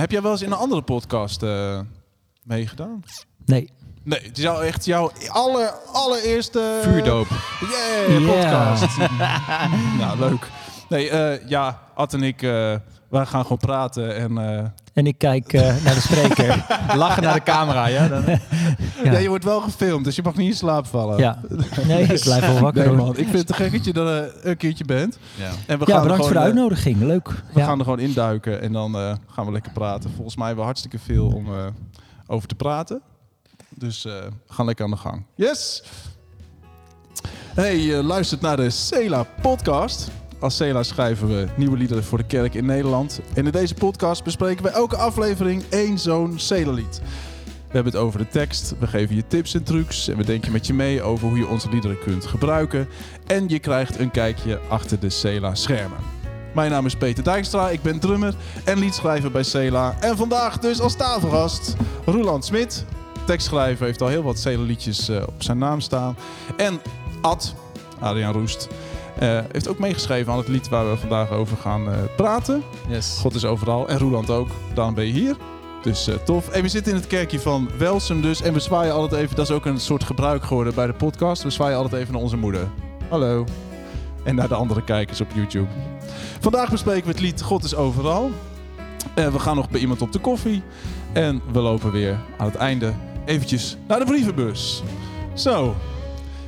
Heb 0.00 0.10
jij 0.10 0.22
wel 0.22 0.30
eens 0.30 0.42
in 0.42 0.52
een 0.52 0.58
andere 0.58 0.82
podcast 0.82 1.42
eh, 1.42 1.80
meegedaan? 2.42 3.02
Nee. 3.44 3.70
Nee, 4.02 4.20
het 4.20 4.36
is 4.36 4.42
jouw, 4.42 4.60
echt 4.60 4.84
jouw 4.84 5.10
aller, 5.28 5.72
allereerste... 5.92 6.80
Vuurdoop. 6.82 7.26
Yeah, 7.60 8.26
podcast. 8.26 8.98
nou, 10.00 10.18
leuk. 10.18 10.50
Nee, 10.88 11.10
eh, 11.10 11.48
ja, 11.48 11.80
Ad 11.94 12.12
en 12.12 12.22
ik, 12.22 12.42
eh, 12.42 12.74
wij 13.08 13.26
gaan 13.26 13.42
gewoon 13.42 13.58
praten 13.58 14.16
en... 14.16 14.74
En 14.94 15.06
ik 15.06 15.18
kijk 15.18 15.52
eh, 15.52 15.60
naar 15.84 15.94
de 15.94 16.00
spreker. 16.00 16.64
Lachen 16.96 17.22
naar 17.22 17.34
de 17.34 17.42
camera, 17.42 17.86
ja? 17.86 18.08
Dan... 18.08 18.24
Ja. 19.04 19.12
ja. 19.12 19.18
je 19.18 19.28
wordt 19.28 19.44
wel 19.44 19.60
gefilmd, 19.60 20.04
dus 20.04 20.16
je 20.16 20.22
mag 20.22 20.34
niet 20.36 20.50
in 20.50 20.56
slaap 20.56 20.86
vallen. 20.86 21.18
ja. 21.18 21.40
Nee, 21.86 22.02
ik 22.02 22.20
blijf 22.20 22.40
wel 22.46 22.60
wakker. 22.60 22.86
Nee, 22.86 22.96
man. 22.96 23.08
Ik 23.10 23.14
vind 23.28 23.32
het 23.38 23.46
te 23.46 23.54
gek 23.54 23.72
dat 23.72 23.84
je 23.84 23.92
er 23.92 24.22
eh, 24.22 24.50
een 24.50 24.56
keertje 24.56 24.84
bent. 24.84 25.18
Ja. 25.34 25.50
En 25.66 25.78
we 25.78 25.84
ja, 25.86 25.92
gaan 25.92 25.96
er 25.96 26.02
bedankt 26.02 26.24
voor 26.24 26.32
de 26.32 26.38
eh, 26.38 26.44
uitnodiging. 26.44 27.00
Leuk. 27.00 27.28
We 27.28 27.60
Ja. 27.60 27.64
gaan 27.66 27.78
er 27.78 27.84
gewoon 27.84 27.98
induiken 27.98 28.60
en 28.60 28.72
dan 28.72 28.94
eh, 28.94 29.12
gaan 29.30 29.46
we 29.46 29.52
lekker 29.52 29.72
praten. 29.72 30.10
Volgens 30.14 30.36
mij 30.36 30.46
hebben 30.46 30.64
we 30.64 30.70
hartstikke 30.70 30.98
veel 30.98 31.26
om 31.26 31.46
eh, 31.54 31.66
over 32.26 32.48
te 32.48 32.54
praten. 32.54 33.00
Dus 33.68 34.04
eh, 34.04 34.12
we 34.46 34.52
gaan 34.54 34.66
lekker 34.66 34.84
aan 34.84 34.90
de 34.90 34.96
gang. 34.96 35.24
Yes! 35.34 35.82
Hey, 37.54 37.76
je 37.78 38.02
luistert 38.02 38.40
naar 38.40 38.56
de 38.56 38.70
Cela 38.70 39.26
podcast. 39.42 40.10
Als 40.44 40.56
Cela 40.56 40.82
schrijven 40.82 41.28
we 41.28 41.46
nieuwe 41.56 41.76
liederen 41.76 42.04
voor 42.04 42.18
de 42.18 42.24
kerk 42.24 42.54
in 42.54 42.66
Nederland. 42.66 43.20
En 43.34 43.46
in 43.46 43.52
deze 43.52 43.74
podcast 43.74 44.24
bespreken 44.24 44.64
we 44.64 44.70
elke 44.70 44.96
aflevering 44.96 45.62
één 45.70 45.98
zo'n 45.98 46.38
Cela-lied. 46.38 47.00
We 47.44 47.50
hebben 47.70 47.92
het 47.92 48.02
over 48.02 48.18
de 48.18 48.28
tekst, 48.28 48.74
we 48.78 48.86
geven 48.86 49.14
je 49.14 49.26
tips 49.26 49.54
en 49.54 49.62
trucs 49.62 50.08
en 50.08 50.16
we 50.16 50.24
denken 50.24 50.52
met 50.52 50.66
je 50.66 50.74
mee 50.74 51.02
over 51.02 51.28
hoe 51.28 51.38
je 51.38 51.46
onze 51.46 51.68
liederen 51.68 51.98
kunt 51.98 52.26
gebruiken. 52.26 52.88
En 53.26 53.48
je 53.48 53.58
krijgt 53.58 53.98
een 53.98 54.10
kijkje 54.10 54.60
achter 54.68 55.00
de 55.00 55.10
Cela 55.10 55.54
schermen. 55.54 55.98
Mijn 56.54 56.70
naam 56.70 56.86
is 56.86 56.96
Peter 56.96 57.24
Dijkstra, 57.24 57.70
ik 57.70 57.82
ben 57.82 57.98
drummer 57.98 58.34
en 58.64 58.78
liedschrijver 58.78 59.30
bij 59.30 59.42
Cela. 59.42 59.96
En 60.00 60.16
vandaag 60.16 60.58
dus 60.58 60.80
als 60.80 60.96
tafelgast 60.96 61.76
Roland 62.04 62.44
Smit. 62.44 62.84
Tekstschrijver 63.26 63.86
heeft 63.86 64.02
al 64.02 64.08
heel 64.08 64.22
wat 64.22 64.38
Cela-liedjes 64.38 65.08
eh, 65.08 65.22
op 65.26 65.42
zijn 65.42 65.58
naam 65.58 65.80
staan. 65.80 66.16
En 66.56 66.80
Ad, 67.20 67.54
Adriaan 68.00 68.32
Roest, 68.32 68.68
eh, 69.18 69.38
heeft 69.52 69.68
ook 69.68 69.78
meegeschreven 69.78 70.32
aan 70.32 70.38
het 70.38 70.48
lied 70.48 70.68
waar 70.68 70.90
we 70.90 70.96
vandaag 70.96 71.30
over 71.30 71.56
gaan 71.56 71.92
eh, 71.92 71.98
praten. 72.16 72.62
Yes. 72.88 73.18
God 73.20 73.34
is 73.34 73.44
overal 73.44 73.88
en 73.88 73.98
Roland 73.98 74.30
ook, 74.30 74.48
daarom 74.74 74.94
ben 74.94 75.06
je 75.06 75.12
hier. 75.12 75.36
Dus 75.82 76.08
eh, 76.08 76.14
tof. 76.14 76.48
En 76.48 76.62
we 76.62 76.68
zitten 76.68 76.92
in 76.92 76.98
het 76.98 77.06
kerkje 77.06 77.40
van 77.40 77.70
Welsum 77.78 78.22
dus. 78.22 78.42
En 78.42 78.52
we 78.52 78.60
zwaaien 78.60 78.94
altijd 78.94 79.22
even, 79.22 79.36
dat 79.36 79.48
is 79.48 79.54
ook 79.54 79.64
een 79.64 79.80
soort 79.80 80.04
gebruik 80.04 80.44
geworden 80.44 80.74
bij 80.74 80.86
de 80.86 80.92
podcast. 80.92 81.42
We 81.42 81.50
zwaaien 81.50 81.76
altijd 81.76 82.00
even 82.00 82.12
naar 82.12 82.22
onze 82.22 82.36
moeder. 82.36 82.68
Hallo. 83.08 83.44
En 84.24 84.34
naar 84.34 84.48
de 84.48 84.54
andere 84.54 84.84
kijkers 84.84 85.20
op 85.20 85.30
YouTube. 85.34 85.68
Vandaag 86.40 86.70
bespreken 86.70 87.04
we 87.04 87.10
het 87.10 87.20
lied 87.20 87.42
God 87.42 87.64
is 87.64 87.74
overal. 87.74 88.30
En 89.14 89.32
we 89.32 89.38
gaan 89.38 89.56
nog 89.56 89.70
bij 89.70 89.80
iemand 89.80 90.02
op 90.02 90.12
de 90.12 90.18
koffie. 90.18 90.62
En 91.12 91.42
we 91.52 91.60
lopen 91.60 91.92
weer 91.92 92.18
aan 92.38 92.46
het 92.46 92.56
einde 92.56 92.92
eventjes 93.24 93.76
naar 93.86 93.98
de 93.98 94.04
brievenbus. 94.04 94.82
Zo. 95.34 95.74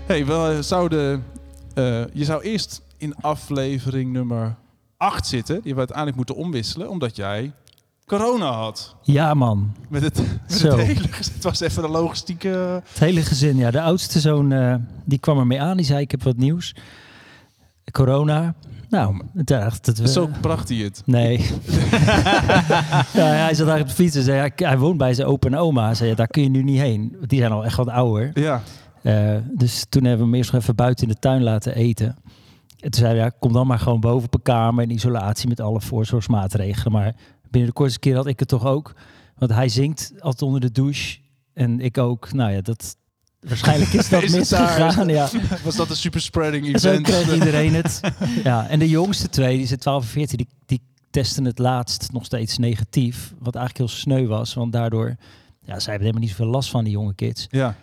hey, 0.06 0.26
we 0.26 0.58
zouden... 0.60 1.35
eh, 1.76 2.04
je 2.12 2.24
zou 2.24 2.42
eerst 2.42 2.82
in 2.96 3.14
aflevering 3.20 4.12
nummer 4.12 4.56
8 4.96 5.26
zitten. 5.26 5.62
Die 5.62 5.72
we 5.72 5.78
uiteindelijk 5.78 6.16
moeten 6.16 6.34
omwisselen, 6.34 6.88
omdat 6.88 7.16
jij 7.16 7.52
corona 8.06 8.50
had. 8.50 8.96
Ja, 9.02 9.34
man. 9.34 9.74
Met 9.88 10.02
het, 10.02 10.16
met 10.48 10.62
het 10.62 10.80
hele... 10.80 11.08
Het 11.10 11.42
was 11.42 11.60
even 11.60 11.84
een 11.84 11.90
logistieke... 11.90 12.48
Het 12.88 12.98
hele 12.98 13.22
gezin, 13.22 13.56
ja. 13.56 13.70
De 13.70 13.80
oudste 13.80 14.20
zoon, 14.20 14.52
eh, 14.52 14.74
die 15.04 15.18
kwam 15.18 15.38
ermee 15.38 15.60
aan. 15.60 15.76
Die 15.76 15.86
zei, 15.86 16.00
ik 16.00 16.10
heb 16.10 16.22
wat 16.22 16.36
nieuws. 16.36 16.74
Corona. 17.92 18.54
Nou, 18.88 19.22
het 19.34 19.46
dacht 19.46 19.84
dat 19.84 19.98
we... 19.98 20.08
Zo 20.08 20.30
bracht 20.40 20.68
hij 20.68 20.78
het. 20.78 21.02
Nee. 21.04 21.50
ja, 23.12 23.26
hij 23.44 23.54
zat 23.54 23.66
daar 23.66 23.80
op 23.80 23.88
de 23.88 23.94
fiets 23.94 24.16
en 24.16 24.22
zei, 24.22 24.50
hij 24.56 24.78
woont 24.78 24.98
bij 24.98 25.14
zijn 25.14 25.26
opa 25.26 25.46
en 25.48 25.56
oma. 25.56 25.84
Hij 25.84 25.94
zei, 25.94 26.08
ja, 26.10 26.14
daar 26.14 26.26
kun 26.26 26.42
je 26.42 26.48
nu 26.48 26.62
niet 26.62 26.80
heen. 26.80 27.16
Die 27.20 27.38
zijn 27.38 27.52
al 27.52 27.64
echt 27.64 27.76
wat 27.76 27.88
ouder. 27.88 28.30
Ja. 28.34 28.62
Eh, 29.06 29.36
dus 29.50 29.86
toen 29.88 30.04
hebben 30.04 30.24
we 30.26 30.30
hem 30.30 30.34
eerst 30.34 30.52
nog 30.52 30.62
even 30.62 30.74
buiten 30.74 31.06
in 31.06 31.12
de 31.12 31.18
tuin 31.18 31.42
laten 31.42 31.74
eten. 31.74 32.06
En 32.78 32.90
toen 32.90 33.00
zei 33.00 33.06
hij, 33.06 33.16
ja, 33.16 33.30
kom 33.38 33.52
dan 33.52 33.66
maar 33.66 33.78
gewoon 33.78 34.00
boven 34.00 34.26
op 34.26 34.34
een 34.34 34.42
kamer 34.42 34.82
in 34.82 34.90
isolatie 34.90 35.48
met 35.48 35.60
alle 35.60 35.80
voorzorgsmaatregelen. 35.80 36.92
Maar 36.92 37.14
binnen 37.50 37.70
de 37.70 37.76
kortste 37.76 37.98
keer 37.98 38.16
had 38.16 38.26
ik 38.26 38.38
het 38.38 38.48
toch 38.48 38.64
ook. 38.64 38.94
Want 39.38 39.52
hij 39.52 39.68
zingt 39.68 40.12
altijd 40.18 40.42
onder 40.42 40.60
de 40.60 40.72
douche 40.72 41.18
en 41.54 41.80
ik 41.80 41.98
ook. 41.98 42.32
Nou 42.32 42.52
ja, 42.52 42.60
dat, 42.60 42.96
waarschijnlijk 43.40 43.92
is 43.92 44.08
dat 44.08 44.22
Is 44.28 44.34
misgegaan. 44.34 45.08
Ja. 45.08 45.28
Was 45.64 45.76
dat 45.76 45.90
een 45.90 45.96
super 45.96 46.20
spreading 46.20 46.72
En 46.74 46.80
zo 46.80 46.88
event? 46.88 47.06
kreeg 47.06 47.34
iedereen 47.44 47.74
het. 47.74 48.00
Ja, 48.44 48.68
en 48.68 48.78
de 48.78 48.88
jongste 48.88 49.28
twee, 49.28 49.56
die 49.56 49.66
zijn 49.66 49.80
12 49.80 50.02
en 50.02 50.08
14, 50.08 50.36
die, 50.36 50.48
die 50.66 50.80
testen 51.10 51.44
het 51.44 51.58
laatst 51.58 52.12
nog 52.12 52.24
steeds 52.24 52.58
negatief. 52.58 53.34
Wat 53.38 53.54
eigenlijk 53.54 53.90
heel 53.90 53.98
sneu 53.98 54.26
was, 54.26 54.54
want 54.54 54.72
daardoor... 54.72 55.16
Ja, 55.60 55.78
zij 55.80 55.92
hebben 55.92 56.08
helemaal 56.08 56.20
niet 56.20 56.30
zoveel 56.30 56.46
last 56.46 56.70
van, 56.70 56.84
die 56.84 56.92
jonge 56.92 57.14
kids. 57.14 57.46
Ja. 57.50 57.76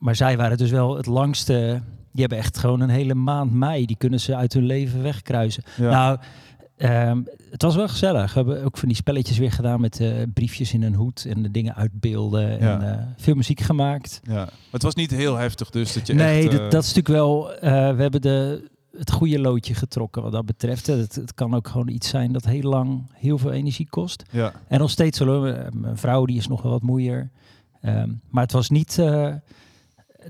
Maar 0.00 0.16
zij 0.16 0.36
waren 0.36 0.58
dus 0.58 0.70
wel 0.70 0.96
het 0.96 1.06
langste. 1.06 1.82
Die 2.12 2.20
hebben 2.20 2.38
echt 2.38 2.58
gewoon 2.58 2.80
een 2.80 2.88
hele 2.88 3.14
maand 3.14 3.52
mei. 3.52 3.86
Die 3.86 3.96
kunnen 3.96 4.20
ze 4.20 4.36
uit 4.36 4.52
hun 4.52 4.66
leven 4.66 5.02
wegkruisen. 5.02 5.62
ja. 5.76 5.90
Nou, 5.90 6.18
ehm, 6.76 7.22
het 7.50 7.62
was 7.62 7.76
wel 7.76 7.88
gezellig. 7.88 8.34
We 8.34 8.38
hebben 8.38 8.64
ook 8.64 8.78
van 8.78 8.88
die 8.88 8.96
spelletjes 8.96 9.38
weer 9.38 9.52
gedaan 9.52 9.80
met 9.80 10.00
eh, 10.00 10.08
briefjes 10.34 10.72
in 10.72 10.82
een 10.82 10.94
hoed 10.94 11.24
en 11.24 11.42
de 11.42 11.50
dingen 11.50 11.74
uitbeelden. 11.74 12.50
Ja. 12.50 12.80
En 12.80 12.92
eh, 12.92 13.06
veel 13.16 13.34
muziek 13.34 13.60
gemaakt. 13.60 14.20
ja. 14.22 14.34
Maar 14.34 14.50
het 14.70 14.82
was 14.82 14.94
niet 14.94 15.10
heel 15.10 15.36
heftig 15.36 15.70
dus 15.70 15.92
dat 15.92 16.06
je 16.06 16.14
nee, 16.14 16.42
echt... 16.42 16.50
dat, 16.50 16.60
eh, 16.60 16.70
dat 16.70 16.82
is 16.82 16.94
natuurlijk 16.94 17.24
wel. 17.24 17.46
we 17.96 18.02
hebben 18.02 18.20
de, 18.20 18.68
het 18.96 19.10
goede 19.10 19.38
loodje 19.38 19.74
getrokken 19.74 20.22
wat 20.22 20.32
dat 20.32 20.46
betreft. 20.46 20.86
Het, 20.86 21.14
het 21.14 21.34
kan 21.34 21.54
ook 21.54 21.68
gewoon 21.68 21.88
iets 21.88 22.08
zijn 22.08 22.32
dat 22.32 22.44
heel 22.44 22.70
lang 22.70 23.10
heel 23.12 23.38
veel 23.38 23.52
energie 23.52 23.88
kost. 23.90 24.22
Ja. 24.30 24.52
En 24.68 24.78
nog 24.78 24.90
steeds. 24.90 25.18
Mijn 25.20 25.96
vrouw 25.96 26.24
die 26.24 26.36
is 26.36 26.48
nog 26.48 26.62
wel 26.62 26.72
wat 26.72 26.82
moeier. 26.82 27.30
Ehm, 27.80 28.10
maar 28.30 28.42
het 28.42 28.52
was 28.52 28.70
niet 28.70 28.98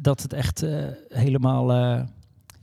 dat 0.01 0.23
het 0.23 0.33
echt 0.33 0.63
eh, 0.63 0.85
helemaal 1.09 1.73
eh 1.73 2.01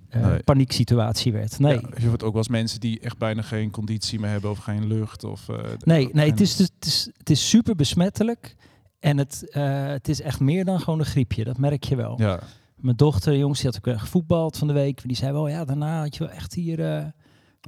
eh, 0.09 0.25
Nee. 0.27 0.43
panieksituatie 0.43 1.31
werd. 1.33 1.59
Nee, 1.59 1.73
Ja, 1.73 1.89
je 1.97 2.07
wordt 2.07 2.23
ook 2.23 2.29
wel 2.33 2.37
eens 2.41 2.47
mensen 2.51 2.79
die 2.79 2.99
echt 2.99 3.17
bijna 3.17 3.41
geen 3.41 3.71
conditie 3.71 4.19
meer 4.19 4.29
hebben 4.29 4.49
of 4.49 4.57
geen 4.57 4.87
lucht. 4.87 5.23
Of, 5.23 5.47
nee, 5.83 6.09
nee 6.11 6.29
het, 6.29 6.41
is 6.41 6.55
dus, 6.55 6.69
het, 6.79 6.85
is, 6.85 7.09
het 7.17 7.29
is 7.29 7.49
super 7.49 7.75
besmettelijk. 7.75 8.55
En 8.99 9.17
het, 9.17 9.45
het 9.91 10.07
is 10.07 10.21
echt 10.21 10.39
meer 10.39 10.65
dan 10.65 10.79
gewoon 10.79 10.99
een 10.99 11.05
griepje. 11.05 11.43
Dat 11.43 11.57
merk 11.57 11.83
je 11.83 11.95
wel. 11.95 12.15
Ja, 12.21 12.39
Mijn 12.75 12.95
dochter, 12.95 13.37
jongens, 13.37 13.61
die 13.61 13.69
had 13.69 13.77
ook 13.77 13.93
eh, 13.93 13.99
gevoetbald 14.01 14.57
van 14.57 14.67
de 14.67 14.73
week. 14.73 15.01
Die 15.05 15.15
zei 15.15 15.31
wel, 15.31 15.47
ja, 15.47 15.65
daarna 15.65 15.99
had 16.01 16.15
je 16.15 16.23
wel 16.23 16.33
echt 16.33 16.53
hier 16.53 16.79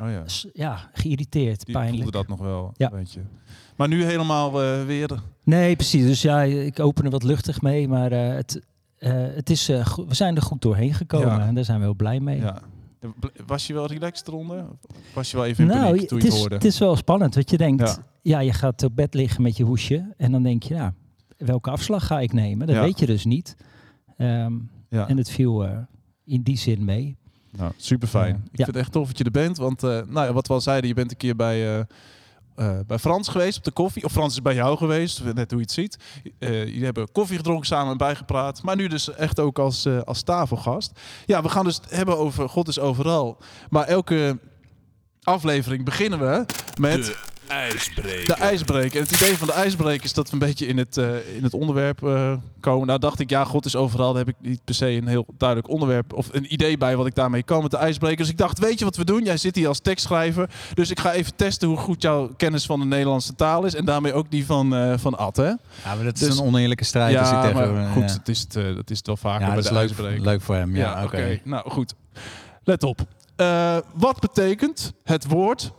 oh 0.01 0.09
ja. 0.11 0.23
ja, 0.53 0.89
geïrriteerd, 0.93 1.65
Die 1.65 1.73
pijnlijk. 1.75 2.01
voelde 2.03 2.17
dat 2.17 2.27
nog 2.27 2.39
wel, 2.39 2.73
Ja. 2.77 2.91
weet 2.91 3.11
je. 3.13 3.21
Maar 3.75 3.87
nu 3.87 4.03
helemaal 4.03 4.53
weer... 4.85 5.21
Nee, 5.43 5.75
precies. 5.75 6.05
Dus 6.05 6.21
ja, 6.21 6.41
ik 6.41 6.79
open 6.79 7.05
er 7.05 7.11
wat 7.11 7.23
luchtig 7.23 7.61
mee. 7.61 7.87
Maar 7.87 8.11
het, 8.11 8.61
het 9.07 9.49
is, 9.49 9.69
eh, 9.69 9.87
we 10.07 10.15
zijn 10.15 10.35
er 10.35 10.41
goed 10.41 10.61
doorheen 10.61 10.93
gekomen. 10.93 11.27
Ja. 11.27 11.45
En 11.47 11.55
daar 11.55 11.63
zijn 11.65 11.77
we 11.79 11.83
heel 11.83 11.95
blij 11.95 12.19
mee. 12.19 12.39
Ja. 12.39 12.61
Was 13.45 13.67
je 13.67 13.73
wel 13.73 13.85
relaxed 13.85 14.27
eronder? 14.27 14.65
Was 15.13 15.31
je 15.31 15.37
wel 15.37 15.45
even 15.45 15.63
in 15.63 15.69
nou, 15.69 15.85
paniek 15.85 16.07
toen 16.07 16.17
het 16.17 16.25
je 16.27 16.31
het 16.31 16.33
is, 16.33 16.39
hoorde? 16.39 16.55
het 16.55 16.65
is 16.65 16.79
wel 16.79 16.95
spannend. 16.95 17.35
Want 17.35 17.49
je 17.49 17.57
denkt, 17.57 17.81
Ja. 17.81 17.97
ja. 18.21 18.39
je 18.39 18.53
gaat 18.53 18.83
op 18.83 18.95
bed 18.95 19.13
liggen 19.13 19.41
met 19.41 19.57
je 19.57 19.63
hoesje. 19.63 20.13
En 20.17 20.31
dan 20.31 20.43
denk 20.43 20.63
je, 20.63 20.73
nou, 20.75 20.91
welke 21.37 21.69
afslag 21.69 22.05
ga 22.05 22.19
ik 22.19 22.33
nemen? 22.33 22.67
Dat 22.67 22.75
Ja. 22.75 22.81
weet 22.81 22.99
je 22.99 23.05
dus 23.05 23.25
niet. 23.25 23.55
Ehm, 24.17 24.53
ja. 24.89 25.07
En 25.07 25.17
het 25.17 25.29
viel 25.29 25.65
eh, 25.65 25.77
in 26.25 26.41
die 26.41 26.57
zin 26.57 26.85
mee. 26.85 27.17
Nou, 27.57 27.71
super 27.77 28.07
fijn. 28.07 28.33
Ja. 28.35 28.41
Ik 28.51 28.57
Ja. 28.57 28.63
vind 28.63 28.67
het 28.67 28.75
echt 28.75 28.91
tof 28.91 29.07
dat 29.07 29.17
je 29.17 29.23
er 29.23 29.31
bent. 29.31 29.57
Want 29.57 29.83
eh, 29.83 29.89
nou 29.89 30.27
ja, 30.27 30.33
wat 30.33 30.47
we 30.47 30.53
al 30.53 30.61
zeiden, 30.61 30.87
je 30.89 30.95
bent 30.95 31.11
een 31.11 31.17
keer 31.17 31.35
bij, 31.35 31.85
eh, 32.59 32.79
bij 32.87 32.99
Frans 32.99 33.27
geweest 33.27 33.57
op 33.57 33.63
de 33.63 33.71
koffie. 33.71 34.03
Of 34.03 34.11
Frans 34.11 34.33
is 34.33 34.41
bij 34.41 34.53
jou 34.53 34.77
geweest, 34.77 35.23
net 35.23 35.51
hoe 35.51 35.59
je 35.59 35.65
het 35.65 35.71
ziet. 35.71 35.97
Eh 36.39 36.65
jullie 36.65 36.83
hebben 36.83 37.11
koffie 37.11 37.37
gedronken 37.37 37.67
samen 37.67 37.91
en 37.91 37.97
bijgepraat. 37.97 38.63
Maar 38.63 38.75
nu 38.75 38.87
dus 38.87 39.13
echt 39.13 39.39
ook 39.39 39.59
als, 39.59 39.85
eh, 39.85 40.01
als 40.01 40.21
tafelgast. 40.21 40.91
Ja, 41.25 41.41
we 41.41 41.49
gaan 41.49 41.65
dus 41.65 41.79
hebben 41.89 42.17
over 42.17 42.49
God 42.49 42.67
is 42.67 42.79
overal. 42.79 43.37
Maar 43.69 43.87
elke 43.87 44.39
aflevering 45.23 45.85
beginnen 45.85 46.19
we 46.19 46.45
met... 46.79 47.17
IJsbreker. 47.49 48.25
De 48.25 48.33
ijsbreker. 48.33 48.99
En 48.99 49.03
het 49.07 49.15
idee 49.21 49.37
van 49.37 49.47
de 49.47 49.53
ijsbreker 49.53 50.03
is 50.03 50.13
dat 50.13 50.27
we 50.27 50.33
een 50.33 50.39
beetje 50.47 50.65
in 50.65 50.77
het, 50.77 50.97
eh, 50.97 51.35
in 51.35 51.43
het 51.43 51.53
onderwerp 51.53 52.03
eh, 52.03 52.33
komen. 52.59 52.87
Nou 52.87 52.99
dacht 52.99 53.19
ik, 53.19 53.29
ja, 53.29 53.43
God 53.43 53.65
is 53.65 53.75
overal. 53.75 54.13
Daar 54.13 54.25
heb 54.25 54.35
ik 54.39 54.49
niet 54.49 54.63
per 54.63 54.75
se 54.75 54.87
een 54.89 55.07
heel 55.07 55.25
duidelijk 55.37 55.69
onderwerp 55.69 56.13
of 56.13 56.27
een 56.31 56.53
idee 56.53 56.77
bij 56.77 56.95
wat 56.95 57.05
ik 57.05 57.15
daarmee 57.15 57.43
kan 57.43 57.61
met 57.61 57.71
de 57.71 57.77
ijsbreker. 57.77 58.17
Dus 58.17 58.29
ik 58.29 58.37
dacht, 58.37 58.59
weet 58.59 58.79
je 58.79 58.85
wat 58.85 58.95
we 58.95 59.03
doen? 59.05 59.23
Jij 59.23 59.37
zit 59.37 59.55
hier 59.55 59.67
als 59.67 59.79
tekstschrijver. 59.79 60.49
Dus 60.73 60.89
ik 60.91 60.99
ga 60.99 61.11
even 61.13 61.35
testen 61.35 61.67
hoe 61.67 61.77
goed 61.77 62.01
jouw 62.01 62.29
kennis 62.37 62.65
van 62.65 62.79
de 62.79 62.85
Nederlandse 62.85 63.35
taal 63.35 63.65
is. 63.65 63.75
En 63.75 63.85
daarmee 63.85 64.13
ook 64.13 64.31
die 64.31 64.45
van, 64.45 64.75
eh 64.75 64.93
van 64.97 65.17
Ad, 65.17 65.37
hè? 65.37 65.43
Ja, 65.43 65.57
maar 65.83 66.03
dat 66.03 66.13
is 66.13 66.27
Dus- 66.27 66.37
een 66.39 66.45
oneerlijke 66.45 66.83
strijd. 66.83 67.17
als 67.17 67.27
ik 67.27 67.33
ja, 67.33 67.41
tegen 67.41 67.55
maar 67.57 67.67
hem, 67.83 67.91
goed, 67.91 68.09
ja. 68.09 68.17
het 68.17 68.27
is, 68.27 68.39
het, 68.39 68.55
eh, 68.55 68.75
dat 68.75 68.89
is 68.89 68.97
het 68.97 69.07
wel 69.07 69.17
vaker 69.17 69.41
Ja, 69.41 69.45
bij 69.47 69.55
dat 69.55 69.65
de 69.65 69.73
leuk, 69.73 69.81
ijsbreker. 69.87 70.21
leuk 70.21 70.41
voor 70.41 70.55
hem. 70.55 70.75
Ja, 70.75 71.03
oké. 71.03 71.39
Nou, 71.43 71.69
goed. 71.69 71.93
Let 72.63 72.83
op. 72.83 72.99
Eh, 73.35 73.77
wat 73.93 74.19
betekent 74.19 74.93
het 75.03 75.27
woord 75.27 75.71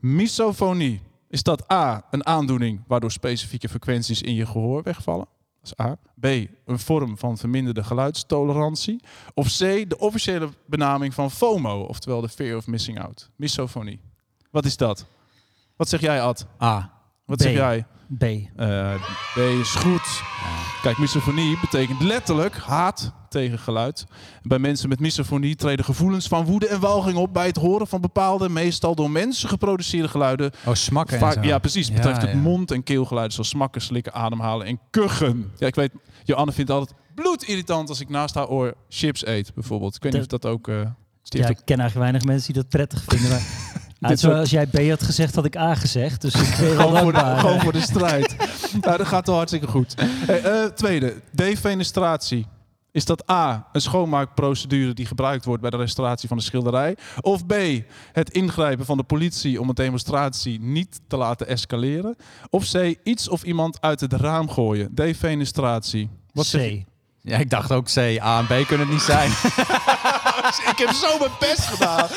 misofonie? 0.00 1.00
Is 1.32 1.42
dat 1.42 1.72
A, 1.72 2.04
een 2.10 2.26
aandoening 2.26 2.80
waardoor 2.86 3.10
specifieke 3.10 3.68
frequenties 3.68 4.22
in 4.22 4.34
je 4.34 4.46
gehoor 4.46 4.82
wegvallen? 4.82 5.26
Dat 5.60 5.74
is 5.78 5.84
A. 5.84 5.96
B, 6.20 6.24
een 6.64 6.78
vorm 6.78 7.18
van 7.18 7.38
verminderde 7.38 7.84
geluidstolerantie. 7.84 9.00
Of 9.34 9.46
C, 9.46 9.58
de 9.58 9.98
officiële 9.98 10.48
benaming 10.66 11.14
van 11.14 11.30
FOMO, 11.30 11.80
oftewel 11.80 12.20
de 12.20 12.28
fear 12.28 12.56
of 12.56 12.66
missing 12.66 13.00
out. 13.00 13.30
Misofonie. 13.36 14.00
Wat 14.50 14.64
is 14.64 14.76
dat? 14.76 15.06
Wat 15.76 15.88
zeg 15.88 16.00
jij, 16.00 16.22
Ad? 16.22 16.46
A. 16.62 16.92
Wat 17.24 17.38
B. 17.38 17.40
zeg 17.40 17.52
jij? 17.52 17.86
B. 18.18 18.22
Eh, 18.22 18.94
B 19.34 19.38
is 19.38 19.74
goed. 19.74 20.22
Kijk, 20.82 20.98
misofonie 20.98 21.58
betekent 21.60 22.00
letterlijk 22.00 22.56
haat 22.56 23.12
tegen 23.32 23.58
geluid. 23.58 24.04
Bij 24.42 24.58
mensen 24.58 24.88
met 24.88 25.00
misofonie 25.00 25.54
treden 25.56 25.84
gevoelens 25.84 26.26
van 26.28 26.44
woede 26.44 26.66
en 26.66 26.80
walging 26.80 27.16
op 27.16 27.32
bij 27.32 27.46
het 27.46 27.56
horen 27.56 27.86
van 27.86 28.00
bepaalde, 28.00 28.48
meestal 28.48 28.94
door 28.94 29.10
mensen 29.10 29.48
geproduceerde 29.48 30.08
geluiden. 30.08 30.50
Oh, 30.66 30.74
smakken 30.74 31.18
Vaak- 31.18 31.36
en 31.36 31.42
zo. 31.42 31.48
ja, 31.48 31.58
precies. 31.58 31.86
Het 31.86 31.96
Ja, 31.96 32.02
betreft 32.02 32.20
het 32.22 32.30
ja. 32.30 32.36
mond- 32.36 32.70
en 32.70 32.82
keelgeluiden 32.82 33.32
zoals 33.34 33.48
smakken, 33.48 33.80
slikken, 33.80 34.12
ademhalen 34.14 34.66
en 34.66 34.78
kuchen. 34.90 35.52
Ja, 35.56 35.66
ik 35.66 35.74
weet, 35.74 35.90
Joanne 36.24 36.52
vindt 36.52 36.70
het 36.70 36.78
altijd 36.80 36.98
bloedirritant 37.14 37.88
als 37.88 38.00
ik 38.00 38.08
naast 38.08 38.34
haar 38.34 38.48
oor 38.48 38.74
chips 38.88 39.26
eet, 39.26 39.54
bijvoorbeeld. 39.54 39.94
Ik 39.96 40.02
weet 40.02 40.12
niet 40.12 40.20
of 40.20 40.26
dat 40.26 40.46
ook... 40.46 40.68
eh 40.68 40.80
Steve 41.22 41.44
Ja, 41.44 41.50
ik 41.50 41.56
ken 41.64 41.78
eigenlijk 41.78 42.10
weinig 42.10 42.22
mensen 42.24 42.52
die 42.52 42.62
dat 42.62 42.70
prettig 42.70 43.04
vinden. 43.06 43.30
Maar, 43.30 43.40
Ja, 43.98 44.10
is 44.10 44.20
zoals 44.20 44.50
jij 44.50 44.66
B 44.66 44.88
had 44.88 45.02
gezegd, 45.02 45.34
had 45.34 45.44
ik 45.44 45.56
A 45.56 45.74
gezegd. 45.74 46.20
Dus 46.20 46.34
ik 46.34 46.56
ben 46.60 46.76
Gewoon 46.76 46.98
voor, 46.98 47.12
de, 47.12 47.18
dankbaar. 47.18 47.38
gewoon 47.38 47.60
voor 47.60 47.72
de 47.72 47.80
strijd. 47.80 48.36
nou, 48.80 48.96
dat 48.98 49.06
gaat 49.06 49.26
wel 49.26 49.36
hartstikke 49.36 49.66
goed. 49.66 49.94
Hey, 50.00 50.42
eh, 50.42 50.64
tweede, 50.66 51.14
defenestratie. 51.32 52.46
Is 52.92 53.04
dat 53.04 53.30
A, 53.30 53.68
een 53.72 53.80
schoonmaakprocedure 53.80 54.92
die 54.92 55.06
gebruikt 55.06 55.44
wordt 55.44 55.62
bij 55.62 55.70
de 55.70 55.76
restauratie 55.76 56.28
van 56.28 56.36
de 56.36 56.42
schilderij? 56.42 56.96
Of 57.20 57.46
B, 57.46 57.54
het 58.12 58.30
ingrijpen 58.30 58.84
van 58.84 58.96
de 58.96 59.02
politie 59.02 59.60
om 59.60 59.68
een 59.68 59.74
demonstratie 59.74 60.60
niet 60.60 61.00
te 61.08 61.16
laten 61.16 61.46
escaleren? 61.46 62.16
Of 62.50 62.70
C, 62.70 62.96
iets 63.02 63.28
of 63.28 63.42
iemand 63.42 63.80
uit 63.80 64.00
het 64.00 64.12
raam 64.12 64.50
gooien? 64.50 64.94
Defenestratie. 64.94 66.10
Wat 66.32 66.44
C. 66.44 66.48
zeg 66.48 66.70
je? 66.70 66.84
Ja, 67.20 67.38
ik 67.38 67.50
dacht 67.50 67.72
ook 67.72 67.84
C. 67.84 67.96
A 67.98 68.38
en 68.38 68.44
B 68.44 68.66
kunnen 68.66 68.86
het 68.86 68.94
niet 68.94 69.00
zijn. 69.00 69.30
Ik 70.72 70.78
heb 70.78 70.90
zo 70.90 71.18
mijn 71.18 71.30
best 71.40 71.64
gedaan 71.64 72.08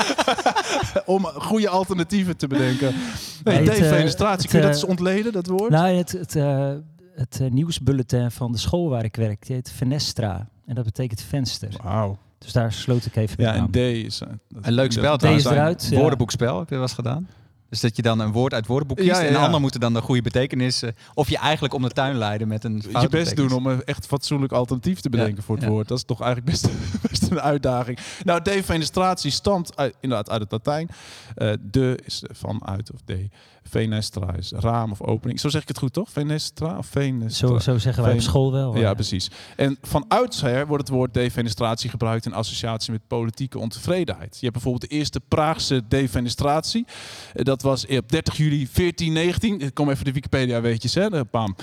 om 1.16 1.26
goede 1.26 1.70
alternatieven 1.70 2.38
te 2.38 2.48
bedenken. 2.48 2.96
Nee, 3.44 3.60
Nee, 3.60 3.70
eh, 3.70 3.80
defenestratie, 3.80 4.50
kun 4.50 4.60
je 4.60 4.66
dat 4.66 4.76
eh, 4.76 4.82
eens 4.82 4.90
ontleden, 4.90 5.32
dat 5.32 5.48
woord? 5.48 5.70
Nou, 5.70 5.88
het, 5.88 6.12
het, 6.12 6.36
eh, 6.36 6.72
het 7.16 7.42
nieuwsbulletin 7.50 8.32
van 8.32 8.52
de 8.52 8.58
school 8.58 8.90
waar 8.90 9.04
ik 9.04 9.16
werk, 9.16 9.46
die 9.46 9.56
heet 9.56 9.72
Fenestra. 9.72 10.48
En 10.66 10.76
dat 10.76 10.84
betekent 10.84 11.22
venster. 11.22 11.70
Wauw. 11.84 12.18
Dus 12.38 12.52
daar 12.54 12.74
sloot 12.74 13.06
ik 13.06 13.16
even 13.16 13.36
Ja, 13.44 13.50
mee 13.52 13.58
en 13.60 13.64
aan. 13.66 13.72
D 13.72 13.76
is... 13.76 14.18
dat- 14.18 14.30
Een 14.62 14.74
leuk 14.74 14.92
spel 14.92 15.04
dat- 15.10 15.20
trouwens. 15.20 15.46
is 15.46 15.52
eruit, 15.52 15.88
ja. 15.90 15.98
Woordenboekspel, 15.98 16.60
heb 16.60 16.70
je 16.70 16.76
dat 16.76 16.80
wel 16.80 16.82
eens 16.82 16.94
gedaan? 16.94 17.28
Dus 17.70 17.80
dat 17.82 17.96
je 17.96 18.02
dan 18.02 18.20
een 18.20 18.32
woord 18.32 18.54
uit 18.54 18.68
woordenboek 18.68 18.98
kiest 18.98 19.10
Ja, 19.10 19.16
ja, 19.20 19.26
en 19.28 19.34
de 19.34 19.40
ja. 19.40 19.46
ander 19.46 19.60
moet 19.62 19.74
er 19.74 19.80
dan 19.80 19.94
de 19.94 20.02
goede 20.02 20.22
betekenis... 20.22 20.82
eh, 20.82 20.90
of 21.14 21.30
je 21.30 21.38
eigenlijk 21.38 21.74
om 21.74 21.82
de 21.82 21.90
tuin 21.90 22.18
leiden 22.18 22.48
met 22.48 22.64
een 22.64 22.84
je 23.02 23.08
best 23.10 23.36
doen 23.36 23.52
om 23.52 23.68
een 23.68 23.84
echt 23.84 24.06
fatsoenlijk 24.06 24.54
alternatief 24.54 25.00
te 25.00 25.10
bedenken 25.10 25.36
Ja, 25.36 25.42
voor 25.42 25.56
het 25.56 25.64
ja. 25.64 25.70
woord. 25.70 25.88
Dat 25.88 25.98
is 25.98 26.04
toch 26.04 26.22
eigenlijk 26.22 26.52
best, 26.52 26.70
best 27.10 27.32
een 27.32 27.42
uitdaging. 27.42 28.00
Nou, 28.24 28.42
defenestratie 28.42 29.32
stamt 29.32 29.78
uit, 29.78 29.96
inderdaad 30.00 30.30
uit 30.30 30.42
het 30.42 30.52
Latijn. 30.52 30.90
Eh, 31.36 31.52
de 31.62 32.00
is 32.06 32.24
van 32.32 32.66
uit 32.68 32.92
of 32.94 33.00
de. 33.06 33.30
Fenestra 33.70 34.34
is 34.34 34.52
raam 34.52 34.92
of 34.92 35.02
opening. 35.02 35.40
Zo 35.40 35.50
zeg 35.50 35.62
ik 35.62 35.68
het 35.68 35.78
goed, 35.78 35.94
toch? 35.94 36.10
Fenestra 36.10 36.78
of 36.78 36.88
fenestra? 36.88 37.48
Zo, 37.48 37.60
zo 37.60 37.78
zeggen 37.78 38.04
wij 38.04 38.14
op 38.14 38.22
school 38.22 38.52
wel. 38.52 38.78
Ja, 38.78 38.90
eh. 38.90 38.96
precies. 38.96 39.32
En 39.56 39.78
van 39.82 40.06
oudsher 40.08 40.68
wordt 40.68 40.88
het 40.88 40.96
woord 40.96 41.14
defenestratie 41.14 41.90
gebruikt 41.90 42.26
in 42.26 42.34
associatie 42.34 42.92
met 42.92 43.08
politieke 43.08 43.60
ontevredenheid. 43.60 44.34
Je 44.34 44.42
hebt 44.42 44.54
bijvoorbeeld 44.54 44.90
de 44.92 44.98
eerste 44.98 45.22
Praagse 45.28 45.82
defenestratie. 45.88 46.86
Eh, 47.34 47.44
Dat 47.44 47.62
was 47.62 47.88
op 47.88 48.10
30 48.10 48.38
juli 48.38 48.68
1419. 48.74 49.60
Ik 49.60 49.74
kom 49.74 49.90
even 49.90 50.06
de 50.06 50.12
Wikipedia 50.12 50.62
weetjes, 50.62 50.94
hè? 50.94 51.12
Eh, 51.12 51.22
Bam. 51.32 51.56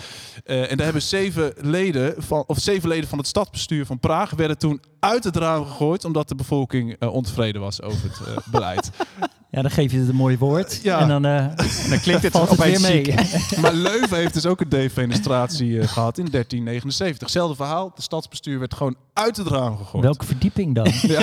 Eh, 0.44 0.70
en 0.70 0.76
daar 0.76 0.84
hebben 0.84 1.02
zeven 1.02 1.52
leden 1.56 2.22
van, 2.22 2.44
of 2.46 2.58
zeven 2.58 2.88
leden 2.88 3.08
van 3.08 3.18
het 3.18 3.26
stadsbestuur 3.26 3.86
van 3.86 3.98
Praag 3.98 4.30
werden 4.30 4.58
toen 4.58 4.80
uit 5.02 5.24
het 5.24 5.36
raam 5.36 5.64
gegooid 5.66 6.04
omdat 6.04 6.28
de 6.28 6.34
bevolking 6.34 6.92
eh, 6.98 7.12
ontevreden 7.12 7.60
was 7.60 7.82
over 7.82 8.02
het 8.02 8.20
eh, 8.26 8.36
beleid. 8.50 8.90
Ja, 9.54 9.62
dan 9.62 9.70
geef 9.70 9.92
je 9.92 9.98
het 9.98 10.08
een 10.08 10.14
mooi 10.14 10.38
woord. 10.38 10.80
Ja. 10.82 10.98
En 11.00 11.08
dan, 11.08 11.24
eh, 11.24 11.46
Dan 11.90 12.00
klinkt 12.00 12.22
het 12.22 12.32
valt 12.32 12.48
het 12.48 12.58
weer 12.58 12.68
opeens 12.68 12.82
mee. 12.82 13.14
Maar 13.62 13.72
Leuven 13.72 14.16
heeft 14.16 14.34
dus 14.34 14.46
ook 14.46 14.60
een 14.60 14.68
defenestratie 14.68 15.80
eh, 15.80 15.88
gehad 15.88 16.18
in 16.18 16.24
1379. 16.30 17.20
Hetzelfde 17.20 17.56
verhaal. 17.56 17.92
De 17.94 18.02
stadsbestuur 18.02 18.58
werd 18.58 18.74
gewoon 18.74 18.96
uit 19.12 19.36
het 19.36 19.46
raam 19.46 19.76
gegooid. 19.76 20.04
Welke 20.04 20.24
verdieping 20.26 20.74
dan? 20.74 20.88
Ja. 21.02 21.20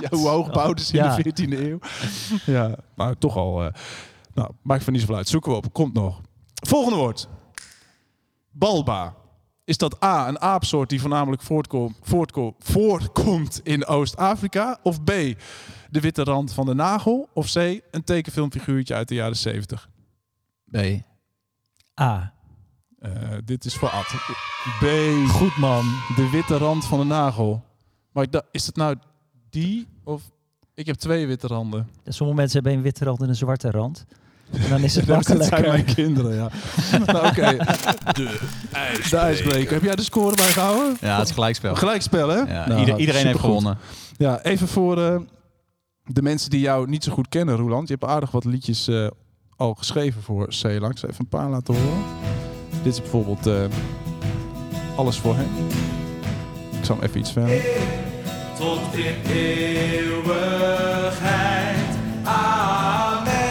ja, 0.00 0.08
hoe 0.10 0.28
hoog 0.28 0.50
bouwden 0.50 0.84
ze 0.84 0.96
in 0.96 1.04
Ja. 1.04 1.16
de 1.16 1.22
14e 1.22 1.58
eeuw? 1.58 1.78
Ja, 2.46 2.74
maar 2.94 3.18
toch 3.18 3.36
al. 3.36 3.64
eh, 3.64 3.72
nou, 4.34 4.50
maakt 4.62 4.84
van 4.84 4.92
niet 4.92 5.02
zoveel 5.02 5.16
uit. 5.16 5.28
Zoeken 5.28 5.50
we 5.50 5.56
op. 5.56 5.72
Komt 5.72 5.94
nog. 5.94 6.20
Volgende 6.54 6.98
woord. 6.98 7.28
Balba. 8.50 9.14
Is 9.70 9.78
dat 9.78 10.04
A, 10.04 10.28
een 10.28 10.40
aapsoort 10.40 10.88
die 10.88 11.00
voornamelijk 11.00 11.42
voortkom, 11.42 11.96
voortko- 12.02 12.54
voortkomt 12.58 13.60
in 13.62 13.86
Oost-Afrika? 13.86 14.78
Of 14.82 15.04
B, 15.04 15.06
de 15.90 16.00
witte 16.00 16.24
rand 16.24 16.52
van 16.52 16.66
de 16.66 16.74
nagel? 16.74 17.28
Of 17.32 17.52
C, 17.52 17.54
een 17.90 18.04
tekenfilmfiguurtje 18.04 18.94
uit 18.94 19.08
de 19.08 19.14
jaren 19.14 19.36
70? 19.36 19.88
B. 20.70 20.76
A. 22.00 22.32
Eh, 22.98 23.12
dit 23.44 23.64
is 23.64 23.74
voor 23.74 23.88
Ad. 23.88 24.06
B, 24.80 24.84
Goed 25.28 25.56
man. 25.56 25.84
de 26.16 26.28
witte 26.30 26.56
rand 26.56 26.84
van 26.84 26.98
de 26.98 27.04
nagel. 27.04 27.64
Maar 28.12 28.24
ik 28.24 28.42
is 28.50 28.66
het 28.66 28.76
nou 28.76 28.96
die 29.50 29.86
of... 30.04 30.22
Ik 30.74 30.86
heb 30.86 30.96
twee 30.96 31.26
witte 31.26 31.46
randen. 31.46 31.88
Sommige 32.04 32.38
mensen 32.38 32.60
hebben 32.60 32.78
een 32.78 32.84
witte 32.84 33.04
rand 33.04 33.20
en 33.20 33.28
een 33.28 33.36
zwarte 33.36 33.70
rand. 33.70 34.06
En 34.52 34.68
dan 34.68 34.80
is 34.82 34.94
het 34.94 35.06
Dat 35.06 35.24
zijn 35.24 35.38
mijn 35.38 35.50
makkelijker. 35.50 35.94
kinderen, 35.94 36.34
ja. 36.34 36.48
nou, 37.12 37.26
oké. 37.26 37.56
De 38.12 39.16
ijsbreker. 39.16 39.72
Heb 39.72 39.82
jij 39.82 39.96
de 39.96 40.02
score 40.02 40.36
bijgehouden? 40.36 40.96
Ja, 41.00 41.18
het 41.18 41.28
is 41.28 41.34
gelijkspel. 41.34 41.74
Gelijkspel, 41.74 42.28
hè? 42.28 42.36
Ja, 42.38 42.68
Nou, 42.68 42.80
ieder- 42.80 42.98
iedereen 42.98 43.26
heeft 43.26 43.38
gewonnen. 43.40 43.78
Ja, 44.16 44.42
even 44.42 44.68
voor 44.68 45.02
eh, 45.02 45.16
de 46.04 46.22
mensen 46.22 46.50
die 46.50 46.60
jou 46.60 46.88
niet 46.88 47.04
zo 47.04 47.12
goed 47.12 47.28
kennen, 47.28 47.56
Roland. 47.56 47.88
Je 47.88 47.94
hebt 47.98 48.12
aardig 48.12 48.30
wat 48.30 48.44
liedjes 48.44 48.88
eh, 48.88 49.06
al 49.56 49.74
geschreven 49.74 50.22
voor 50.22 50.46
C. 50.48 50.62
Langs. 50.80 51.02
Even 51.02 51.14
een 51.18 51.28
paar 51.28 51.48
laten 51.48 51.74
horen. 51.74 52.02
Dit 52.82 52.92
is 52.92 53.00
bijvoorbeeld 53.00 53.46
eh, 53.46 53.54
Alles 54.96 55.16
voor 55.18 55.34
hem. 55.36 55.48
Ik 56.78 56.84
zal 56.84 56.96
hem 56.96 57.04
even 57.04 57.20
iets 57.20 57.32
verder. 57.32 57.62
tot 58.58 58.80
in 58.94 59.32
eeuwigheid. 59.32 60.89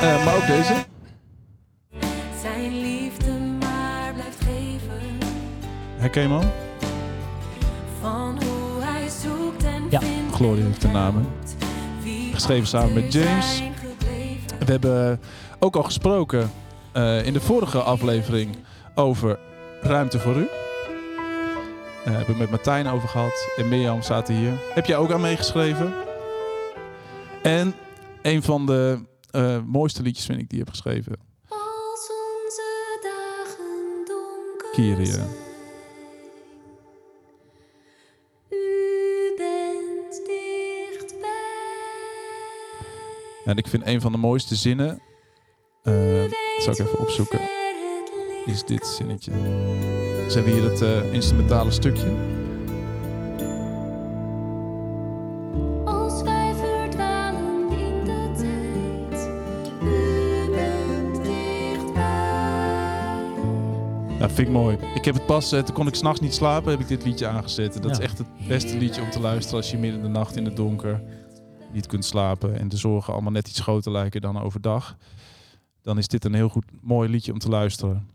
Eh, 0.02 0.26
maar 0.26 0.36
ook 0.36 0.48
deze. 0.48 0.74
Zijn 2.42 2.82
liefde 2.82 3.32
maar 3.60 4.14
blijft 4.14 4.38
geven 4.38 5.18
Herken 5.98 6.22
je 6.22 6.28
hem 6.28 6.38
al? 6.38 6.44
van 8.02 8.44
hoe 8.44 8.84
hij 8.84 9.10
zoekt 9.10 9.64
en 9.64 9.84
Ja, 9.90 10.00
vindt. 10.00 10.36
Gloria 10.36 10.66
heeft 10.66 10.82
de. 10.82 10.92
Wie 12.04 12.34
Geschreven 12.34 12.68
samen 12.68 12.94
met 12.94 13.14
James. 13.14 13.62
We 14.60 14.72
hebben 14.72 15.20
ook 15.60 15.76
al 15.76 15.84
gesproken 15.84 16.52
eh, 16.92 17.26
in 17.26 17.34
de 17.34 17.42
vorige 17.42 17.82
aflevering 17.82 18.56
over 18.96 19.40
Ruimte 19.82 20.20
voor 20.20 20.36
U. 20.36 20.48
Eh, 22.06 22.14
hebben 22.14 22.34
we 22.34 22.40
met 22.40 22.50
Martijn 22.50 22.88
over 22.88 23.10
gehad. 23.10 23.50
En 23.58 23.68
Mirjam 23.68 24.02
zaten 24.02 24.36
hier. 24.36 24.54
Heb 24.74 24.86
jij 24.86 24.98
ook 24.98 25.12
aan 25.12 25.22
meegeschreven? 25.22 25.94
En 27.42 27.76
een 28.22 28.44
van 28.44 28.66
de 28.66 29.08
eh, 29.32 29.62
mooiste 29.66 30.02
liedjes 30.02 30.26
vind 30.26 30.40
ik 30.40 30.50
die 30.50 30.58
je 30.58 30.64
hebt 30.64 30.78
geschreven. 30.78 31.20
Als 31.48 32.10
onze 32.10 33.00
dagen 33.02 34.06
donker 34.06 34.70
Kyrie. 34.72 35.06
zijn. 35.06 35.30
U 38.50 39.34
bent 39.38 40.26
dichtbij. 40.26 41.30
En 43.46 43.58
ik 43.58 43.68
vind 43.68 43.86
een 43.86 44.02
van 44.02 44.12
de 44.12 44.18
mooiste 44.18 44.56
zinnen, 44.56 45.02
eh, 45.84 46.22
dat 46.22 46.64
zal 46.64 46.74
ik 46.74 46.80
even 46.80 47.00
opzoeken, 47.00 47.40
is 48.46 48.64
dit 48.64 48.88
zinnetje. 48.88 49.32
Ze 50.30 50.36
hebben 50.36 50.54
hier 50.54 50.64
het 50.64 50.82
eh, 50.82 51.14
instrumentale 51.14 51.72
stukje. 51.72 52.48
Ja, 64.20 64.30
vind 64.30 64.48
ik 64.48 64.50
mooi. 64.54 64.78
Ik 64.96 65.06
heb 65.06 65.14
het 65.16 65.26
pas, 65.26 65.52
eh, 65.52 65.62
toen 65.62 65.76
kon 65.76 65.88
ik 65.88 65.96
s'nachts 65.96 66.20
niet 66.20 66.34
slapen, 66.34 66.72
heb 66.72 66.80
ik 66.80 66.88
dit 66.88 67.06
liedje 67.06 67.28
aangezet. 67.28 67.74
Dat 67.74 67.84
Ja. 67.86 67.92
is 67.92 67.98
echt 68.00 68.18
het 68.18 68.28
beste 68.48 68.78
liedje 68.78 69.02
om 69.02 69.10
te 69.10 69.20
luisteren 69.20 69.58
als 69.58 69.72
je 69.72 69.78
midden 69.78 70.00
in 70.00 70.06
de 70.06 70.12
nacht 70.20 70.36
in 70.36 70.46
het 70.46 70.56
donker 70.56 71.02
niet 71.74 71.88
kunt 71.88 72.06
slapen. 72.06 72.60
En 72.60 72.68
de 72.70 72.78
zorgen 72.78 73.14
allemaal 73.14 73.32
net 73.32 73.48
iets 73.48 73.60
groter 73.60 73.92
lijken 73.92 74.22
dan 74.22 74.40
overdag. 74.42 74.98
Dan 75.82 75.98
is 75.98 76.08
dit 76.08 76.26
een 76.26 76.34
heel 76.34 76.50
goed, 76.50 76.66
mooi 76.82 77.10
liedje 77.10 77.32
om 77.34 77.40
te 77.40 77.50
luisteren. 77.50 78.08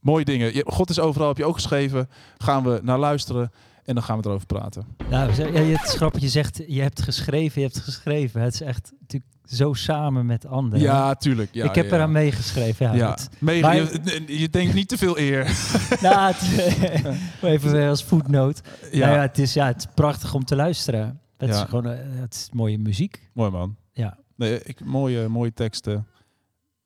Mooie 0.00 0.24
dingen. 0.24 0.52
God 0.66 0.90
is 0.90 1.00
overal, 1.00 1.28
heb 1.28 1.36
je 1.36 1.44
ook 1.44 1.54
geschreven. 1.54 2.08
Gaan 2.38 2.64
we 2.64 2.80
naar 2.82 2.98
luisteren 2.98 3.50
en 3.84 3.94
dan 3.94 4.02
gaan 4.02 4.20
we 4.20 4.26
erover 4.28 4.46
praten. 4.46 4.84
Nou, 5.10 5.32
ja, 5.34 5.60
het 5.62 5.84
is 5.86 5.94
grappig, 5.94 6.20
je 6.22 6.28
zegt 6.28 6.60
je 6.66 6.80
hebt 6.82 7.02
geschreven, 7.02 7.60
je 7.62 7.66
hebt 7.66 7.80
geschreven. 7.80 8.40
Het 8.40 8.54
is 8.54 8.60
echt 8.60 8.92
natuurlijk 9.00 9.32
zo 9.44 9.72
samen 9.72 10.26
met 10.26 10.46
anderen. 10.46 10.80
Ja, 10.84 11.14
tuurlijk. 11.14 11.48
Ja, 11.52 11.64
ik 11.64 11.74
heb 11.74 11.84
ja, 11.84 11.90
ja. 11.90 11.96
eraan 11.96 12.12
meegeschreven. 12.12 12.96
Ja, 12.96 13.16
Mede- 13.38 13.60
Maar- 13.60 13.76
je, 13.76 14.22
je 14.26 14.48
denkt 14.48 14.74
niet 14.74 14.88
te 14.88 14.98
veel 14.98 15.18
eer. 15.18 15.44
nou, 16.02 16.32
het- 16.34 17.04
even 17.42 17.72
weer 17.72 17.88
als 17.88 18.04
voetnoot. 18.04 18.60
Ja, 18.92 19.06
Nou 19.06 19.16
ja, 19.18 19.22
het, 19.22 19.38
is, 19.38 19.52
ja, 19.54 19.66
het 19.66 19.76
is 19.76 19.86
prachtig 19.94 20.34
om 20.34 20.44
te 20.44 20.56
luisteren. 20.56 21.20
Het 21.36 21.50
is 21.50 21.60
gewoon 21.60 21.86
eh, 21.86 21.98
het 22.20 22.34
is 22.34 22.48
mooie 22.52 22.78
muziek. 22.78 23.28
mooi 23.32 23.50
man. 23.50 23.76
Ja. 23.92 24.18
Nee, 24.36 24.60
ik, 24.62 24.84
mooie, 24.84 25.28
mooie 25.28 25.52
teksten. 25.52 26.06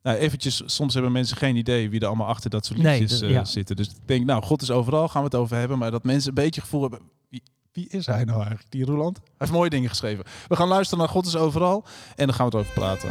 Nou, 0.05 0.17
eventjes, 0.19 0.63
soms 0.67 0.95
hebben 0.95 1.13
mensen 1.13 1.37
geen 1.37 1.57
idee 1.57 1.91
wie 1.91 2.01
er 2.01 2.07
allemaal 2.07 2.27
achter 2.27 2.51
dat 2.51 2.67
soort 2.67 2.79
Nee, 2.83 3.01
liedjes 3.01 3.21
dat- 3.21 3.31
eh, 3.31 3.45
zitten. 3.45 3.77
Dus 3.77 3.87
ik 3.89 3.95
denk, 4.05 4.25
nou, 4.27 4.43
God 4.43 4.63
is 4.63 4.71
overal, 4.71 5.09
gaan 5.09 5.21
we 5.23 5.27
het 5.27 5.37
over 5.37 5.57
hebben. 5.57 5.79
Maar 5.79 5.91
dat 5.91 6.05
mensen 6.05 6.29
een 6.29 6.35
beetje 6.35 6.61
gevoel 6.61 6.81
hebben, 6.83 7.01
wie, 7.29 7.43
wie 7.73 7.89
is 7.89 8.07
hij 8.07 8.25
nou 8.25 8.39
eigenlijk, 8.39 8.71
die 8.71 8.85
Roeland? 8.85 9.17
Hij 9.17 9.27
heeft 9.39 9.53
mooie 9.53 9.71
dingen 9.71 9.89
geschreven. 9.89 10.25
We 10.49 10.57
gaan 10.57 10.69
luisteren 10.69 10.99
naar 11.05 11.13
God 11.13 11.27
is 11.27 11.37
overal 11.37 11.85
en 12.17 12.27
dan 12.27 12.35
gaan 12.35 12.51
we 12.51 12.57
het 12.57 12.67
over 12.67 12.81
praten. 12.81 13.11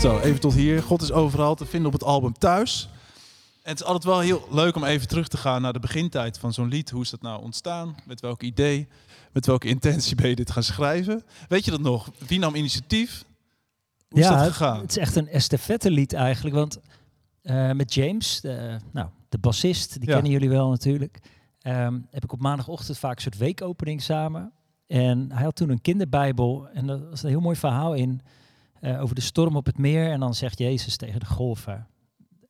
Zo, 0.00 0.18
even 0.18 0.40
tot 0.40 0.54
hier. 0.54 0.82
God 0.82 1.02
is 1.02 1.12
overal 1.12 1.54
te 1.54 1.66
vinden 1.66 1.86
op 1.86 1.92
het 1.92 2.04
album 2.04 2.32
Thuis. 2.32 2.88
En 3.62 3.70
het 3.70 3.80
is 3.80 3.86
altijd 3.86 4.04
wel 4.04 4.20
heel 4.20 4.46
leuk 4.50 4.76
om 4.76 4.84
even 4.84 5.08
terug 5.08 5.28
te 5.28 5.36
gaan 5.36 5.62
naar 5.62 5.72
de 5.72 5.78
begintijd 5.80 6.38
van 6.38 6.52
zo'n 6.52 6.68
lied. 6.68 6.90
Hoe 6.90 7.02
is 7.02 7.10
dat 7.10 7.22
nou 7.22 7.42
ontstaan? 7.42 7.94
Met 8.06 8.20
welk 8.20 8.42
idee? 8.42 8.88
Met 9.32 9.46
welke 9.46 9.68
intentie 9.68 10.16
ben 10.16 10.28
je 10.28 10.34
dit 10.36 10.50
gaan 10.50 10.62
schrijven? 10.62 11.22
Weet 11.48 11.64
je 11.64 11.70
dat 11.70 11.80
nog? 11.80 12.10
Wie 12.26 12.38
nam 12.38 12.54
initiatief? 12.54 13.24
Hoe 14.08 14.20
is 14.20 14.26
dat 14.26 14.42
gegaan? 14.46 14.80
Het 14.80 14.90
is 14.90 14.96
echt 14.96 15.16
een 15.16 15.28
estafette 15.28 15.90
lied 15.90 16.12
eigenlijk. 16.12 16.54
Want 16.54 16.78
eh, 17.42 17.70
met 17.72 17.94
James, 17.94 18.40
de, 18.40 18.76
nou, 18.92 19.08
de 19.28 19.38
bassist, 19.38 19.98
die 19.98 20.08
Ja. 20.08 20.14
kennen 20.14 20.32
jullie 20.32 20.48
wel 20.48 20.68
natuurlijk. 20.68 21.18
ehm, 21.60 21.98
heb 22.10 22.24
ik 22.24 22.32
op 22.32 22.40
maandagochtend 22.40 22.98
vaak 22.98 23.16
een 23.16 23.22
soort 23.22 23.36
weekopening 23.38 24.02
samen. 24.02 24.52
En 24.86 25.32
hij 25.32 25.44
had 25.44 25.56
toen 25.56 25.70
een 25.70 25.80
kinderbijbel. 25.80 26.68
En 26.68 26.88
er 26.88 27.08
was 27.10 27.22
een 27.22 27.28
heel 27.28 27.40
mooi 27.40 27.56
verhaal 27.56 27.94
in. 27.94 28.20
Eh, 28.80 29.02
over 29.02 29.14
de 29.14 29.20
storm 29.20 29.56
op 29.56 29.66
het 29.66 29.78
meer. 29.78 30.10
En 30.10 30.20
dan 30.20 30.34
zegt 30.34 30.58
Jezus 30.58 30.96
tegen 30.96 31.20
de 31.20 31.26
golven. 31.26 31.86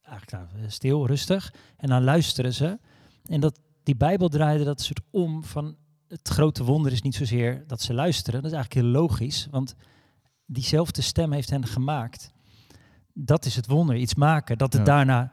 Eigenlijk 0.03 0.53
nou, 0.53 0.71
stil, 0.71 1.07
rustig. 1.07 1.55
En 1.77 1.89
dan 1.89 2.03
luisteren 2.05 2.55
ze. 2.55 2.79
En 3.25 3.41
dat, 3.41 3.61
die 3.83 3.97
Bijbel 3.97 4.29
draaide 4.29 4.65
dat 4.65 4.81
soort 4.81 5.01
om 5.11 5.45
van... 5.45 5.77
Het 6.09 6.29
grote 6.29 6.65
wonder 6.65 6.93
is 6.93 7.03
niet 7.03 7.15
zozeer 7.15 7.65
dat 7.67 7.81
ze 7.83 7.95
luisteren. 7.95 8.43
Dat 8.43 8.51
is 8.51 8.57
eigenlijk 8.57 8.87
heel 8.87 9.01
logisch. 9.01 9.49
Want 9.51 9.75
diezelfde 10.47 11.03
stem 11.03 11.33
heeft 11.33 11.51
hen 11.51 11.67
gemaakt. 11.67 12.31
Dat 13.15 13.45
is 13.45 13.57
het 13.57 13.67
wonder, 13.67 13.97
iets 13.97 14.15
maken. 14.15 14.59
Dat 14.59 14.73
het 14.73 14.87
Ja. 14.87 14.95
daarna 14.95 15.33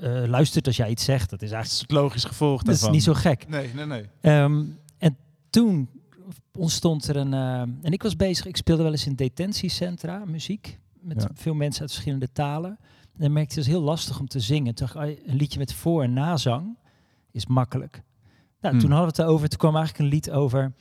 eh, 0.00 0.24
luistert 0.26 0.66
als 0.66 0.76
jij 0.76 0.90
iets 0.90 1.04
zegt. 1.04 1.30
Dat 1.30 1.42
is 1.42 1.48
Dat 1.48 1.56
eigenlijk 1.58 1.90
is 1.90 1.96
het 1.96 2.02
logisch 2.02 2.24
gevolg 2.24 2.62
dat 2.62 2.74
is 2.74 2.80
daarvan. 2.80 2.96
niet 2.96 3.04
zo 3.04 3.14
gek. 3.14 3.48
Nee, 3.48 3.74
nee, 3.74 3.86
nee. 3.86 4.08
Ehm, 4.20 4.64
en 4.98 5.16
toen 5.50 5.88
ontstond 6.56 7.08
er 7.08 7.16
een... 7.16 7.34
eh, 7.34 7.60
en 7.60 7.92
ik 7.92 8.02
was 8.02 8.16
bezig, 8.16 8.46
ik 8.46 8.56
speelde 8.56 8.82
wel 8.82 8.92
eens 8.92 9.06
in 9.06 9.14
detentiecentra, 9.14 10.24
muziek. 10.24 10.78
Met 11.00 11.22
Ja. 11.22 11.28
veel 11.34 11.54
mensen 11.54 11.80
uit 11.82 11.90
verschillende 11.92 12.32
talen. 12.32 12.78
En 13.12 13.22
dan 13.22 13.32
merkte 13.32 13.50
ik, 13.50 13.56
het 13.58 13.66
is 13.66 13.72
heel 13.72 13.82
lastig 13.82 14.20
om 14.20 14.28
te 14.28 14.40
zingen. 14.40 14.74
Toen 14.74 14.86
dacht 14.92 15.10
ik, 15.10 15.18
ah, 15.18 15.26
een 15.30 15.36
liedje 15.36 15.58
met 15.58 15.72
voor- 15.72 16.02
en 16.02 16.12
nazang 16.12 16.78
is 17.30 17.46
makkelijk. 17.46 18.02
Nou, 18.60 18.74
Hmm. 18.74 18.80
toen 18.84 18.90
hadden 18.90 19.10
we 19.14 19.16
het 19.16 19.26
erover. 19.28 19.48
Toen 19.48 19.58
kwam 19.58 19.76
eigenlijk 19.76 20.04
een 20.04 20.10
lied 20.14 20.30
over 20.30 20.72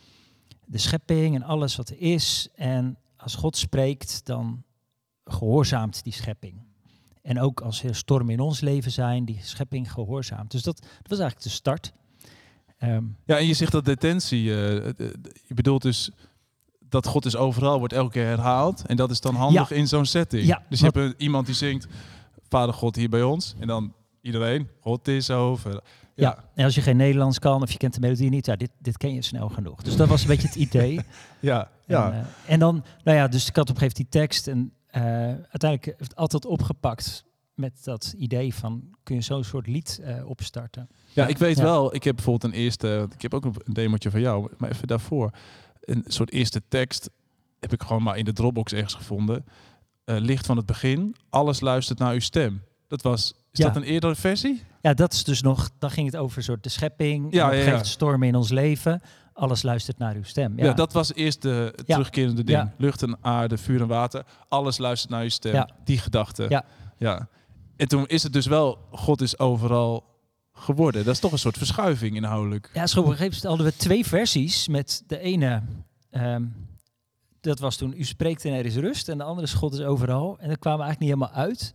de 0.66 0.78
schepping 0.78 1.36
en 1.36 1.44
alles 1.44 1.76
wat 1.76 1.90
er 1.90 2.00
is. 2.02 2.50
En 2.56 2.98
als 3.18 3.36
God 3.36 3.58
spreekt, 3.58 4.26
dan 4.26 4.64
gehoorzaamt 5.26 6.04
die 6.04 6.14
schepping. 6.14 6.64
En 7.22 7.40
ook 7.40 7.62
als 7.62 7.84
er 7.84 7.96
stormen 7.96 8.34
in 8.34 8.40
ons 8.40 8.60
leven 8.60 8.92
zijn, 8.92 9.26
die 9.26 9.40
schepping 9.42 9.92
gehoorzaamt. 9.92 10.52
Dus 10.52 10.64
dat, 10.64 10.78
dat 10.82 11.10
was 11.10 11.20
eigenlijk 11.20 11.42
de 11.50 11.54
start. 11.54 11.94
Ehm, 12.86 13.04
Ja, 13.26 13.38
en 13.38 13.48
je 13.48 13.54
zegt 13.54 13.72
dat 13.72 13.86
detentie. 13.86 14.40
eh, 14.50 14.56
je 15.48 15.54
bedoelt 15.54 15.82
dus 15.82 16.12
dat 16.90 17.08
God 17.08 17.26
is 17.26 17.36
overal, 17.36 17.80
wordt 17.80 17.94
elke 17.94 18.12
keer 18.12 18.26
herhaald. 18.26 18.86
En 18.86 18.96
dat 18.96 19.12
is 19.12 19.22
dan 19.22 19.36
handig 19.36 19.72
in 19.72 19.88
zo'n 19.88 20.06
setting. 20.06 20.46
Ja, 20.46 20.64
dus 20.70 20.80
je 20.80 20.86
hebt 20.86 20.98
een- 20.98 21.14
iemand 21.18 21.46
die 21.46 21.56
zingt, 21.56 21.88
Vader 22.50 22.74
God 22.74 22.96
hier 22.96 23.10
bij 23.10 23.24
ons. 23.24 23.56
En 23.60 23.68
dan 23.68 23.94
iedereen, 24.22 24.70
God 24.80 25.08
is 25.08 25.30
over. 25.32 25.72
Ja. 25.74 25.82
Ja, 26.16 26.44
en 26.56 26.64
als 26.66 26.76
je 26.76 26.82
geen 26.82 26.98
Nederlands 26.98 27.40
kan 27.40 27.62
of 27.62 27.72
je 27.72 27.78
kent 27.78 27.94
de 27.94 28.00
melodie 28.00 28.30
niet, 28.30 28.46
ja, 28.46 28.56
dit, 28.56 28.70
dit 28.80 28.98
ken 28.98 29.14
je 29.14 29.22
snel 29.22 29.50
genoeg. 29.50 29.82
Dus 29.82 29.96
dat 29.96 30.08
was 30.08 30.22
een 30.22 30.28
beetje 30.28 30.48
het 30.48 30.56
idee. 30.56 31.00
ja, 31.40 31.70
ja. 31.86 32.12
En, 32.12 32.20
eh, 32.20 32.54
en 32.54 32.60
dan, 32.60 32.84
nou 33.04 33.18
ja, 33.18 33.28
dus 33.28 33.48
ik 33.48 33.56
had 33.56 33.70
op 33.70 33.76
een 33.76 33.82
gegeven 33.82 34.06
moment 34.06 34.12
die 34.12 34.22
tekst 34.22 34.48
en 34.48 34.72
eh, 34.88 35.04
uiteindelijk 35.28 35.86
heeft 35.86 36.00
het 36.00 36.16
altijd 36.16 36.46
opgepakt 36.46 37.24
met 37.56 37.84
dat 37.84 38.14
idee 38.18 38.54
van 38.54 38.84
kun 39.04 39.16
je 39.16 39.22
zo'n 39.22 39.44
soort 39.44 39.68
lied 39.68 40.00
eh, 40.04 40.26
opstarten. 40.30 40.88
Ja, 41.14 41.28
ik 41.28 41.38
weet 41.38 41.58
Ja. 41.58 41.64
wel. 41.64 41.96
Ik 41.96 42.04
heb 42.04 42.16
bijvoorbeeld 42.16 42.54
een 42.54 42.60
eerste. 42.60 43.08
Ik 43.14 43.22
heb 43.22 43.34
ook 43.34 43.46
een 43.46 43.56
demotje 43.74 44.12
van 44.12 44.22
jou, 44.22 44.52
maar 44.58 44.70
even 44.72 44.88
daarvoor. 44.88 45.30
Een 45.82 46.04
soort 46.08 46.32
eerste 46.32 46.62
tekst 46.68 47.10
heb 47.60 47.74
ik 47.74 47.82
gewoon 47.84 48.04
maar 48.04 48.18
in 48.18 48.26
de 48.26 48.34
Dropbox 48.34 48.74
ergens 48.74 48.94
gevonden. 48.94 49.46
Eh, 50.06 50.16
licht 50.20 50.46
van 50.46 50.58
het 50.58 50.66
begin. 50.66 51.16
Alles 51.30 51.60
luistert 51.60 52.00
naar 52.00 52.14
uw 52.14 52.20
stem. 52.20 52.62
Dat 52.88 53.02
was. 53.02 53.34
Is 53.52 53.60
Ja. 53.60 53.66
dat 53.66 53.76
een 53.76 53.84
eerdere 53.84 54.16
versie? 54.16 54.64
Ja, 54.82 54.94
dat 54.94 55.14
is 55.14 55.24
dus 55.24 55.42
nog, 55.42 55.70
dan 55.80 55.92
ging 55.92 56.06
het 56.12 56.16
over 56.18 56.38
een 56.38 56.44
soort 56.44 56.64
de 56.64 56.70
schepping, 56.70 57.28
Ja, 57.34 57.52
ja, 57.52 57.64
ja. 57.64 57.84
stormen 57.84 58.28
in 58.28 58.36
ons 58.36 58.50
leven. 58.50 59.02
Alles 59.34 59.62
luistert 59.64 59.98
naar 59.98 60.16
uw 60.16 60.24
stem. 60.24 60.58
Ja, 60.58 60.66
Ja, 60.66 60.74
dat 60.74 60.94
was 60.94 61.14
eerst 61.14 61.42
de 61.42 61.74
terugkerende 61.86 62.44
ding. 62.44 62.72
Lucht 62.78 63.02
en 63.02 63.18
aarde, 63.22 63.58
vuur 63.58 63.82
en 63.82 63.88
water. 63.88 64.24
Alles 64.48 64.78
luistert 64.78 65.12
naar 65.12 65.24
uw 65.24 65.30
stem. 65.30 65.54
Ja. 65.54 65.70
Die 65.84 65.98
gedachte. 65.98 66.46
Ja. 66.50 66.66
ja. 66.98 67.28
En 67.78 67.88
toen 67.88 68.08
is 68.08 68.24
het 68.24 68.34
dus 68.34 68.46
wel, 68.46 68.78
God 68.92 69.22
is 69.22 69.40
overal 69.40 70.04
geworden. 70.54 71.06
Dat 71.06 71.14
is 71.14 71.20
toch 71.20 71.32
een 71.32 71.40
soort 71.40 71.58
verschuiving 71.58 72.16
inhoudelijk. 72.16 72.70
Ja, 72.74 72.82
op 72.84 72.90
een 72.90 73.04
gegeven 73.04 73.24
moment 73.24 73.44
hadden 73.44 73.66
we 73.66 73.76
twee 73.76 74.06
versies 74.06 74.68
met 74.68 75.04
de 75.08 75.20
ene, 75.20 75.62
ehm, 76.12 76.44
dat 77.42 77.60
was 77.60 77.76
toen 77.76 77.94
U 77.98 78.04
spreekt 78.04 78.46
en 78.46 78.54
er 78.54 78.66
is 78.66 78.76
rust 78.76 79.10
en 79.10 79.18
de 79.18 79.24
andere 79.24 79.48
is 79.48 79.54
God 79.54 79.74
is 79.74 79.82
overal. 79.82 80.38
En 80.40 80.50
dat 80.50 80.60
kwamen 80.60 80.80
we 80.80 80.86
eigenlijk 80.86 81.00
niet 81.00 81.10
helemaal 81.10 81.46
uit. 81.48 81.74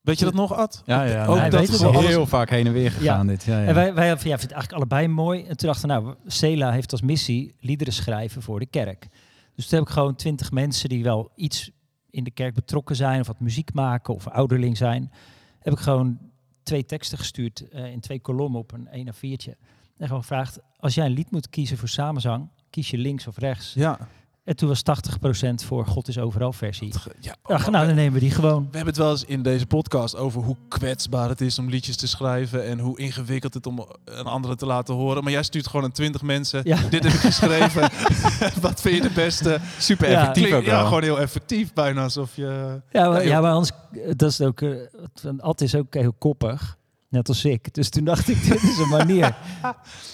Weet 0.00 0.18
je 0.18 0.24
dat 0.24 0.34
nog, 0.34 0.52
Ad? 0.52 0.82
Ja, 0.84 1.02
ja. 1.02 1.26
Ook 1.26 1.50
dat 1.50 1.82
alles- 1.82 2.06
heel 2.06 2.26
vaak 2.26 2.50
heen 2.50 2.66
en 2.66 2.72
weer 2.72 2.90
gegaan 2.90 3.26
dit. 3.26 3.44
Ja, 3.44 3.60
ja. 3.60 3.66
En 3.66 3.74
wij, 3.74 3.94
wij 3.94 4.06
ja, 4.06 4.18
vinden 4.18 4.40
het 4.40 4.50
eigenlijk 4.52 4.72
allebei 4.72 5.08
mooi. 5.08 5.40
En 5.40 5.56
toen 5.56 5.68
dachten 5.68 5.88
we, 5.88 5.94
nou, 5.94 6.14
Sela 6.26 6.72
heeft 6.72 6.92
als 6.92 7.00
missie 7.02 7.54
liederen 7.60 7.92
schrijven 7.92 8.42
voor 8.42 8.58
de 8.58 8.66
kerk. 8.66 9.08
Dus 9.54 9.66
toen 9.66 9.78
heb 9.78 9.88
ik 9.88 9.94
gewoon 9.94 10.16
twintig 10.16 10.50
mensen 10.50 10.88
die 10.88 11.02
wel 11.02 11.30
iets 11.34 11.70
in 12.16 12.24
de 12.24 12.30
kerk 12.30 12.54
betrokken 12.54 12.96
zijn, 12.96 13.20
of 13.20 13.26
wat 13.26 13.40
muziek 13.40 13.74
maken, 13.74 14.14
of 14.14 14.28
ouderling 14.28 14.76
zijn, 14.76 15.12
heb 15.58 15.72
ik 15.72 15.78
gewoon 15.78 16.18
twee 16.62 16.84
teksten 16.84 17.18
gestuurd 17.18 17.68
eh, 17.68 17.90
in 17.90 18.00
twee 18.00 18.20
kolommen 18.20 18.60
op 18.60 18.72
een 18.72 18.88
1 18.88 19.06
A4'tje. 19.14 19.52
En 19.96 20.06
gewoon 20.06 20.20
gevraagd, 20.20 20.58
als 20.76 20.94
jij 20.94 21.06
een 21.06 21.12
lied 21.12 21.30
moet 21.30 21.48
kiezen 21.48 21.78
voor 21.78 21.88
samenzang, 21.88 22.48
kies 22.70 22.90
je 22.90 22.98
links 22.98 23.26
of 23.26 23.38
rechts. 23.38 23.74
Ja. 23.74 24.08
En 24.46 24.56
toen 24.56 24.68
was 24.68 24.82
80% 24.82 25.54
voor 25.54 25.86
God 25.86 26.08
is 26.08 26.18
overal 26.18 26.52
versie. 26.52 26.92
ja 27.20 27.34
Ja, 27.46 27.70
nou, 27.70 27.86
dan 27.86 27.94
nemen 27.94 28.12
we 28.12 28.20
die 28.20 28.30
gewoon. 28.30 28.58
We 28.70 28.76
hebben 28.76 28.86
het 28.94 28.96
wel 29.02 29.10
eens 29.10 29.24
in 29.24 29.42
deze 29.42 29.66
podcast 29.66 30.16
over 30.16 30.42
hoe 30.42 30.56
kwetsbaar 30.68 31.28
het 31.28 31.40
is 31.40 31.58
om 31.58 31.68
liedjes 31.68 31.96
te 31.96 32.08
schrijven 32.08 32.64
en 32.66 32.78
hoe 32.78 32.98
ingewikkeld 32.98 33.54
het 33.54 33.66
om 33.66 33.86
een 34.04 34.24
andere 34.24 34.56
te 34.56 34.66
laten 34.66 34.94
horen. 34.94 35.22
Maar 35.22 35.32
jij 35.32 35.42
stuurt 35.42 35.66
gewoon 35.66 35.84
aan 35.84 35.92
twintig 35.92 36.22
mensen. 36.22 36.60
Ja. 36.64 36.76
Dit 36.90 37.02
heb 37.04 37.12
ik 37.12 37.18
geschreven. 37.20 37.90
Wat 38.60 38.80
vind 38.80 38.94
je 38.96 39.00
de 39.08 39.14
beste? 39.14 39.58
Super 39.78 40.10
Ja. 40.10 40.18
effectief 40.20 40.52
ook 40.52 40.64
ja, 40.64 40.70
wel. 40.76 40.84
gewoon 40.86 41.02
heel 41.02 41.20
effectief, 41.20 41.72
bijna 41.72 42.02
alsof 42.02 42.36
je. 42.36 42.80
Ja, 42.92 43.08
maar, 43.08 43.26
Ja, 43.26 43.40
maar 43.40 43.50
anders, 43.52 43.70
dat 44.16 44.30
is 44.30 44.40
ook, 44.40 44.60
het- 44.60 44.90
Ad 45.38 45.60
is 45.60 45.74
ook 45.74 45.94
heel 45.94 46.12
koppig, 46.18 46.76
net 47.08 47.28
als 47.28 47.44
ik. 47.44 47.74
Dus 47.74 47.88
toen 47.88 48.04
dacht 48.04 48.28
ik, 48.28 48.42
dit 48.48 48.62
is 48.62 48.78
een 48.78 48.88
manier. 48.88 49.34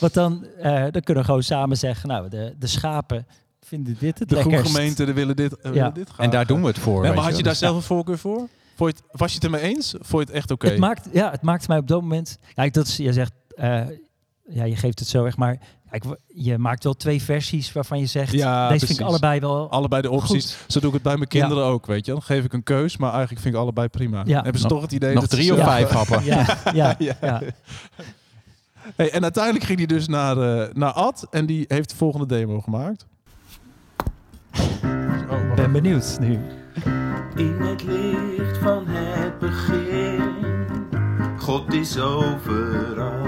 Want 0.00 0.14
dan, 0.14 0.44
eh, 0.58 0.72
dan 0.90 1.02
kunnen 1.02 1.22
we 1.22 1.24
gewoon 1.24 1.42
samen 1.42 1.76
zeggen, 1.76 2.08
nou, 2.08 2.28
de, 2.28 2.54
de 2.58 2.66
schapen 2.66 3.26
vinden 3.72 3.96
dit 3.98 4.18
het 4.18 4.28
De 4.28 4.34
lekkerst. 4.34 4.60
groengemeenten 4.60 5.06
die 5.06 5.14
willen 5.14 5.36
dit, 5.36 5.56
eh, 5.56 5.64
Ja. 5.64 5.70
willen 5.70 5.94
dit 5.94 6.08
graag. 6.08 6.24
En 6.26 6.30
daar 6.30 6.46
doen 6.46 6.60
we 6.60 6.66
het 6.66 6.78
voor. 6.78 7.04
Ja, 7.06 7.12
maar 7.12 7.24
had 7.24 7.36
je 7.36 7.42
daar 7.42 7.52
Dus- 7.52 7.60
zelf 7.60 7.76
een 7.76 7.82
voorkeur 7.82 8.18
voor? 8.18 8.48
Vond 8.76 8.96
je 8.96 9.02
het, 9.08 9.20
was 9.20 9.28
je 9.28 9.34
het 9.34 9.44
ermee 9.44 9.60
eens? 9.62 9.90
Vond 10.00 10.08
je 10.10 10.18
het 10.18 10.30
echt 10.30 10.50
oké? 10.50 10.66
Het 10.68 10.78
maakt, 10.78 11.08
ja, 11.12 11.30
het 11.30 11.42
maakt 11.42 11.68
mij 11.68 11.78
op 11.78 11.88
dat 11.88 12.00
moment, 12.00 12.38
kijk, 12.54 12.72
dat 12.74 12.86
is, 12.86 12.96
je 12.96 13.12
zegt, 13.12 13.32
eh, 13.56 13.80
ja, 14.48 14.64
je 14.64 14.76
geeft 14.76 14.98
het 14.98 15.08
zo 15.08 15.24
echt, 15.24 15.36
maar 15.36 15.58
kijk, 15.90 16.04
je 16.26 16.58
maakt 16.58 16.84
wel 16.84 16.94
twee 16.94 17.22
versies 17.22 17.72
waarvan 17.72 17.98
je 17.98 18.06
zegt, 18.06 18.32
Ja, 18.32 18.68
deze 18.68 18.86
vind 18.86 18.98
ik 19.00 19.06
allebei 19.06 19.40
wel 19.40 19.70
Allebei 19.70 20.02
de 20.02 20.10
opties. 20.10 20.54
goed. 20.54 20.72
Zo 20.72 20.78
doe 20.80 20.88
ik 20.88 20.94
het 20.94 21.02
bij 21.04 21.16
mijn 21.16 21.28
kinderen 21.28 21.64
ook, 21.64 21.86
weet 21.86 22.06
je. 22.06 22.12
Dan 22.12 22.22
geef 22.22 22.44
ik 22.44 22.52
een 22.52 22.62
keus, 22.62 22.96
maar 22.96 23.10
eigenlijk 23.12 23.40
vind 23.42 23.54
ik 23.54 23.60
allebei 23.60 23.88
prima. 23.88 24.22
Ja. 24.24 24.42
Hebben 24.42 24.60
ze 24.60 24.66
Nog- 24.66 24.72
toch 24.72 24.82
het 24.82 24.92
idee 24.92 25.12
Nog 25.14 25.20
dat 25.22 25.30
ze 25.30 25.36
drie 25.36 25.52
of 25.52 25.58
vijf 25.64 25.88
happen. 26.00 26.24
Ja, 26.24 26.58
ja, 26.74 26.94
Ja. 27.08 27.16
ja. 27.20 27.42
Hey, 28.96 29.10
en 29.12 29.22
uiteindelijk 29.22 29.64
ging 29.64 29.78
hij 29.78 29.86
dus 29.86 30.08
naar, 30.08 30.36
eh, 30.38 30.74
naar 30.74 30.92
Ad 30.92 31.26
en 31.30 31.46
die 31.46 31.64
heeft 31.68 31.90
de 31.90 31.96
volgende 31.96 32.26
demo 32.26 32.60
gemaakt. 32.60 33.06
Ben 35.62 35.72
benieuwd 35.72 36.16
nu. 36.20 36.38
In 37.36 37.56
het 37.60 37.82
licht 37.84 38.58
van 38.58 38.84
het 38.86 39.38
begin, 39.38 40.20
God 41.38 41.72
is 41.72 41.98
overal. 41.98 43.26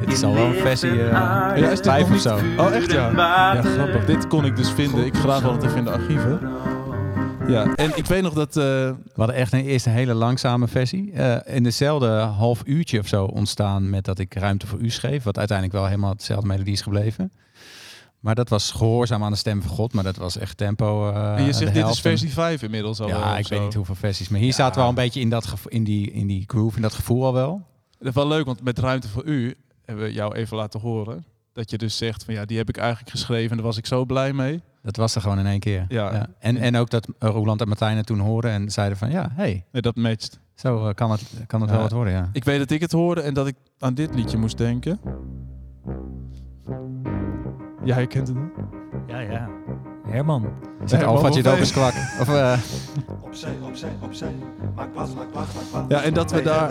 Dit 0.00 0.12
is 0.12 0.22
al 0.22 0.34
wel 0.34 0.46
een 0.46 0.54
versie 0.54 1.02
eh 1.02 1.10
Ja, 1.10 1.54
is 1.54 1.68
dit 1.68 1.80
vijf 1.86 1.98
nog 2.00 2.08
of 2.08 2.12
niet- 2.12 2.22
zo. 2.56 2.62
Oh, 2.62 2.74
echt 2.74 2.92
ja? 2.92 3.10
Ja, 3.10 3.62
grappig. 3.62 4.04
Dit 4.04 4.26
kon 4.26 4.44
ik 4.44 4.56
dus 4.56 4.70
vinden. 4.70 5.04
Ik 5.06 5.16
graag 5.16 5.44
altijd 5.44 5.62
even 5.64 5.78
in 5.78 5.84
de 5.84 5.90
archieven. 5.90 6.40
Ja, 7.48 7.74
en 7.74 7.90
ik 7.96 8.06
weet 8.06 8.22
nog 8.22 8.32
dat... 8.34 8.56
eh, 8.56 8.62
We 8.64 8.94
hadden 9.14 9.36
echt 9.36 9.52
een 9.52 9.64
eerste 9.64 9.90
hele 9.90 10.14
langzame 10.14 10.68
versie. 10.68 11.12
Eh, 11.12 11.56
in 11.56 11.62
dezelfde 11.62 12.08
half 12.18 12.62
uurtje 12.64 12.98
of 12.98 13.06
zo 13.06 13.24
ontstaan 13.24 13.90
met 13.90 14.04
dat 14.04 14.18
ik 14.18 14.34
ruimte 14.34 14.66
voor 14.66 14.78
u 14.78 14.90
schreef. 14.90 15.22
Wat 15.22 15.38
uiteindelijk 15.38 15.78
wel 15.78 15.86
helemaal 15.86 16.10
hetzelfde 16.12 16.46
melodie 16.46 16.72
is 16.72 16.80
gebleven. 16.82 17.32
Maar 18.24 18.34
dat 18.34 18.48
was 18.48 18.70
gehoorzaam 18.70 19.24
aan 19.24 19.30
de 19.30 19.36
stem 19.36 19.62
van 19.62 19.70
God. 19.70 19.92
Maar 19.92 20.04
dat 20.04 20.16
was 20.16 20.36
echt 20.38 20.56
tempo. 20.56 21.10
eh, 21.10 21.36
en 21.38 21.44
je 21.44 21.52
zegt 21.52 21.74
dit 21.74 21.86
is 21.88 22.00
versie 22.00 22.32
5 22.32 22.62
inmiddels 22.62 23.00
al. 23.00 23.08
Ja, 23.08 23.32
of 23.32 23.38
ik 23.38 23.46
zo. 23.46 23.54
weet 23.54 23.64
niet 23.64 23.74
hoeveel 23.74 23.94
versies. 23.94 24.28
Maar 24.28 24.38
hier 24.38 24.48
Ja. 24.48 24.54
zaten 24.54 24.74
we 24.74 24.82
al 24.82 24.88
een 24.88 24.94
beetje 24.94 25.20
in, 25.20 25.28
dat 25.30 25.54
in, 25.68 25.84
die, 25.84 26.10
in 26.10 26.26
die 26.26 26.44
groove, 26.46 26.76
in 26.76 26.82
dat 26.82 26.94
gevoel 26.94 27.24
al 27.24 27.32
wel. 27.32 27.62
Dat 27.98 28.08
is 28.08 28.14
wel 28.14 28.28
leuk, 28.28 28.44
want 28.46 28.62
met 28.64 28.78
Ruimte 28.78 29.08
voor 29.08 29.24
U 29.24 29.56
hebben 29.84 30.04
we 30.04 30.12
jou 30.12 30.34
even 30.34 30.56
laten 30.56 30.80
horen. 30.80 31.24
Dat 31.52 31.70
je 31.70 31.78
dus 31.78 31.96
zegt 31.96 32.24
van 32.24 32.34
ja, 32.34 32.44
die 32.44 32.56
heb 32.56 32.68
ik 32.68 32.76
eigenlijk 32.76 33.10
geschreven 33.10 33.50
en 33.50 33.56
daar 33.56 33.66
was 33.66 33.76
ik 33.76 33.86
zo 33.86 34.04
blij 34.04 34.32
mee. 34.32 34.62
Dat 34.82 34.96
was 34.96 35.14
er 35.14 35.20
gewoon 35.20 35.38
in 35.38 35.46
één 35.46 35.60
keer. 35.60 35.84
Ja. 35.88 36.26
En, 36.38 36.56
en 36.56 36.76
ook 36.76 36.90
dat 36.90 37.08
eh, 37.18 37.28
Roland 37.28 37.60
en 37.60 37.68
Martijn 37.68 37.96
het 37.96 38.06
toen 38.06 38.18
hoorden 38.18 38.50
en 38.50 38.70
zeiden 38.70 38.98
van 38.98 39.10
ja, 39.10 39.30
hey, 39.34 39.64
Nee, 39.72 39.82
dat 39.82 39.96
matcht. 39.96 40.38
zo 40.54 40.88
eh, 40.88 40.94
kan 40.94 41.10
het, 41.10 41.22
kan 41.46 41.60
het 41.60 41.68
Ja. 41.70 41.74
wel 41.76 41.84
wat 41.84 41.94
worden. 41.94 42.12
Ja. 42.12 42.28
Ik 42.32 42.44
weet 42.44 42.58
dat 42.58 42.70
ik 42.70 42.80
het 42.80 42.92
hoorde 42.92 43.20
en 43.20 43.34
dat 43.34 43.46
ik 43.46 43.54
aan 43.78 43.94
dit 43.94 44.14
liedje 44.14 44.36
moest 44.36 44.58
denken. 44.58 44.98
Ja, 47.84 47.98
je 47.98 48.06
kent 48.06 48.28
het 48.28 48.36
wel? 48.36 48.66
Ja, 49.06 49.18
ja. 49.20 49.48
Herman. 50.06 50.48
Zit 50.84 50.98
Nee, 50.98 51.08
Alfa 51.08 51.22
maar 51.22 51.32
Jidokers 51.32 51.72
kwak. 51.72 51.92
Of, 52.20 52.28
eh, 52.28 52.58
Opzij, 53.20 53.54
opzij, 53.62 53.90
opzij. 54.02 54.34
Maak 54.74 54.92
plaats, 54.92 55.14
maak 55.14 55.30
plaats, 55.30 55.54
maak 55.54 55.64
plaats. 55.70 55.86
Ja, 55.88 56.02
en 56.02 56.14
dat 56.14 56.30
we 56.30 56.42
daar 56.42 56.70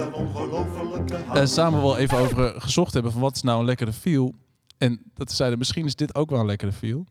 eh, 1.33 1.45
samen 1.45 1.81
wel 1.81 1.97
even 1.97 2.17
over 2.17 2.45
eh, 2.45 2.61
gezocht 2.61 2.93
hebben 2.93 3.11
van 3.11 3.21
wat 3.21 3.35
is 3.35 3.41
nou 3.41 3.59
een 3.59 3.65
lekkere 3.65 3.93
feel. 3.93 4.33
En 4.77 5.01
dat 5.13 5.31
zeiden, 5.31 5.57
misschien 5.59 5.85
is 5.85 5.95
dit 5.95 6.15
ook 6.15 6.29
wel 6.29 6.39
een 6.39 6.45
lekkere 6.45 6.71
feel. 6.71 7.05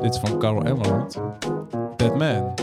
Dit 0.00 0.14
is 0.14 0.20
van 0.20 0.38
Carl 0.38 0.66
Emerald. 0.66 1.20
Dead 1.96 2.18
Man. 2.18 2.54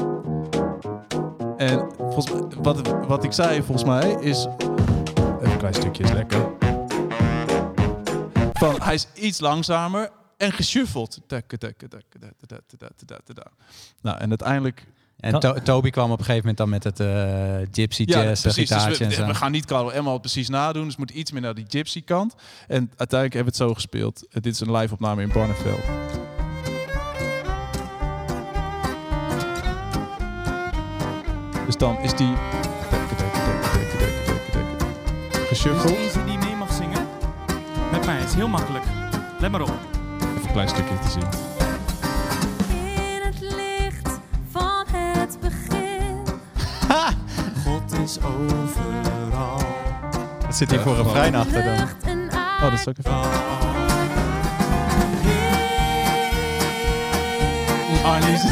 En 1.57 1.89
volgens 1.97 2.31
mij, 2.31 2.43
wat, 2.61 2.81
wat 3.07 3.23
ik 3.23 3.31
zei 3.31 3.63
volgens 3.63 3.87
mij 3.87 4.17
is... 4.19 4.47
Even 5.39 5.51
een 5.51 5.57
klein 5.57 5.73
stukje 5.73 6.03
is 6.03 6.11
lekker. 6.11 6.70
Van, 8.61 8.81
hij 8.81 8.93
is 8.93 9.07
iets 9.13 9.39
langzamer 9.39 10.09
en 10.37 10.51
geshuffeld. 10.51 11.19
Takke. 11.27 11.57
Nou, 14.01 14.17
en 14.17 14.29
uiteindelijk 14.29 14.87
en 15.19 15.39
To- 15.39 15.53
Toby 15.53 15.89
kwam 15.89 16.11
op 16.11 16.19
een 16.19 16.25
gegeven 16.25 16.39
moment 16.39 16.57
dan 16.57 16.69
met 16.69 16.83
het 16.83 16.99
eh, 16.99 17.67
gypsy 17.71 18.03
jazz, 18.03 18.41
precies. 18.41 18.69
Dus 18.69 18.77
gitaartje 18.77 19.03
en 19.03 19.09
we, 19.09 19.15
zo. 19.15 19.25
we 19.25 19.35
gaan 19.35 19.51
niet 19.51 19.65
Carlo 19.65 19.89
Emerald 19.89 20.21
precies 20.21 20.49
nadoen. 20.49 20.85
Dus 20.85 20.95
moet 20.95 21.11
iets 21.11 21.31
meer 21.31 21.41
naar 21.41 21.53
die 21.53 21.65
gypsy 21.67 22.03
kant. 22.03 22.35
En 22.67 22.91
uiteindelijk 22.97 23.33
hebben 23.33 23.53
we 23.53 23.59
het 23.59 23.69
zo 23.69 23.73
gespeeld. 23.73 24.27
Eh, 24.27 24.41
dit 24.41 24.53
is 24.53 24.59
een 24.59 24.71
live 24.75 24.93
opname 24.93 25.21
in 25.21 25.31
Barneveld. 25.33 25.81
Dus 31.65 31.77
dan 31.77 31.97
is 31.97 32.15
die... 32.15 32.33
Geshuffled. 35.47 36.30
Mij, 38.05 38.19
het 38.19 38.29
is 38.29 38.33
heel 38.33 38.47
makkelijk. 38.47 38.83
Let 39.39 39.51
maar 39.51 39.61
op. 39.61 39.71
Even 40.19 40.45
een 40.45 40.51
klein 40.51 40.69
stukje 40.69 40.99
te 40.99 41.09
zien. 41.09 41.23
In 42.75 43.21
het 43.21 43.39
licht 43.39 44.19
van 44.51 44.85
het 44.91 45.37
begin. 45.41 46.17
God 47.63 47.99
is 48.03 48.17
overal. 48.23 49.61
Dat 50.45 50.55
zit 50.55 50.71
hier 50.71 50.79
voor 50.79 50.97
een 50.97 51.03
refrein 51.03 51.35
achter 51.35 51.63
dan. 51.63 51.87
Oh, 52.33 52.61
dat 52.61 52.73
is 52.73 52.87
ook 52.87 52.97
even... 52.97 53.11
Arlies. 58.03 58.43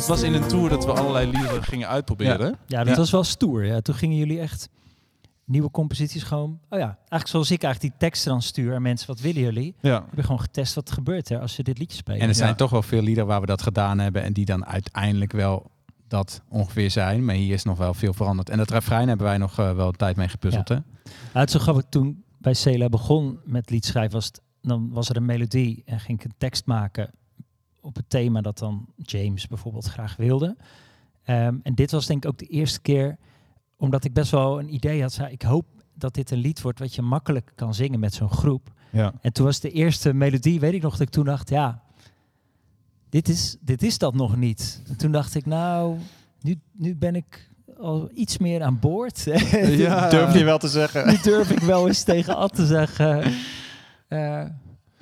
Het 0.00 0.08
was 0.08 0.22
in 0.22 0.34
een 0.34 0.48
tour 0.48 0.68
dat 0.68 0.84
we 0.84 0.92
allerlei 0.92 1.30
liederen 1.30 1.62
gingen 1.62 1.88
uitproberen. 1.88 2.56
Ja, 2.66 2.78
dat 2.78 2.88
Ja. 2.88 2.96
was 2.96 3.10
wel 3.10 3.24
stoer. 3.24 3.64
Ja. 3.64 3.80
Toen 3.80 3.94
gingen 3.94 4.16
jullie 4.16 4.40
echt 4.40 4.68
nieuwe 5.44 5.70
composities 5.70 6.22
gewoon... 6.22 6.50
Oh 6.68 6.78
ja, 6.78 6.86
eigenlijk 6.86 7.26
zoals 7.26 7.50
ik 7.50 7.62
eigenlijk 7.62 7.94
die 7.94 8.08
teksten 8.08 8.30
dan 8.30 8.42
stuur 8.42 8.74
aan 8.74 8.82
mensen. 8.82 9.06
Wat 9.06 9.20
willen 9.20 9.40
jullie? 9.42 9.74
Ja. 9.80 9.94
Heb 9.94 10.16
je 10.16 10.22
gewoon 10.22 10.40
getest 10.40 10.74
wat 10.74 10.88
er 10.88 10.94
gebeurt 10.94 11.28
hè, 11.28 11.40
als 11.40 11.56
je 11.56 11.62
dit 11.62 11.78
liedje 11.78 11.96
speelt. 11.96 12.18
En 12.20 12.28
er 12.28 12.34
zijn 12.34 12.48
Ja. 12.48 12.54
toch 12.54 12.70
wel 12.70 12.82
veel 12.82 13.02
liederen 13.02 13.28
waar 13.28 13.40
we 13.40 13.46
dat 13.46 13.62
gedaan 13.62 13.98
hebben 13.98 14.22
en 14.22 14.32
die 14.32 14.44
dan 14.44 14.66
uiteindelijk 14.66 15.32
wel 15.32 15.70
dat 16.08 16.42
ongeveer 16.48 16.90
zijn. 16.90 17.24
Maar 17.24 17.34
hier 17.34 17.54
is 17.54 17.64
nog 17.64 17.78
wel 17.78 17.94
veel 17.94 18.12
veranderd. 18.12 18.50
En 18.50 18.58
dat 18.58 18.70
refrein 18.70 19.08
hebben 19.08 19.26
wij 19.26 19.38
nog 19.38 19.58
eh, 19.58 19.72
wel 19.74 19.86
een 19.88 19.96
tijd 19.96 20.16
mee 20.16 20.28
gepuzzeld. 20.28 20.68
Hè? 20.68 20.74
Nou, 20.74 20.84
het 21.32 21.48
is 21.48 21.54
zo 21.54 21.58
grappig, 21.60 21.84
toen 21.88 22.24
bij 22.38 22.54
Cela 22.54 22.88
begon 22.88 23.40
met 23.44 23.70
liedschrijven, 23.70 24.12
was 24.12 24.26
het, 24.26 24.40
dan 24.62 24.90
was 24.92 25.08
er 25.08 25.16
een 25.16 25.24
melodie 25.24 25.82
en 25.86 26.00
ging 26.00 26.18
ik 26.18 26.24
een 26.24 26.34
tekst 26.38 26.66
maken 26.66 27.10
op 27.80 27.96
het 27.96 28.10
thema 28.10 28.40
dat 28.40 28.58
dan 28.58 28.86
James 28.96 29.46
bijvoorbeeld 29.46 29.86
graag 29.86 30.16
wilde. 30.16 30.56
Ehm, 31.22 31.56
en 31.62 31.74
dit 31.74 31.90
was 31.90 32.06
denk 32.06 32.24
ik 32.24 32.30
ook 32.30 32.38
de 32.38 32.46
eerste 32.46 32.80
keer, 32.80 33.18
omdat 33.76 34.04
ik 34.04 34.12
best 34.12 34.30
wel 34.30 34.58
een 34.58 34.74
idee 34.74 35.02
had, 35.02 35.12
zei 35.12 35.32
ik 35.32 35.42
hoop 35.42 35.66
dat 35.94 36.14
dit 36.14 36.30
een 36.30 36.38
lied 36.38 36.60
wordt 36.60 36.78
wat 36.78 36.94
je 36.94 37.02
makkelijk 37.02 37.52
kan 37.54 37.74
zingen 37.74 38.00
met 38.00 38.14
zo'n 38.14 38.30
groep. 38.30 38.72
Ja. 38.90 39.12
En 39.20 39.32
toen 39.32 39.44
was 39.44 39.60
de 39.60 39.70
eerste 39.70 40.12
melodie, 40.12 40.60
weet 40.60 40.72
ik 40.72 40.82
nog, 40.82 40.92
dat 40.92 41.00
ik 41.00 41.10
toen 41.10 41.24
dacht, 41.24 41.48
ja, 41.48 41.82
dit 43.08 43.28
is, 43.28 43.56
dit 43.60 43.82
is 43.82 43.98
dat 43.98 44.14
nog 44.14 44.36
niet. 44.36 44.82
En 44.88 44.96
toen 44.96 45.12
dacht 45.12 45.34
ik, 45.34 45.46
nou, 45.46 45.98
nu, 46.40 46.60
nu 46.72 46.96
ben 46.96 47.14
ik 47.14 47.50
al 47.78 48.10
iets 48.14 48.38
meer 48.38 48.62
aan 48.62 48.78
boord. 48.78 49.24
Ja. 49.60 50.08
Durf 50.08 50.34
je 50.34 50.44
wel 50.44 50.58
te 50.58 50.68
zeggen. 50.68 51.06
Nu 51.06 51.18
durf 51.22 51.50
ik 51.50 51.58
wel 51.58 51.86
eens 51.86 52.02
tegen 52.02 52.36
Ad 52.36 52.54
te 52.54 52.66
zeggen. 52.66 53.22
eh, 54.08 54.44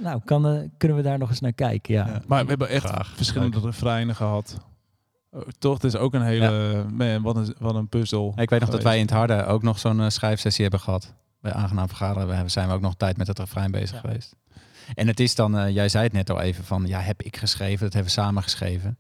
nou, 0.03 0.21
kan, 0.25 0.47
eh, 0.47 0.69
kunnen 0.77 0.97
we 0.97 1.03
daar 1.03 1.19
nog 1.19 1.29
eens 1.29 1.41
naar 1.41 1.53
kijken? 1.53 1.95
Ja. 1.95 2.07
Ja. 2.07 2.21
Maar 2.27 2.43
we 2.43 2.49
hebben 2.49 2.69
echt 2.69 2.85
Graag. 2.85 3.13
verschillende 3.17 3.61
refreinen 3.61 4.15
gehad. 4.17 4.57
Oh, 5.31 5.43
toch, 5.59 5.75
het 5.75 5.85
is 5.85 5.97
ook 5.97 6.15
een 6.15 6.23
hele... 6.23 6.85
Man, 6.91 7.23
wat 7.23 7.37
een, 7.37 7.55
wat 7.59 7.75
een 7.75 7.89
puzzel. 7.89 8.33
Ik 8.37 8.51
weet 8.51 8.61
nog 8.61 8.69
dat 8.71 8.83
wij 8.83 8.95
in 8.97 9.03
het 9.03 9.11
Harde 9.11 9.45
ook 9.45 9.63
nog 9.63 9.79
zo'n 9.79 10.01
eh, 10.01 10.09
schrijfsessie 10.09 10.63
hebben 10.63 10.81
gehad. 10.81 11.15
Bij 11.41 11.53
Aangenaam 11.53 11.89
Vergaderen 11.89 12.43
we 12.43 12.49
zijn 12.49 12.69
we 12.69 12.75
ook 12.75 12.81
nog 12.81 12.95
tijd 12.97 13.17
met 13.17 13.27
het 13.27 13.39
refrein 13.39 13.71
bezig 13.71 13.93
Ja. 13.93 14.01
geweest. 14.01 14.37
En 14.95 15.07
het 15.07 15.21
is 15.21 15.35
dan, 15.35 15.59
eh, 15.59 15.75
jij 15.75 15.89
zei 15.89 16.05
het 16.05 16.13
net 16.13 16.31
al 16.31 16.41
even 16.41 16.65
van, 16.65 16.87
ja, 16.87 17.01
heb 17.01 17.23
ik 17.23 17.37
geschreven, 17.37 17.85
dat 17.85 17.93
hebben 17.93 18.13
we 18.13 18.21
samen 18.21 18.43
geschreven. 18.43 18.99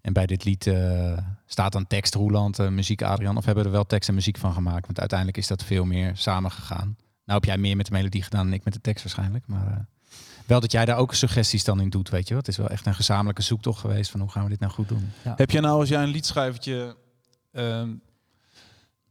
En 0.00 0.12
bij 0.12 0.26
dit 0.26 0.44
lied 0.44 0.66
eh, 0.66 1.18
staat 1.46 1.72
dan 1.72 1.86
tekst 1.86 2.14
Roeland, 2.14 2.58
eh, 2.58 2.68
muziek 2.68 3.02
Adrian, 3.02 3.36
of 3.36 3.44
hebben 3.44 3.62
we 3.62 3.68
er 3.68 3.74
wel 3.76 3.86
tekst 3.86 4.08
en 4.08 4.14
muziek 4.14 4.38
van 4.38 4.52
gemaakt? 4.52 4.86
Want 4.86 4.98
uiteindelijk 5.00 5.38
is 5.38 5.46
dat 5.46 5.64
veel 5.64 5.84
meer 5.84 6.10
samen 6.16 6.50
gegaan. 6.50 6.96
Nou 7.24 7.40
heb 7.40 7.44
jij 7.44 7.58
meer 7.58 7.76
met 7.76 7.86
de 7.86 7.92
melodie 7.92 8.22
gedaan 8.22 8.44
dan 8.44 8.52
ik 8.52 8.64
met 8.64 8.72
de 8.72 8.80
tekst 8.80 9.04
waarschijnlijk, 9.04 9.46
maar 9.46 9.66
eh, 9.66 9.76
wel 10.52 10.60
dat 10.60 10.72
jij 10.72 10.84
daar 10.84 10.96
ook 10.96 11.14
suggesties 11.14 11.64
dan 11.64 11.80
in 11.80 11.90
doet, 11.90 12.10
weet 12.10 12.22
je 12.28 12.28
wel. 12.28 12.38
Het 12.38 12.48
is 12.48 12.56
wel 12.56 12.68
echt 12.68 12.86
een 12.86 12.94
gezamenlijke 12.94 13.42
zoektocht 13.42 13.80
geweest 13.80 14.10
van 14.10 14.20
hoe 14.20 14.30
gaan 14.30 14.42
we 14.42 14.48
dit 14.48 14.60
nou 14.60 14.72
goed 14.72 14.88
doen. 14.88 15.10
Heb 15.22 15.50
jij 15.50 15.60
nou, 15.60 15.80
als 15.80 15.88
jij 15.88 16.02
een 16.02 16.08
liedschrijvertje... 16.08 16.96
ehm, 17.52 17.94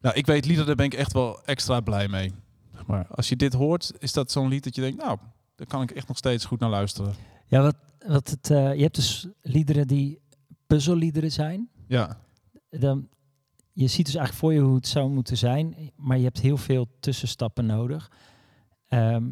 nou, 0.02 0.16
ik 0.16 0.26
weet 0.26 0.46
liederen, 0.46 0.66
daar 0.68 0.76
ben 0.76 0.86
ik 0.86 0.94
echt 0.94 1.14
wel 1.14 1.44
extra 1.46 1.80
blij 1.80 2.08
mee. 2.08 2.34
Zeg 2.74 2.86
Maar 2.86 3.08
als 3.08 3.30
je 3.30 3.36
dit 3.36 3.54
hoort, 3.54 3.92
is 4.00 4.14
dat 4.14 4.32
zo'n 4.32 4.48
lied 4.48 4.64
dat 4.64 4.76
je 4.76 4.82
denkt... 4.82 5.04
Nou, 5.04 5.18
daar 5.56 5.68
kan 5.68 5.82
ik 5.82 5.92
echt 5.92 6.08
nog 6.08 6.18
steeds 6.18 6.46
goed 6.46 6.60
naar 6.60 6.70
luisteren. 6.70 7.14
Ja, 7.46 7.62
wat, 7.62 7.76
wat 8.08 8.30
het, 8.30 8.50
eh, 8.50 8.76
je 8.76 8.82
hebt 8.82 8.96
dus 8.96 9.28
liederen 9.42 9.88
die 9.88 10.20
puzzelliederen 10.68 11.32
zijn. 11.32 11.70
Ja. 11.88 12.18
Dan, 12.70 13.08
je 13.74 13.88
ziet 13.88 14.06
dus 14.06 14.16
eigenlijk 14.16 14.46
voor 14.46 14.54
je 14.54 14.60
hoe 14.60 14.76
het 14.76 14.88
zou 14.88 15.10
moeten 15.10 15.38
zijn, 15.38 15.92
maar 15.96 16.18
je 16.18 16.24
hebt 16.24 16.40
heel 16.40 16.58
veel 16.58 16.88
tussenstappen 17.00 17.66
nodig. 17.66 18.12
Ehm, 18.88 19.24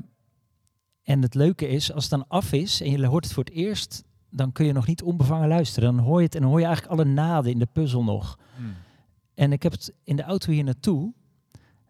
en 1.10 1.22
het 1.22 1.36
leuke 1.36 1.68
is, 1.68 1.94
als 1.94 2.04
het 2.04 2.12
dan 2.12 2.26
af 2.28 2.52
is 2.54 2.82
en 2.82 2.92
je 2.92 3.06
hoort 3.06 3.24
het 3.24 3.34
voor 3.34 3.44
het 3.44 3.54
eerst, 3.54 4.04
dan 4.30 4.52
kun 4.52 4.66
je 4.66 4.74
nog 4.74 4.88
niet 4.88 5.02
onbevangen 5.04 5.48
luisteren. 5.48 5.96
Dan 5.96 6.06
hoor 6.06 6.18
je 6.20 6.26
het 6.26 6.36
en 6.36 6.42
dan 6.42 6.50
hoor 6.50 6.60
je 6.60 6.66
eigenlijk 6.66 6.96
alle 7.00 7.10
naden 7.10 7.52
in 7.52 7.60
de 7.60 7.66
puzzel 7.66 8.04
nog. 8.04 8.38
En 9.34 9.52
ik 9.52 9.64
heb 9.64 9.72
het 9.72 9.94
in 10.04 10.16
de 10.16 10.24
auto 10.24 10.52
hier 10.52 10.64
naartoe 10.64 11.14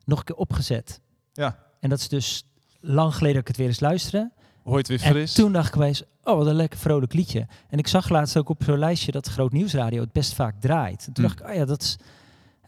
nog 0.05 0.19
een 0.19 0.25
keer 0.25 0.35
opgezet. 0.35 1.01
Ja. 1.33 1.57
En 1.79 1.89
dat 1.89 1.99
is 1.99 2.07
dus 2.07 2.43
lang 2.79 3.13
geleden 3.15 3.33
dat 3.33 3.41
ik 3.41 3.47
het 3.47 3.57
weer 3.57 3.67
eens 3.67 3.79
luisterde. 3.79 4.31
Hoor 4.63 4.71
je 4.73 4.77
het 4.79 4.87
weer 4.87 5.01
En 5.03 5.11
fris? 5.11 5.33
toen 5.33 5.51
dacht 5.51 5.67
ik 5.67 5.75
opeens, 5.75 6.03
oh 6.23 6.37
wat 6.37 6.47
een 6.47 6.55
lekker 6.55 6.79
vrolijk 6.79 7.13
liedje. 7.13 7.47
En 7.69 7.77
ik 7.77 7.87
zag 7.87 8.09
laatst 8.09 8.37
ook 8.37 8.49
op 8.49 8.63
zo'n 8.63 8.77
lijstje 8.79 9.11
dat 9.11 9.27
Groot 9.27 9.51
Nieuwsradio 9.51 10.01
het 10.01 10.11
best 10.11 10.33
vaak 10.33 10.59
draait. 10.61 11.05
En 11.07 11.13
toen 11.13 11.23
Hm. 11.23 11.29
dacht 11.29 11.39
ik, 11.41 11.47
oh 11.49 11.53
ja, 11.55 11.65
dat 11.65 11.81
is... 11.81 11.97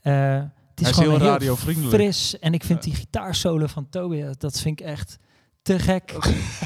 eh, 0.02 0.36
het 0.70 0.82
is 0.82 0.88
is 0.90 0.96
gewoon 0.96 1.22
heel 1.42 1.56
fris. 1.90 2.40
En 2.40 2.54
ik 2.54 2.64
vind 2.64 2.84
Ja. 2.84 2.90
die 2.92 3.00
gitaarsolo 3.00 3.68
van 3.68 3.90
Toby, 3.90 4.24
dat 4.38 4.60
vind 4.60 4.80
ik 4.80 4.86
echt 4.86 5.18
te 5.62 5.80
gek. 5.80 6.16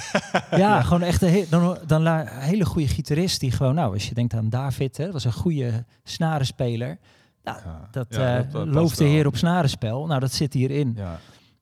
ja, 0.64 0.82
gewoon 0.82 1.02
echt 1.02 1.22
een, 1.22 1.30
he- 1.32 1.46
dan, 1.50 1.78
dan 1.88 2.02
la- 2.02 2.22
een 2.36 2.42
hele 2.42 2.66
goede 2.66 2.88
gitarist 2.88 3.40
die 3.40 3.52
gewoon, 3.52 3.76
nou, 3.76 3.94
als 3.94 4.08
je 4.08 4.14
denkt 4.16 4.34
aan 4.34 4.50
David, 4.50 4.98
hè, 4.98 5.04
dat 5.04 5.14
was 5.14 5.24
een 5.26 5.34
goede 5.34 5.86
snarenspeler. 6.04 6.98
Nou, 7.44 7.58
Ja. 7.66 7.88
dat, 7.92 8.06
Ja, 8.10 8.38
eh 8.38 8.52
dat, 8.52 8.62
eh, 8.62 8.68
looft 8.72 8.74
past 8.88 8.98
de 8.98 9.04
wel. 9.04 9.14
heer 9.14 9.28
op 9.28 9.36
snarenspel. 9.38 10.06
Nou, 10.06 10.20
dat 10.20 10.32
zit 10.34 10.54
hierin. 10.54 10.94
Ja. 10.96 11.20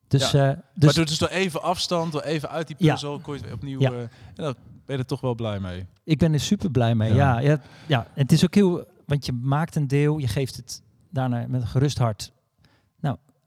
Dus, 0.08 0.32
Ja. 0.32 0.50
eh, 0.50 0.56
dus 0.74 0.86
maar 0.86 0.94
doe 0.94 1.06
dus 1.06 1.18
door 1.18 1.28
even 1.30 1.62
afstand, 1.62 2.12
door 2.12 2.22
even 2.22 2.50
uit 2.50 2.68
die 2.68 2.76
Ja. 2.80 2.92
puzzel, 2.92 3.20
kon 3.20 3.36
je 3.36 3.42
het 3.44 3.54
opnieuw... 3.54 3.80
Ja. 3.80 3.92
eh, 3.92 4.00
en 4.00 4.10
dan 4.36 4.56
ben 4.86 4.96
je 4.96 5.02
er 5.02 5.06
toch 5.06 5.22
wel 5.22 5.36
blij 5.36 5.60
mee. 5.60 5.86
ik 6.04 6.18
ben 6.18 6.34
er 6.34 6.40
super 6.40 6.72
blij 6.72 6.96
mee. 6.96 7.14
Ja. 7.14 7.40
Ja. 7.40 7.50
Ja, 7.50 7.60
ja, 7.88 8.08
het 8.14 8.32
is 8.32 8.44
ook 8.44 8.54
heel, 8.56 8.86
want 9.06 9.26
je 9.26 9.32
maakt 9.34 9.76
een 9.76 9.88
deel, 9.88 10.18
je 10.18 10.28
geeft 10.28 10.56
het 10.56 10.82
daarna 11.10 11.46
met 11.48 11.62
een 11.62 11.68
gerust 11.68 11.98
hart 11.98 12.32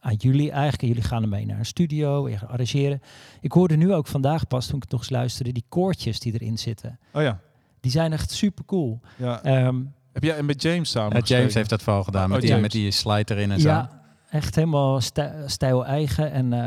aan 0.07 0.15
jullie 0.15 0.51
eigenlijk. 0.51 0.83
En 0.83 0.89
jullie 0.89 1.03
gaan 1.03 1.23
ermee 1.23 1.47
naar 1.47 1.59
een 1.59 1.67
studio, 1.67 2.29
je 2.29 2.39
gaat 2.39 2.49
arrangeren. 2.49 3.01
Ik 3.41 3.53
hoorde 3.53 3.77
nu 3.77 3.93
ook 3.95 4.07
vandaag 4.07 4.47
pas, 4.47 4.67
toen 4.67 4.83
ik 4.83 4.91
nog 4.91 5.01
eens 5.01 5.11
luisterde, 5.11 5.53
die 5.53 5.65
koortjes 5.69 6.21
die 6.21 6.33
erin 6.33 6.59
zitten. 6.59 6.99
Oh 7.13 7.23
ja. 7.23 7.41
Die 7.81 7.91
zijn 7.91 8.13
echt 8.13 8.31
super 8.31 8.65
cool. 8.65 9.01
ja. 9.17 9.43
Ehm, 9.43 9.83
Heb 10.13 10.23
jij 10.23 10.43
met 10.43 10.63
James 10.63 10.91
samen 10.91 11.17
Ja, 11.17 11.37
James 11.37 11.55
heeft 11.55 11.71
dat 11.71 11.83
vooral 11.83 12.05
gedaan 12.05 12.25
Oh, 12.25 12.31
met, 12.33 12.41
die, 12.41 12.57
met 12.57 12.71
die 12.71 12.91
slide 12.91 13.35
erin 13.35 13.51
en 13.51 13.61
zo. 13.61 13.69
ja, 13.69 14.03
echt 14.31 14.55
helemaal 14.55 15.01
stij- 15.01 15.43
stijl 15.47 15.87
eigen. 15.87 16.31
En 16.33 16.53
eh, 16.53 16.59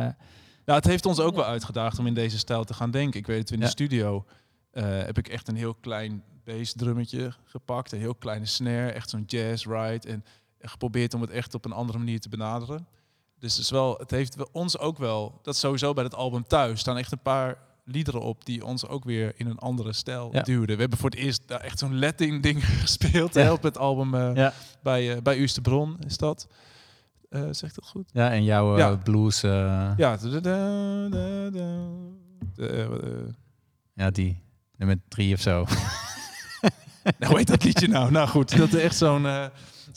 Nou, 0.65 0.82
het 0.82 0.86
heeft 0.86 1.06
ons 1.06 1.19
ook 1.19 1.36
wel 1.36 1.45
uitgedaagd 1.45 1.99
om 1.99 2.08
in 2.08 2.13
deze 2.13 2.38
stijl 2.38 2.63
te 2.63 2.73
gaan 2.73 2.91
denken. 2.91 3.19
Ik 3.19 3.28
weet 3.28 3.39
het, 3.39 3.52
in 3.52 3.60
de 3.60 3.65
Ja. 3.65 3.69
studio 3.71 4.25
eh, 4.71 4.84
heb 4.88 5.17
ik 5.17 5.28
echt 5.28 5.47
een 5.47 5.56
heel 5.56 5.73
klein 5.73 6.23
bassdrummetje 6.43 7.34
gepakt. 7.45 7.91
Een 7.91 7.99
heel 7.99 8.15
kleine 8.15 8.45
snare, 8.45 8.91
echt 8.91 9.10
zo'n 9.10 9.23
jazz 9.28 9.65
ride. 9.65 10.08
En 10.08 10.23
geprobeerd 10.62 11.13
om 11.13 11.21
het 11.21 11.30
echt 11.30 11.54
op 11.54 11.65
een 11.65 11.71
andere 11.71 11.97
manier 11.97 12.19
te 12.19 12.30
benaderen. 12.30 12.88
Dus 13.39 13.52
het, 13.54 13.62
is 13.63 13.69
wel, 13.71 13.95
het 13.97 14.12
heeft 14.12 14.52
ons 14.52 14.78
ook 14.78 14.97
wel, 14.97 15.39
dat 15.41 15.56
sowieso 15.56 15.93
bij 15.93 16.04
het 16.04 16.15
album 16.15 16.47
thuis, 16.47 16.80
staan 16.80 16.97
echt 16.97 17.12
een 17.12 17.21
paar 17.21 17.58
liederen 17.86 18.21
op 18.21 18.45
die 18.45 18.65
ons 18.65 18.88
ook 18.88 19.04
weer 19.04 19.34
in 19.36 19.47
een 19.47 19.58
andere 19.60 19.93
stijl 19.93 20.30
Ja. 20.32 20.41
duwden. 20.41 20.75
We 20.75 20.82
hebben 20.82 20.99
voor 20.99 21.10
het 21.10 21.19
eerst 21.19 21.41
daar 21.45 21.60
echt 21.62 21.80
zo'n 21.80 21.99
Latin 21.99 22.41
ding 22.47 22.65
gespeeld 22.65 23.34
Ja. 23.34 23.41
hè, 23.41 23.52
op 23.52 23.63
het 23.63 23.78
album 23.78 24.13
eh, 24.15 24.36
Ja. 24.36 24.54
bij, 24.84 25.15
uh, 25.15 25.21
bij 25.21 25.39
Usterbron, 25.39 25.97
is 26.06 26.17
dat. 26.17 26.47
Eh 27.30 27.41
zegt 27.52 27.75
dat 27.75 27.88
goed? 27.88 28.10
Ja, 28.13 28.32
en 28.32 28.43
jouw 28.43 28.78
Ja. 28.78 28.95
blues, 28.95 29.41
ja. 29.41 29.93
Ja. 29.97 30.17
da- 30.17 30.30
da- 30.30 30.39
da- 30.39 31.49
da- 31.49 31.49
da- 32.56 32.67
eh, 33.95 34.08
die 34.12 34.41
nummer 34.78 34.99
drie 35.08 35.34
of 35.34 35.41
zo. 35.41 35.65
Nou, 37.04 37.32
hoe 37.32 37.38
heet 37.38 37.47
dat 37.47 37.63
liedje 37.63 37.88
nou? 37.88 38.12
Nou 38.12 38.28
goed, 38.28 38.58
dat 38.58 38.73
is 38.73 38.82
echt 38.82 38.97
zo'n 38.97 39.25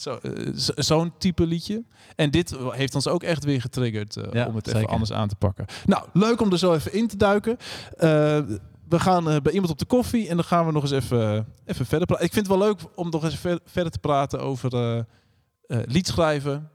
eh, 0.06 0.12
zo, 0.12 0.28
eh, 0.28 0.52
zo- 0.56 0.72
zo'n 0.76 1.12
type 1.18 1.46
liedje. 1.46 1.84
En 2.16 2.30
dit 2.30 2.56
heeft 2.70 2.94
ons 2.94 3.08
ook 3.08 3.22
echt 3.22 3.44
weer 3.44 3.60
getriggerd 3.60 4.16
eh, 4.16 4.32
Ja, 4.32 4.46
om 4.46 4.54
het 4.56 4.66
even 4.66 4.86
anders 4.88 5.12
aan 5.12 5.28
te 5.28 5.36
pakken. 5.36 5.66
Nou, 5.86 6.04
leuk 6.12 6.40
om 6.40 6.52
er 6.52 6.58
zo 6.58 6.74
even 6.74 6.92
in 6.92 7.08
te 7.08 7.16
duiken. 7.16 7.56
Eh, 7.96 8.08
we 8.88 9.00
gaan 9.00 9.30
eh, 9.30 9.36
bij 9.42 9.52
iemand 9.52 9.70
op 9.72 9.78
de 9.78 9.84
koffie 9.84 10.28
en 10.28 10.36
dan 10.36 10.44
gaan 10.44 10.66
we 10.66 10.72
nog 10.72 10.82
eens 10.82 10.90
even, 10.92 11.46
even 11.64 11.86
verder 11.86 12.06
praten. 12.06 12.24
Ik 12.26 12.32
vind 12.32 12.46
het 12.48 12.56
wel 12.58 12.66
leuk 12.66 12.80
om 12.94 13.10
nog 13.10 13.24
eens 13.24 13.36
ver- 13.38 13.60
verder 13.64 13.92
te 13.92 13.98
praten 13.98 14.40
over 14.40 14.74
eh 14.74 14.98
eh, 15.66 15.78
liedschrijven 15.86 16.70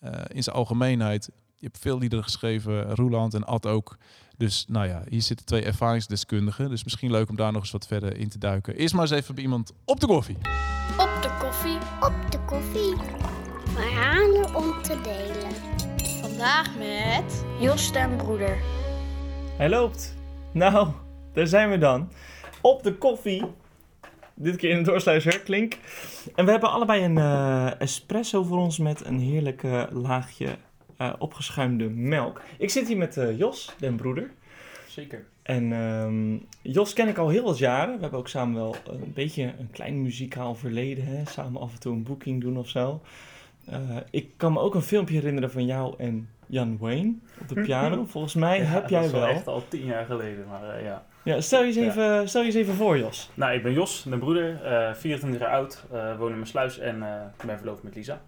eh, 0.00 0.12
in 0.28 0.42
zijn 0.42 0.56
algemeenheid. 0.56 1.30
Je 1.56 1.66
hebt 1.66 1.78
veel 1.78 1.98
liederen 1.98 2.24
geschreven, 2.24 2.94
Roeland 2.94 3.34
en 3.34 3.44
Ad 3.44 3.66
ook. 3.66 3.96
Dus 4.36 4.64
nou 4.68 4.86
ja, 4.86 5.02
hier 5.08 5.22
zitten 5.22 5.46
twee 5.46 5.62
ervaringsdeskundigen. 5.64 6.68
Dus 6.70 6.84
misschien 6.84 7.10
leuk 7.10 7.28
om 7.28 7.36
daar 7.36 7.52
nog 7.52 7.62
eens 7.62 7.70
wat 7.70 7.86
verder 7.86 8.16
in 8.16 8.28
te 8.28 8.38
duiken. 8.38 8.74
Eerst 8.76 8.94
maar 8.94 9.02
eens 9.02 9.10
even 9.10 9.34
bij 9.34 9.44
iemand 9.44 9.72
op 9.84 10.00
de 10.00 10.06
koffie. 10.06 10.36
Op 10.36 10.42
de 10.98 11.11
koffie. 11.52 11.78
Op 12.00 12.30
de 12.30 12.38
koffie. 12.46 12.94
Verhalen 13.64 14.54
om 14.54 14.82
te 14.82 15.00
delen. 15.00 15.52
Vandaag 16.20 16.78
met 16.78 17.44
Jos 17.60 17.92
den 17.92 18.16
Broeder. 18.16 18.56
Hij 19.56 19.68
loopt. 19.68 20.16
Nou, 20.52 20.88
daar 21.32 21.46
zijn 21.46 21.70
we 21.70 21.78
dan. 21.78 22.12
Op 22.60 22.82
de 22.82 22.94
koffie. 22.94 23.44
Dit 24.34 24.56
keer 24.56 24.70
in 24.70 24.76
de 24.76 24.90
doorsluizer, 24.90 25.40
klink. 25.40 25.76
En 26.34 26.44
we 26.44 26.50
hebben 26.50 26.70
allebei 26.70 27.04
een 27.04 27.18
eh, 27.18 27.80
espresso 27.80 28.42
voor 28.42 28.58
ons 28.58 28.78
met 28.78 29.04
een 29.04 29.18
heerlijk 29.18 29.62
eh, 29.62 29.82
laagje 29.90 30.56
eh, 30.96 31.12
opgeschuimde 31.18 31.88
melk. 31.88 32.40
Ik 32.58 32.70
zit 32.70 32.88
hier 32.88 32.96
met 32.96 33.16
eh, 33.16 33.38
Jos, 33.38 33.74
den 33.78 33.96
broeder. 33.96 34.30
Zeker. 34.92 35.24
En 35.42 35.72
ehm, 35.72 36.36
Jos 36.72 36.92
ken 36.92 37.08
ik 37.08 37.18
al 37.18 37.28
heel 37.28 37.44
wat 37.44 37.58
jaren. 37.58 37.94
We 37.94 38.00
hebben 38.00 38.18
ook 38.18 38.28
samen 38.28 38.54
wel 38.54 38.76
een 38.90 39.12
beetje 39.14 39.42
een 39.58 39.70
klein 39.70 40.02
muzikaal 40.02 40.54
verleden. 40.54 41.04
Hè? 41.06 41.24
Samen 41.24 41.60
af 41.60 41.72
en 41.72 41.80
toe 41.80 41.92
een 41.94 42.02
boeking 42.02 42.40
doen 42.40 42.56
of 42.58 42.68
zo. 42.68 43.00
Eh, 43.66 43.78
ik 44.10 44.28
kan 44.36 44.52
me 44.52 44.60
ook 44.60 44.74
een 44.74 44.82
filmpje 44.82 45.14
herinneren 45.14 45.50
van 45.50 45.66
jou 45.66 45.94
en 45.98 46.28
Jan 46.46 46.78
Wayne 46.78 47.14
op 47.40 47.48
de 47.48 47.60
piano. 47.60 48.04
Volgens 48.08 48.34
mij 48.34 48.58
Ja, 48.58 48.64
heb 48.64 48.88
jij 48.88 49.00
dat 49.00 49.12
is 49.12 49.18
wel. 49.18 49.26
echt 49.28 49.46
al 49.46 49.62
tien 49.68 49.84
jaar 49.84 50.04
geleden, 50.04 50.46
maar 50.48 50.76
eh, 50.76 50.84
ja. 50.84 51.04
Ja, 51.24 51.40
stel 51.40 51.60
je 51.60 51.66
eens 51.66 51.76
Ja. 51.76 51.82
even, 51.82 52.28
stel 52.28 52.40
je 52.40 52.46
eens 52.46 52.56
even 52.56 52.74
voor, 52.74 52.98
Jos. 52.98 53.30
Nou, 53.34 53.54
ik 53.54 53.62
ben 53.62 53.72
Jos, 53.72 54.04
mijn 54.04 54.20
broeder, 54.20 54.62
eh 54.64 54.94
24 54.94 55.40
jaar 55.40 55.50
oud, 55.50 55.84
eh 55.92 56.18
woon 56.18 56.28
in 56.30 56.34
mijn 56.34 56.46
sluis 56.46 56.78
en 56.78 57.02
eh, 57.02 57.46
ben 57.46 57.56
verloofd 57.58 57.82
met 57.82 57.94
Lisa. 57.94 58.20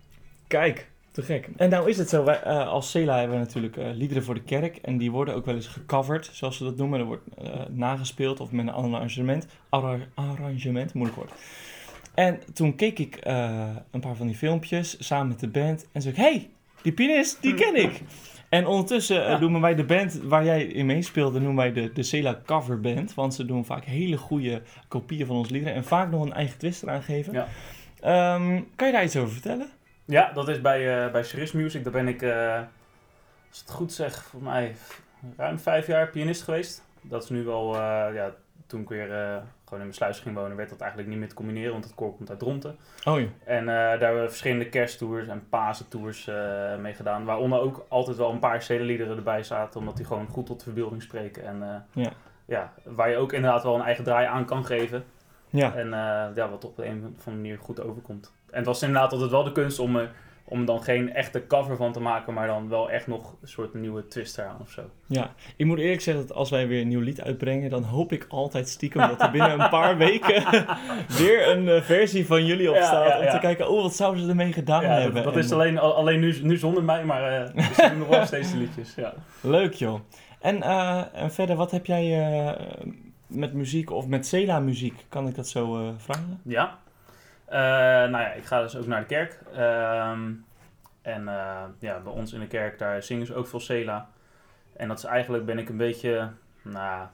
Kijk, 0.46 0.90
te 1.14 1.22
gek. 1.22 1.48
En 1.57 1.70
nou 1.70 1.88
is 1.88 1.98
het 1.98 2.09
zo, 2.09 2.24
wij, 2.24 2.42
eh, 2.42 2.68
als 2.68 2.90
Cela 2.90 3.18
hebben 3.18 3.38
we 3.38 3.44
natuurlijk 3.44 3.77
eh, 3.77 3.87
liederen 3.92 4.24
voor 4.24 4.35
de 4.35 4.42
kerk. 4.42 4.77
En 4.77 4.98
die 4.98 5.11
worden 5.11 5.35
ook 5.35 5.46
wel 5.46 5.55
eens 5.55 5.66
gecoverd, 5.66 6.31
zoals 6.33 6.57
ze 6.57 6.64
dat 6.64 6.77
noemen. 6.77 7.00
Er 7.00 7.07
wordt 7.07 7.22
eh, 7.38 7.61
nagespeeld 7.70 8.40
of 8.40 8.50
met 8.50 8.66
een 8.66 8.72
ander 8.72 8.94
arrangement. 8.94 9.46
Arra- 9.68 10.07
arrangement, 10.14 10.94
moeilijk 10.94 11.18
woord. 11.18 11.33
En 12.14 12.40
toen 12.53 12.77
keek 12.77 12.98
ik 12.98 13.18
een 13.90 14.00
paar 14.00 14.16
van 14.16 14.27
die 14.27 14.37
filmpjes 14.37 15.07
samen 15.07 15.29
met 15.29 15.40
de 15.40 15.48
band. 15.48 15.87
En 15.92 16.03
zei 16.03 16.14
ik, 16.14 16.20
hey, 16.20 16.50
die 16.83 16.92
pianist, 16.92 17.42
die 17.42 17.55
ken 17.55 17.77
ik. 17.77 18.00
En 18.48 18.66
ondertussen 18.66 19.40
noemen 19.40 19.61
wij 19.61 19.74
de 19.74 19.85
band 19.85 20.20
waar 20.22 20.44
jij 20.44 20.64
in 20.64 20.87
meespeelde, 20.87 21.40
noemen 21.40 21.57
wij 21.57 21.72
de, 21.72 21.92
de 21.92 22.03
Cela 22.03 22.40
Cover 22.46 22.81
Band. 22.81 23.14
Want 23.14 23.35
ze 23.35 23.44
doen 23.44 23.64
vaak 23.64 23.85
hele 23.85 24.16
goede 24.16 24.62
kopieën 24.88 25.27
van 25.27 25.37
ons 25.37 25.50
liederen. 25.50 25.74
En 25.74 25.85
vaak 25.85 26.11
nog 26.11 26.22
een 26.22 26.33
eigen 26.33 26.59
twist 26.59 26.83
eraan 26.83 27.03
geven. 27.03 27.33
Ja. 27.33 27.48
Ehm, 28.00 28.61
kan 28.77 28.87
je 28.87 28.92
daar 28.92 29.05
iets 29.05 29.16
over 29.16 29.33
vertellen? 29.33 29.68
Ja, 30.05 30.31
dat 30.33 30.49
is 30.49 30.61
bij, 30.61 31.05
eh 31.05 31.12
bij 31.12 31.23
Ceris 31.23 31.53
Music. 31.53 31.85
Daar 31.85 31.93
ben 31.93 32.09
ik, 32.09 32.23
eh, 32.23 32.61
als 33.49 33.61
het 33.61 33.71
goed 33.71 33.93
zeg, 33.93 34.23
voor 34.25 34.43
mij 34.43 34.77
ruim 35.37 35.59
vijf 35.59 35.87
jaar 35.87 36.09
pianist 36.09 36.43
geweest. 36.43 36.85
Dat 37.01 37.23
is 37.23 37.29
nu 37.29 37.45
wel, 37.45 37.75
eh, 37.75 37.81
ja, 38.14 38.31
toen 38.67 38.81
ik 38.81 38.88
weer 38.88 39.07
gewoon 39.07 39.43
in 39.71 39.79
mijn 39.79 39.95
sluis 39.95 40.19
ging 40.21 40.35
wonen, 40.37 40.57
werd 40.57 40.69
dat 40.71 40.81
eigenlijk 40.81 41.11
niet 41.11 41.19
meer 41.19 41.29
te 41.29 41.35
combineren, 41.35 41.73
want 41.73 41.85
het 41.85 41.95
koor 41.95 42.17
komt 42.17 42.31
uit 42.31 42.38
Dronten. 42.38 42.77
Oh 43.05 43.21
ja. 43.21 43.27
En 43.45 43.67
daar 43.67 43.99
hebben 44.01 44.23
we 44.23 44.29
verschillende 44.29 44.69
kersttours 44.69 45.27
en 45.27 45.49
Pasentours 45.49 46.31
mee 46.79 46.95
gedaan. 46.95 47.25
Waaronder 47.25 47.61
ook 47.61 47.87
altijd 47.88 48.17
wel 48.17 48.31
een 48.31 48.38
paar 48.38 48.59
cd-liederen 48.59 49.17
erbij 49.17 49.43
zaten, 49.43 49.81
omdat 49.81 49.97
die 49.97 50.07
gewoon 50.07 50.27
goed 50.29 50.47
tot 50.47 50.59
de 50.59 50.64
verbeelding 50.64 51.03
spreken. 51.03 51.45
En 51.45 51.87
Ja. 51.93 52.11
ja, 52.45 52.73
waar 52.85 53.11
je 53.11 53.17
ook 53.17 53.33
inderdaad 53.33 53.62
wel 53.62 53.75
een 53.75 53.85
eigen 53.85 54.05
draai 54.05 54.27
aan 54.27 54.45
kan 54.45 54.64
geven. 54.64 55.05
Ja. 55.51 55.75
En 55.75 55.88
ja, 56.35 56.49
wat 56.51 56.64
op 56.64 56.77
de 56.77 56.85
een 56.87 56.97
of 56.99 57.27
andere 57.27 57.37
manier 57.37 57.59
goed 57.59 57.81
overkomt. 57.81 58.33
En 58.55 58.61
het 58.61 58.67
was 58.67 58.83
inderdaad 58.83 59.12
altijd 59.12 59.31
wel 59.31 59.45
de 59.45 59.53
kunst 59.53 59.79
om 59.79 59.97
er 59.97 60.11
om 60.47 60.64
dan 60.64 60.83
geen 60.83 61.14
echte 61.14 61.47
cover 61.47 61.77
van 61.77 61.93
te 61.93 62.01
maken, 62.01 62.35
maar 62.35 62.47
dan 62.47 62.69
wel 62.69 62.90
echt 62.90 63.07
nog 63.07 63.35
een 63.43 63.49
soort 63.49 63.75
nieuwe 63.75 64.07
twist 64.09 64.38
eraan 64.38 64.57
of 64.61 64.71
zo. 64.71 64.83
Ja, 65.07 65.35
ik 65.57 65.67
moet 65.67 65.79
eerlijk 65.79 66.01
zeggen 66.01 66.27
dat 66.27 66.37
als 66.37 66.51
wij 66.51 66.69
weer 66.69 66.81
een 66.81 66.88
nieuw 66.88 67.01
lied 67.01 67.21
uitbrengen, 67.21 67.71
dan 67.71 67.83
hoop 67.83 68.12
ik 68.12 68.27
altijd 68.29 68.69
stiekem 68.69 69.09
dat 69.09 69.21
er 69.23 69.31
binnen 69.31 69.61
een 69.61 69.69
paar 69.69 69.97
weken 69.97 70.43
weer 71.19 71.49
een 71.49 71.69
eh, 71.69 71.83
versie 71.83 72.27
van 72.27 72.47
jullie 72.47 72.69
op 72.71 72.77
Ja, 72.77 72.85
staat. 72.85 73.09
ja, 73.09 73.25
Om 73.25 73.31
te 73.31 73.38
kijken, 73.38 73.69
oh, 73.71 73.83
wat 73.83 73.95
zouden 73.95 74.23
ze 74.23 74.29
ermee 74.29 74.53
gedaan 74.53 74.85
hebben. 74.85 75.14
dat, 75.14 75.25
dat 75.25 75.33
En, 75.33 75.38
is 75.38 75.53
alleen, 75.53 75.79
al- 75.79 75.95
alleen 75.95 76.21
nu, 76.21 76.35
nu 76.43 76.57
zonder 76.57 76.83
mij, 76.83 77.05
maar 77.05 77.23
eh 77.33 77.55
we 77.90 77.97
nog 77.99 78.09
wel 78.09 78.27
steeds 78.27 78.51
de 78.53 78.59
liedjes. 78.59 78.95
Ja. 78.95 79.14
Leuk 79.40 79.73
joh. 79.75 80.01
En, 80.40 80.62
eh, 80.62 81.03
en 81.12 81.31
verder, 81.33 81.57
wat 81.57 81.71
heb 81.71 81.87
jij 81.87 82.29
eh, 82.47 82.67
met 83.27 83.53
muziek 83.53 83.90
of 83.90 84.07
met 84.07 84.27
Cela 84.27 84.61
muziek? 84.61 85.05
Kan 85.09 85.29
ik 85.29 85.35
dat 85.35 85.49
zo 85.49 85.77
eh, 85.79 85.88
vragen? 85.97 86.40
Ja. 86.45 86.79
Eh, 87.55 87.61
nou 87.61 88.11
ja, 88.11 88.33
ik 88.33 88.45
ga 88.45 88.62
dus 88.62 88.77
ook 88.77 88.87
naar 88.87 89.01
de 89.01 89.07
kerk. 89.07 89.38
Ehm, 89.53 90.33
en 91.03 91.29
eh, 91.29 91.62
ja, 91.79 92.01
bij 92.01 92.12
ons 92.12 92.33
in 92.33 92.40
de 92.40 92.47
kerk, 92.47 92.79
daar 92.79 93.03
zingen 93.03 93.27
ze 93.27 93.35
ook 93.35 93.47
veel 93.47 93.61
Cela. 93.61 94.09
En 94.77 94.88
dat 94.88 94.99
is 94.99 95.05
eigenlijk, 95.05 95.45
ben 95.45 95.59
ik 95.59 95.69
een 95.69 95.77
beetje, 95.77 96.31
nou, 96.62 97.07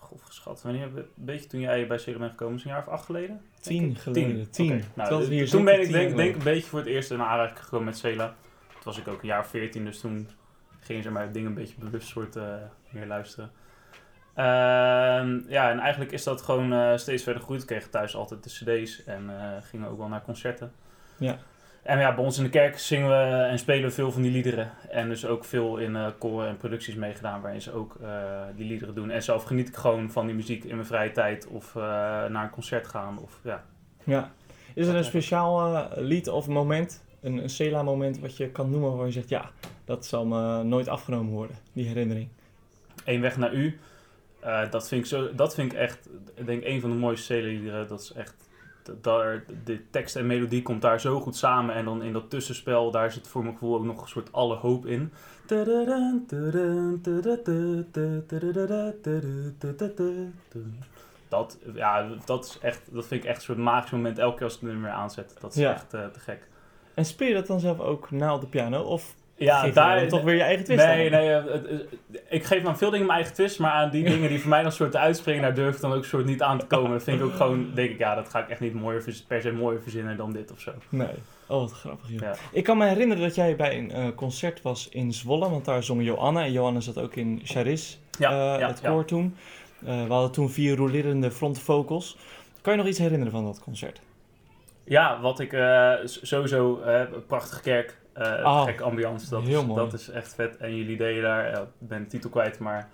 grof 0.00 0.22
geschat. 0.22 0.62
Wanneer, 0.62 0.82
een 0.82 1.06
beetje 1.14 1.46
toen 1.46 1.60
jij 1.60 1.86
bij 1.86 1.98
Cela 1.98 2.18
bent 2.18 2.30
gekomen, 2.30 2.56
is 2.56 2.64
een 2.64 2.70
jaar 2.70 2.86
of 2.86 2.88
acht 2.88 3.04
geleden? 3.04 3.40
Tien 3.60 3.96
geleden, 3.96 4.50
tien. 4.50 4.72
Oké, 4.72 4.84
nou, 4.94 5.24
hier 5.24 5.48
toen 5.48 5.64
ben 5.64 5.80
ik 5.80 5.92
denk, 5.92 6.16
denk 6.16 6.34
een 6.34 6.42
beetje 6.42 6.68
voor 6.68 6.78
het 6.78 6.88
eerst 6.88 7.10
in 7.10 7.22
aanraking 7.22 7.58
gekomen 7.58 7.86
met 7.86 7.98
Cela. 7.98 8.26
Toen 8.68 8.82
was 8.82 8.98
ik 8.98 9.08
ook 9.08 9.20
een 9.20 9.28
jaar 9.28 9.40
of 9.40 9.48
veertien, 9.48 9.84
dus 9.84 10.00
toen 10.00 10.28
gingen 10.80 11.02
ze 11.02 11.10
mij 11.10 11.32
dingen 11.32 11.48
een 11.48 11.54
beetje 11.54 11.78
bewust 11.78 12.08
soort 12.08 12.36
eh, 12.36 12.54
meer 12.90 13.06
luisteren. 13.06 13.50
Ehm, 14.38 15.40
ja, 15.48 15.70
en 15.70 15.78
eigenlijk 15.78 16.12
is 16.12 16.22
dat 16.22 16.42
gewoon 16.42 16.72
eh, 16.72 16.96
steeds 16.96 17.22
verder 17.22 17.40
gegroeid. 17.40 17.60
Ik 17.60 17.66
kreeg 17.66 17.88
thuis 17.88 18.16
altijd 18.16 18.44
de 18.44 18.50
cd's 18.50 19.04
en 19.04 19.30
eh, 19.30 19.62
gingen 19.62 19.88
ook 19.88 19.98
wel 19.98 20.08
naar 20.08 20.22
concerten. 20.22 20.72
Ja. 21.16 21.36
En 21.82 21.98
ja, 21.98 22.14
bij 22.14 22.24
ons 22.24 22.38
in 22.38 22.44
de 22.44 22.50
kerk 22.50 22.78
zingen 22.78 23.08
we 23.08 23.42
en 23.42 23.58
spelen 23.58 23.88
we 23.88 23.94
veel 23.94 24.12
van 24.12 24.22
die 24.22 24.30
liederen. 24.30 24.70
En 24.90 25.08
dus 25.08 25.26
ook 25.26 25.44
veel 25.44 25.76
in 25.76 25.96
eh 25.96 26.06
koren 26.18 26.48
en 26.48 26.56
producties 26.56 26.94
meegedaan 26.94 27.40
waarin 27.40 27.62
ze 27.62 27.72
ook 27.72 27.98
die 28.56 28.66
liederen 28.66 28.94
doen. 28.94 29.10
En 29.10 29.22
zelf 29.22 29.44
geniet 29.44 29.68
ik 29.68 29.76
gewoon 29.76 30.10
van 30.10 30.26
die 30.26 30.34
muziek 30.34 30.64
in 30.64 30.74
mijn 30.74 30.86
vrije 30.86 31.12
tijd 31.12 31.46
of 31.46 31.74
naar 31.74 32.42
een 32.42 32.50
concert 32.50 32.86
gaan. 32.86 33.18
Of, 33.18 33.40
ja. 33.42 33.64
Ja. 34.04 34.30
Is 34.74 34.86
er 34.86 34.94
een 34.94 35.04
speciaal 35.04 35.88
lied 35.96 36.28
of 36.28 36.48
moment, 36.48 37.04
een, 37.20 37.36
een 37.42 37.50
Cela 37.50 37.82
moment 37.82 38.18
wat 38.18 38.36
je 38.36 38.48
kan 38.48 38.70
noemen 38.70 38.96
waar 38.96 39.06
je 39.06 39.12
zegt, 39.12 39.28
ja, 39.28 39.50
dat 39.84 40.06
zal 40.06 40.26
me 40.26 40.62
nooit 40.62 40.88
afgenomen 40.88 41.32
worden, 41.32 41.56
die 41.72 41.86
herinnering? 41.86 42.28
Eén 43.04 43.20
weg 43.20 43.36
naar 43.36 43.52
u. 43.52 43.78
Eh, 44.48 44.70
dat, 44.70 44.88
vind 44.88 45.00
ik 45.00 45.06
zo, 45.06 45.34
dat 45.34 45.54
vind 45.54 45.72
ik 45.72 45.78
echt, 45.78 46.08
ik 46.34 46.46
denk 46.46 46.64
een 46.64 46.80
van 46.80 46.90
de 46.90 46.96
mooiste 46.96 47.24
Cela-liederen. 47.24 47.88
Dat 47.88 48.00
is 48.00 48.12
echt, 48.12 48.34
daar, 49.00 49.44
de 49.64 49.90
tekst 49.90 50.16
en 50.16 50.26
melodie 50.26 50.62
komt 50.62 50.82
daar 50.82 51.00
zo 51.00 51.20
goed 51.20 51.36
samen. 51.36 51.74
En 51.74 51.84
dan 51.84 52.02
in 52.02 52.12
dat 52.12 52.30
tussenspel, 52.30 52.90
daar 52.90 53.12
zit 53.12 53.28
voor 53.28 53.42
mijn 53.42 53.52
gevoel 53.54 53.74
ook 53.76 53.84
nog 53.84 54.02
een 54.02 54.08
soort 54.08 54.32
alle 54.32 54.54
hoop 54.56 54.86
in. 54.86 55.12
Dat, 61.28 61.58
ja, 61.74 62.08
dat, 62.24 62.44
is 62.44 62.58
echt, 62.62 62.80
dat 62.92 63.06
vind 63.06 63.22
ik 63.22 63.28
echt 63.28 63.36
een 63.38 63.44
soort 63.44 63.58
magisch 63.58 63.90
moment 63.90 64.18
elke 64.18 64.36
keer 64.36 64.44
als 64.44 64.54
ik 64.54 64.60
het 64.60 64.70
nummer 64.70 64.90
aanzet. 64.90 65.36
Dat 65.40 65.54
is 65.54 65.60
Ja. 65.60 65.72
echt 65.72 65.94
eh, 65.94 66.06
te 66.06 66.20
gek. 66.20 66.48
En 66.94 67.04
speel 67.04 67.28
je 67.28 67.34
dat 67.34 67.46
dan 67.46 67.60
zelf 67.60 67.80
ook 67.80 68.10
na 68.10 68.34
op 68.34 68.40
de 68.40 68.46
piano? 68.46 68.82
Of 68.82 69.14
Ja, 69.38 69.58
geef 69.60 69.74
daar 69.74 69.98
dan 70.00 70.08
toch 70.08 70.22
weer 70.22 70.34
je 70.34 70.42
eigen 70.42 70.64
twist 70.64 70.84
Nee, 70.86 71.04
aan? 71.14 71.20
nee, 71.20 71.28
het- 71.28 71.50
het- 71.68 71.86
ik 72.28 72.44
geef 72.44 72.64
aan 72.64 72.78
veel 72.78 72.90
dingen 72.90 73.06
mijn 73.06 73.18
eigen 73.18 73.34
twist, 73.36 73.58
maar 73.58 73.70
aan 73.72 73.90
die 73.90 74.04
dingen 74.14 74.28
die 74.28 74.40
voor 74.40 74.48
mij 74.50 74.62
dan 74.62 74.72
soort 74.72 74.96
uitspringen, 74.96 75.42
daar 75.42 75.54
durf 75.54 75.74
ik 75.74 75.80
dan 75.80 75.92
ook 75.92 76.04
soort 76.04 76.24
niet 76.24 76.42
aan 76.42 76.58
te 76.58 76.66
komen. 76.66 76.90
Dat 76.90 77.02
vind 77.02 77.20
ik 77.20 77.26
ook 77.26 77.34
gewoon, 77.34 77.70
denk 77.74 77.90
ik, 77.90 77.98
ja, 77.98 78.14
dat 78.14 78.28
ga 78.28 78.38
ik 78.38 78.48
echt 78.48 78.60
niet 78.60 78.74
mooier, 78.74 79.04
per 79.26 79.42
se 79.42 79.52
mooier 79.52 79.82
verzinnen 79.82 80.16
dan 80.16 80.32
dit 80.32 80.52
of 80.52 80.60
zo. 80.60 80.72
Nee. 80.88 81.08
Oh, 81.46 81.60
wat 81.60 81.72
grappig, 81.72 82.08
joh. 82.10 82.20
Ja. 82.20 82.34
Ik 82.52 82.64
kan 82.64 82.78
me 82.78 82.86
herinneren 82.86 83.22
dat 83.22 83.34
jij 83.34 83.56
bij 83.56 83.78
een 83.78 83.90
eh, 83.90 84.06
concert 84.14 84.62
was 84.62 84.88
in 84.88 85.12
Zwolle, 85.12 85.50
want 85.50 85.64
daar 85.64 85.82
zong 85.82 86.02
Johanna. 86.04 86.44
En 86.44 86.52
Johanna 86.52 86.80
zat 86.80 86.98
ook 86.98 87.14
in 87.14 87.40
Charis, 87.44 88.00
Ja, 88.18 88.30
eh, 88.54 88.60
ja, 88.60 88.66
het 88.66 88.80
koor 88.80 89.04
toen. 89.04 89.36
Eh, 89.86 90.04
we 90.06 90.12
hadden 90.12 90.32
toen 90.32 90.50
vier 90.50 90.76
rolerende 90.76 91.30
frontvocals. 91.30 92.16
Kan 92.62 92.72
je 92.72 92.78
nog 92.78 92.88
iets 92.88 92.98
herinneren 92.98 93.32
van 93.32 93.44
dat 93.44 93.60
concert? 93.60 94.00
Ja, 94.84 95.20
wat 95.20 95.40
ik 95.40 95.56
sowieso, 96.04 96.80
prachtige 97.26 97.60
kerk, 97.62 97.98
eh 98.18 98.44
Oh, 98.44 98.64
gekke 98.64 98.82
ambiance, 98.82 99.30
dat, 99.30 99.46
is, 99.46 99.66
dat 99.74 99.92
is 99.92 100.10
echt 100.10 100.34
vet. 100.34 100.56
En 100.56 100.76
jullie 100.76 100.96
deden 100.96 101.22
daar, 101.22 101.50
ja, 101.50 101.60
ik 101.60 101.88
ben 101.88 102.02
de 102.02 102.08
titel 102.08 102.30
kwijt, 102.30 102.58
maar 102.58 102.88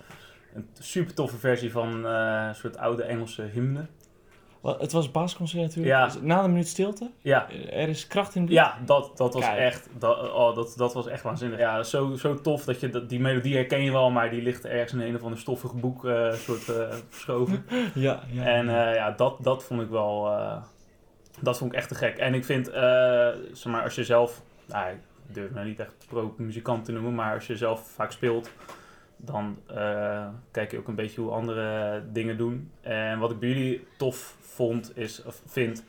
een 0.54 0.68
super 0.78 1.14
toffe 1.14 1.36
versie 1.36 1.72
van 1.72 2.06
eh, 2.06 2.44
een 2.48 2.54
soort 2.54 2.76
oude 2.76 3.02
Engelse 3.02 3.42
hymne. 3.42 3.86
Het 4.78 4.92
was 4.92 5.10
basisconcert 5.10 5.62
natuurlijk. 5.62 5.94
Ja. 5.96 6.04
Dus 6.04 6.16
Na 6.20 6.44
een 6.44 6.50
minuut 6.50 6.68
stilte. 6.68 7.10
Ja, 7.18 7.50
Er 7.70 7.88
is 7.88 8.06
kracht 8.06 8.34
in. 8.34 8.46
Ja, 8.48 8.78
dat, 8.86 9.16
dat 9.16 9.34
was 9.34 9.44
Kijk. 9.44 9.58
echt, 9.58 9.88
dat, 9.98 10.32
oh, 10.32 10.54
dat, 10.54 10.74
dat 10.76 10.94
was 10.94 11.06
echt 11.06 11.22
waanzinnig. 11.22 11.58
Ja, 11.58 11.82
zo, 11.82 12.14
zo 12.14 12.40
tof 12.40 12.64
dat 12.64 12.80
je 12.80 12.88
dat, 12.90 13.08
die 13.08 13.20
melodie 13.20 13.54
herken 13.54 13.82
je 13.82 13.92
wel, 13.92 14.10
maar 14.10 14.30
die 14.30 14.42
ligt 14.42 14.64
ergens 14.64 14.92
in 14.92 15.00
een 15.00 15.14
of 15.16 15.22
ander 15.22 15.38
stoffig 15.38 15.74
boek 15.74 16.04
eh, 16.04 16.32
soort 16.32 16.72
verschoven. 17.08 17.64
Ja, 17.94 18.20
ja. 18.30 18.44
En 18.44 18.66
ja, 18.70 19.10
dat, 19.10 19.36
dat 19.40 19.64
vond 19.64 19.80
ik 19.80 19.88
wel, 19.88 20.38
dat 21.40 21.58
vond 21.58 21.72
ik 21.72 21.78
echt 21.78 21.88
te 21.88 21.94
gek. 21.94 22.18
En 22.18 22.34
ik 22.34 22.44
vind, 22.44 22.66
zeg 23.52 23.64
maar, 23.64 23.82
als 23.82 23.94
je 23.94 24.04
zelf, 24.04 24.42
nou, 24.66 24.94
durf 25.26 25.50
me 25.50 25.64
niet 25.64 25.80
echt 25.80 25.92
pro-muzikant 26.08 26.84
te 26.84 26.92
noemen, 26.92 27.14
maar 27.14 27.34
als 27.34 27.46
je 27.46 27.56
zelf 27.56 27.88
vaak 27.90 28.12
speelt, 28.12 28.50
dan 29.16 29.58
eh, 29.66 30.26
kijk 30.50 30.70
je 30.70 30.78
ook 30.78 30.88
een 30.88 30.94
beetje 30.94 31.20
hoe 31.20 31.30
andere 31.30 32.02
dingen 32.12 32.36
doen. 32.36 32.70
En 32.80 33.18
wat 33.18 33.30
ik 33.30 33.38
bij 33.38 33.48
jullie 33.48 33.86
tof 33.96 34.36
vond, 34.40 34.96
is, 34.96 35.22
of 35.24 35.42
vind, 35.46 35.84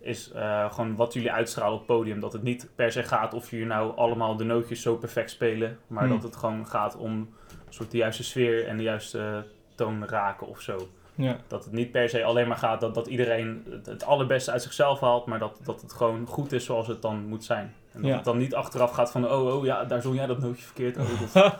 is 0.00 0.30
eh, 0.32 0.72
gewoon 0.72 0.96
wat 0.96 1.12
jullie 1.12 1.32
uitstralen 1.32 1.72
op 1.72 1.78
het 1.78 1.86
podium. 1.96 2.20
Dat 2.20 2.32
het 2.32 2.42
niet 2.42 2.68
per 2.74 2.92
se 2.92 3.02
gaat 3.02 3.34
of 3.34 3.50
jullie 3.50 3.66
nou 3.66 3.96
allemaal 3.96 4.36
de 4.36 4.44
nootjes 4.44 4.82
zo 4.82 4.96
perfect 4.96 5.30
spelen, 5.30 5.78
maar 5.86 6.02
Hmm. 6.04 6.12
dat 6.12 6.22
het 6.22 6.36
gewoon 6.36 6.66
gaat 6.66 6.96
om 6.96 7.12
een 7.12 7.74
soort 7.74 7.90
de 7.90 7.96
juiste 7.96 8.24
sfeer 8.24 8.66
en 8.66 8.76
de 8.76 8.82
juiste 8.82 9.44
toon 9.74 10.06
raken 10.06 10.46
of 10.46 10.60
zo. 10.60 10.88
ja. 11.14 11.36
Dat 11.46 11.64
het 11.64 11.72
niet 11.72 11.90
per 11.90 12.08
se 12.08 12.24
alleen 12.24 12.48
maar 12.48 12.56
gaat 12.56 12.80
dat, 12.80 12.94
dat 12.94 13.06
iedereen 13.06 13.64
het, 13.70 13.86
het 13.86 14.04
allerbeste 14.04 14.50
uit 14.50 14.62
zichzelf 14.62 15.00
haalt, 15.00 15.26
maar 15.26 15.38
dat, 15.38 15.60
dat 15.64 15.80
het 15.80 15.92
gewoon 15.92 16.26
goed 16.26 16.52
is 16.52 16.64
zoals 16.64 16.86
het 16.86 17.02
dan 17.02 17.26
moet 17.26 17.44
zijn. 17.44 17.74
En 17.98 18.04
dat 18.04 18.10
Ja. 18.10 18.16
het 18.16 18.24
dan 18.24 18.38
niet 18.38 18.54
achteraf 18.54 18.90
gaat 18.90 19.10
van, 19.10 19.30
oh, 19.30 19.54
oh 19.56 19.64
ja, 19.64 19.84
daar 19.84 20.02
zong 20.02 20.14
jij 20.16 20.26
dat 20.26 20.38
nootje 20.38 20.64
verkeerd. 20.64 20.96
Oh, 20.96 21.04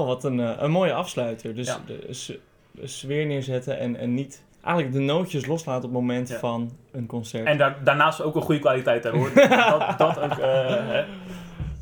oh, 0.00 0.06
wat 0.06 0.24
een, 0.24 0.40
eh, 0.40 0.50
een 0.58 0.70
mooie 0.70 0.92
afsluiter. 0.92 1.54
Dus 1.54 1.66
Ja. 1.66 1.78
de, 1.86 2.06
s- 2.10 2.32
de 2.70 2.86
sfeer 2.86 3.26
neerzetten 3.26 3.78
en, 3.78 3.96
en 3.96 4.14
niet... 4.14 4.42
Eigenlijk 4.62 4.94
de 4.94 5.00
nootjes 5.00 5.46
loslaten 5.46 5.84
op 5.88 5.90
het 5.94 6.00
moment 6.00 6.28
Ja. 6.28 6.38
van 6.38 6.72
een 6.92 7.06
concert. 7.06 7.46
En 7.46 7.58
daar, 7.58 7.76
daarnaast 7.84 8.22
ook 8.22 8.34
een 8.34 8.42
goede 8.42 8.60
kwaliteit 8.60 9.02
hebben 9.02 9.20
hoor. 9.20 9.34
dat, 9.78 9.98
dat 9.98 10.18
ook, 10.18 10.30
eh, 10.38 10.38
hè. 10.86 11.04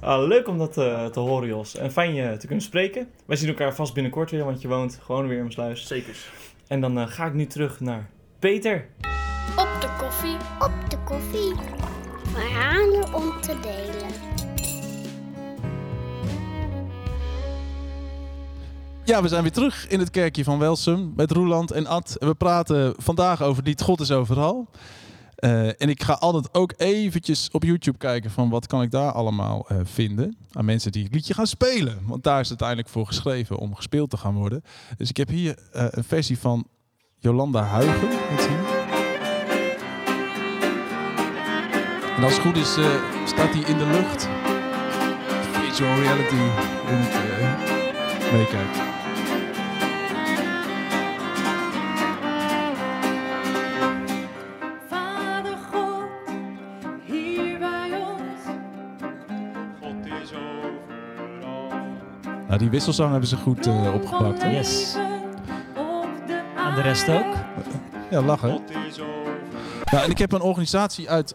Ah, 0.01 0.27
leuk 0.27 0.49
om 0.49 0.59
dat 0.59 0.77
eh, 0.79 1.07
te 1.07 1.21
horen, 1.21 1.49
Jos. 1.49 1.77
En 1.77 1.91
fijn 1.93 2.15
je 2.15 2.37
te 2.37 2.47
kunnen 2.47 2.65
spreken. 2.65 3.09
Wij 3.27 3.37
zien 3.37 3.49
elkaar 3.49 3.75
vast 3.75 3.95
binnenkort 3.95 4.31
weer, 4.31 4.45
want 4.45 4.61
je 4.63 4.69
woont 4.69 4.99
gewoon 5.03 5.23
weer 5.27 5.33
in 5.37 5.39
mijn 5.43 5.53
sluis. 5.53 5.87
Zekers. 5.87 6.31
En 6.69 6.81
dan 6.81 6.99
eh, 6.99 7.07
ga 7.07 7.27
ik 7.27 7.35
nu 7.35 7.47
terug 7.47 7.81
naar 7.81 8.09
Peter. 8.39 8.87
Op 9.57 9.69
de 9.81 9.89
koffie, 9.99 10.35
op 10.35 10.41
de 10.41 10.49
koffie. 10.59 10.80
Verhalen 10.80 10.80
om 13.21 13.41
te 13.41 13.57
delen. 13.61 14.11
Ja, 19.05 19.23
we 19.23 19.29
zijn 19.29 19.43
weer 19.43 19.53
terug 19.53 19.89
in 19.89 19.99
het 19.99 20.11
kerkje 20.11 20.45
van 20.45 20.59
Welsum 20.59 21.13
met 21.17 21.31
Roeland 21.31 21.71
en 21.71 21.87
Ad. 21.87 22.17
We 22.19 22.35
praten 22.35 22.95
vandaag 22.97 23.43
over 23.43 23.63
Lied 23.63 23.83
God 23.83 24.01
is 24.01 24.11
overal. 24.11 24.69
Eh, 25.35 25.67
en 25.67 25.89
ik 25.89 26.03
ga 26.03 26.13
altijd 26.13 26.55
ook 26.55 26.73
eventjes 26.77 27.49
op 27.51 27.63
YouTube 27.63 27.99
kijken 27.99 28.31
van 28.31 28.51
wat 28.51 28.67
kan 28.67 28.83
ik 28.83 28.91
daar 28.91 29.13
allemaal 29.13 29.69
eh, 29.69 29.77
vinden. 29.83 30.37
Aan 30.53 30.65
mensen 30.65 30.93
die 30.93 31.05
het 31.05 31.15
liedje 31.15 31.35
gaan 31.35 31.47
spelen. 31.47 31.99
Want 32.07 32.23
daar 32.23 32.41
is 32.41 32.49
het 32.49 32.63
uiteindelijk 32.63 32.89
voor 32.89 33.07
geschreven 33.07 33.57
om 33.57 33.75
gespeeld 33.75 34.11
te 34.11 34.17
gaan 34.17 34.35
worden. 34.35 34.63
Dus 34.97 35.09
ik 35.09 35.17
heb 35.17 35.29
hier 35.29 35.59
eh, 35.73 35.87
een 35.91 36.05
versie 36.05 36.39
van 36.39 36.67
Jolanda 37.19 37.63
Huigen. 37.63 38.09
En 42.21 42.27
als 42.27 42.35
het 42.35 42.43
goed 42.43 42.57
is, 42.57 42.77
eh, 42.77 42.87
staat 43.25 43.53
die 43.53 43.65
in 43.65 43.79
de 43.79 43.87
lucht. 43.87 44.29
Virtual 45.53 45.95
reality 45.95 46.35
in 46.35 46.97
het 46.97 48.33
meekijkt. 48.33 48.77
Vader 54.89 55.57
God, 55.73 56.35
hier 57.05 57.59
bij 57.59 57.97
ons. 57.97 58.41
God 59.81 60.07
is 60.23 60.31
overal. 60.33 61.73
Nou, 62.47 62.59
die 62.59 62.71
wisselzang 62.71 63.11
hebben 63.11 63.29
ze 63.29 63.37
goed 63.37 63.67
eh, 63.67 63.95
opgepakt. 63.95 64.43
Hè? 64.43 64.51
Yes. 64.51 64.97
En 66.57 66.75
de 66.75 66.81
rest 66.81 67.09
ook. 67.09 67.35
Ja, 68.11 68.23
lachen. 68.23 68.51
God 68.51 68.71
is 68.89 69.01
overal. 69.01 69.19
Ja, 69.91 70.03
en 70.03 70.11
ik 70.11 70.19
heb 70.19 70.33
een 70.33 70.43
organisatie 70.43 71.11
uit 71.11 71.35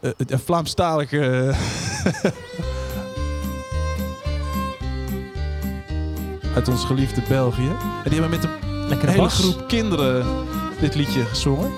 een 0.00 0.38
Vlaamstalige... 0.38 1.18
eh, 2.22 2.30
uit 6.54 6.68
ons 6.68 6.84
geliefde 6.84 7.22
België. 7.28 7.68
En 8.04 8.10
die 8.10 8.20
hebben 8.20 8.30
met 8.40 8.44
een 8.44 8.88
Lekkere 8.88 9.10
hele 9.10 9.22
bas. 9.22 9.34
groep 9.38 9.68
kinderen 9.68 10.26
dit 10.80 10.94
liedje 10.94 11.24
gezongen. 11.24 11.70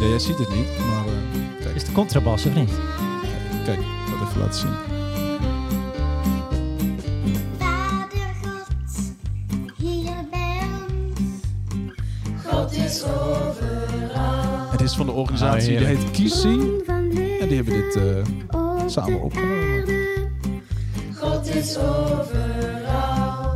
Ja, 0.00 0.06
jij 0.06 0.18
ziet 0.18 0.38
het 0.38 0.54
niet, 0.54 0.68
maar 0.78 1.06
eh, 1.06 1.60
kijk, 1.62 1.74
Is 1.74 1.84
de 1.84 1.92
contrabas 1.92 2.46
of 2.46 2.54
niet? 2.54 2.70
kijk, 3.64 3.78
ik 3.78 3.84
zal 4.08 4.18
het 4.18 4.28
even 4.28 4.40
laten 4.40 4.60
zien. 4.60 4.70
Vader 7.58 8.34
God, 8.42 8.66
hier 9.76 10.12
bij 10.30 10.60
ons. 10.88 11.30
God 12.46 12.72
is 12.72 13.02
overal. 13.04 14.70
Het 14.70 14.80
is 14.80 14.94
van 14.94 15.06
de 15.06 15.12
organisatie, 15.12 15.76
die 15.78 15.86
heet 15.86 16.10
Kiesi. 16.10 16.58
Die 17.52 17.62
hebben 17.62 17.82
dit 17.82 17.96
eh, 17.96 18.80
op 18.82 18.88
samen 18.88 19.20
opgenomen. 19.22 19.84
God 21.14 21.54
is 21.54 21.76
overal. 21.78 23.50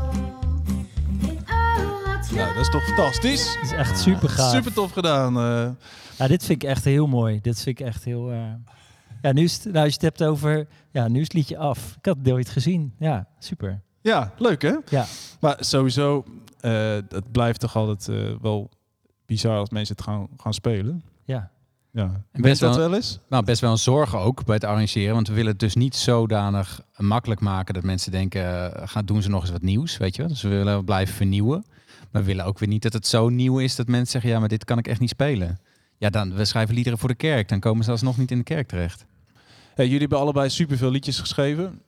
Nou, 2.35 2.55
dat 2.55 2.57
is 2.61 2.71
toch 2.71 2.85
fantastisch? 2.85 3.55
Het 3.55 3.63
is 3.65 3.73
echt 3.73 3.99
super 3.99 4.29
gaaf. 4.29 4.53
Super 4.55 4.73
tof 4.73 4.93
gedaan. 4.93 5.37
eh. 5.37 5.71
Ja, 6.19 6.27
dit 6.29 6.45
vind 6.45 6.63
ik 6.63 6.69
echt 6.69 6.85
heel 6.85 7.07
mooi. 7.07 7.41
Dit 7.41 7.61
vind 7.63 7.81
ik 7.81 7.87
echt 7.87 8.05
heel... 8.05 8.31
eh, 8.31 8.39
Ja, 9.23 9.33
nu 9.33 9.43
is 9.43 9.55
het, 9.55 9.65
nou, 9.65 9.77
als 9.77 9.87
je 9.87 9.93
het 9.93 10.03
hebt 10.19 10.25
over... 10.25 10.67
Ja, 10.91 11.09
nu 11.09 11.17
is 11.21 11.25
het 11.25 11.33
liedje 11.33 11.59
af. 11.59 11.95
Ik 11.99 12.05
had 12.07 12.17
het 12.17 12.27
nooit 12.27 12.49
gezien. 12.49 12.95
Ja, 12.99 13.27
super. 13.39 13.81
Ja, 14.01 14.33
leuk 14.39 14.63
hè? 14.63 14.75
Ja. 14.89 15.05
Maar 15.41 15.57
sowieso, 15.59 16.25
eh 16.61 16.95
het 17.09 17.33
blijft 17.33 17.61
toch 17.61 17.77
altijd 17.77 18.09
eh, 18.09 18.35
wel 18.41 18.71
bizar 19.27 19.59
als 19.59 19.71
mensen 19.71 19.97
het 19.97 20.05
gaan, 20.05 20.29
gaan 20.37 20.55
spelen. 20.55 21.03
Ja. 21.25 21.51
Ja. 21.97 22.25
En 22.33 22.43
Best 22.43 22.61
dat 22.61 22.77
wel, 22.77 22.89
wel 22.89 22.97
eens? 22.97 23.19
nou, 23.29 23.45
best 23.45 23.61
wel 23.61 23.71
een 23.71 23.79
zorg 23.79 24.17
ook 24.17 24.45
bij 24.45 24.55
het 24.55 24.65
arrangeren. 24.65 25.15
Want 25.15 25.29
we 25.29 25.35
willen 25.35 25.51
het 25.51 25.61
dus 25.61 25.75
niet 25.75 25.97
zodanig 25.97 26.81
makkelijk 26.97 27.41
maken 27.41 27.75
dat 27.75 27.83
mensen 27.83 28.13
denken, 28.13 28.75
eh, 28.75 28.89
gaan 28.89 29.05
doen 29.05 29.23
ze 29.23 29.29
nog 29.29 29.43
eens 29.43 29.51
wat 29.51 29.63
nieuws, 29.63 29.97
weet 29.97 30.17
je 30.17 30.23
wel. 30.23 30.31
Dus 30.31 30.43
we 30.43 30.49
willen 30.49 30.85
blijven 30.85 31.15
vernieuwen. 31.15 31.65
Maar 32.11 32.23
we 32.23 32.29
willen 32.29 32.45
ook 32.45 32.59
weer 32.59 32.69
niet 32.69 32.83
dat 32.83 32.93
het 32.93 33.07
zo 33.07 33.29
nieuw 33.29 33.59
is 33.59 33.77
dat 33.77 33.87
mensen 33.87 34.11
zeggen, 34.11 34.31
ja, 34.31 34.39
maar 34.39 34.49
dit 34.49 34.65
kan 34.65 34.79
ik 34.79 34.89
echt 34.89 35.01
niet 35.01 35.09
spelen. 35.09 35.61
Ja, 35.99 36.11
dan, 36.11 36.35
we 36.35 36.45
schrijven 36.45 36.75
liederen 36.75 36.99
voor 36.99 37.09
de 37.09 37.15
kerk. 37.15 37.49
Dan 37.49 37.61
komen 37.61 37.85
ze 37.85 37.91
alsnog 37.91 38.17
niet 38.17 38.31
in 38.31 38.39
de 38.39 38.45
kerk 38.45 38.69
terecht. 38.69 39.07
Hey, 39.75 39.85
jullie 39.85 40.01
hebben 40.01 40.19
allebei 40.19 40.51
superveel 40.51 40.91
liedjes 40.91 41.19
geschreven. 41.19 41.83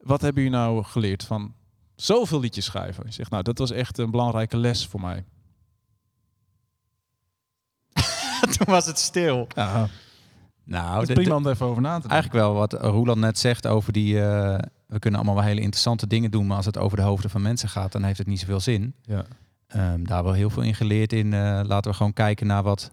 Wat 0.00 0.20
hebben 0.20 0.42
jullie 0.42 0.58
nou 0.58 0.84
geleerd 0.84 1.24
van 1.24 1.54
zoveel 1.96 2.40
liedjes 2.40 2.64
schrijven? 2.64 3.04
Je 3.06 3.12
zegt, 3.12 3.30
nou, 3.30 3.42
dat 3.42 3.58
was 3.58 3.70
echt 3.70 3.98
een 3.98 4.10
belangrijke 4.10 4.56
les 4.56 4.86
voor 4.86 5.00
mij. 5.00 5.24
Toen 8.56 8.66
was 8.74 8.86
het 8.86 8.98
stil. 8.98 9.46
Ja, 9.54 9.88
Nou, 10.64 10.98
dat 11.00 11.08
is 11.08 11.14
prima 11.14 11.36
om 11.36 11.46
er 11.46 11.52
even 11.52 11.66
over 11.66 11.82
na 11.82 11.94
te 11.94 12.00
denken. 12.00 12.10
eigenlijk 12.10 12.44
wel 12.44 12.54
wat 12.54 12.72
Roland 12.72 13.20
net 13.20 13.38
zegt 13.38 13.66
over 13.66 13.92
die, 13.92 14.20
eh, 14.20 14.58
we 14.86 14.98
kunnen 14.98 15.20
allemaal 15.20 15.38
wel 15.38 15.48
hele 15.48 15.60
interessante 15.60 16.06
dingen 16.06 16.30
doen, 16.30 16.46
maar 16.46 16.56
als 16.56 16.66
het 16.66 16.78
over 16.78 16.96
de 16.96 17.02
hoofden 17.02 17.30
van 17.30 17.42
mensen 17.42 17.68
gaat, 17.68 17.92
dan 17.92 18.02
heeft 18.02 18.18
het 18.18 18.26
niet 18.26 18.40
zoveel 18.40 18.60
zin. 18.60 18.94
Ja. 19.02 19.24
Ehm, 19.66 20.04
daar 20.04 20.24
wel 20.24 20.32
heel 20.32 20.50
veel 20.50 20.62
in 20.62 20.74
geleerd 20.74 21.12
in. 21.12 21.32
eh, 21.32 21.60
laten 21.64 21.90
we 21.90 21.96
gewoon 21.96 22.12
kijken 22.12 22.46
naar 22.46 22.62
wat, 22.62 22.90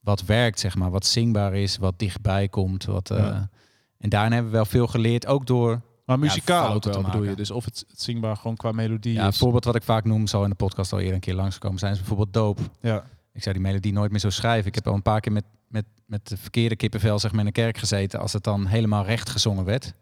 wat 0.00 0.24
werkt, 0.24 0.60
zeg 0.60 0.76
maar. 0.76 0.90
Wat 0.90 1.06
zingbaar 1.06 1.54
is, 1.54 1.76
wat 1.76 1.98
dichtbij 1.98 2.48
komt. 2.48 2.84
Wat, 2.84 3.10
eh, 3.10 3.18
Ja. 3.18 3.48
En 3.98 4.08
daarin 4.08 4.32
hebben 4.32 4.50
we 4.50 4.56
wel 4.56 4.66
veel 4.66 4.86
geleerd, 4.86 5.26
ook 5.26 5.46
door... 5.46 5.80
Maar 6.04 6.18
muzikaal 6.18 6.72
ook 6.74 6.84
wel, 6.84 7.02
bedoel 7.02 7.22
je? 7.22 7.34
Dus 7.34 7.50
of 7.50 7.64
het, 7.64 7.84
het 7.88 8.02
zingbaar 8.02 8.36
gewoon 8.36 8.56
qua 8.56 8.72
melodie 8.72 9.12
Ja, 9.12 9.26
een 9.26 9.32
voorbeeld 9.32 9.64
wat 9.64 9.74
ik 9.74 9.82
vaak 9.82 10.04
noem, 10.04 10.26
zal 10.26 10.42
in 10.42 10.50
de 10.50 10.54
podcast 10.56 10.92
al 10.92 10.98
eerder 10.98 11.14
een 11.14 11.20
keer 11.20 11.34
langskomen, 11.34 11.78
zijn 11.78 11.92
is 11.92 11.98
bijvoorbeeld 11.98 12.32
doop. 12.32 12.58
Ja. 12.80 13.04
Ik 13.36 13.42
zou 13.42 13.54
die 13.54 13.64
melodie 13.64 13.92
nooit 13.92 14.10
meer 14.10 14.20
zo 14.20 14.30
schrijven. 14.30 14.66
Ik 14.66 14.74
heb 14.74 14.86
al 14.86 14.94
een 14.94 15.02
paar 15.02 15.20
keer 15.20 15.32
met, 15.32 15.44
met, 15.68 15.84
met 16.06 16.28
de 16.28 16.36
verkeerde 16.36 16.76
kippenvel 16.76 17.18
zeg 17.18 17.30
maar, 17.30 17.40
in 17.40 17.46
een 17.46 17.52
kerk 17.52 17.78
gezeten 17.78 18.20
als 18.20 18.32
het 18.32 18.44
dan 18.44 18.66
helemaal 18.66 19.04
recht 19.04 19.30
gezongen 19.30 19.64
werd. 19.64 19.94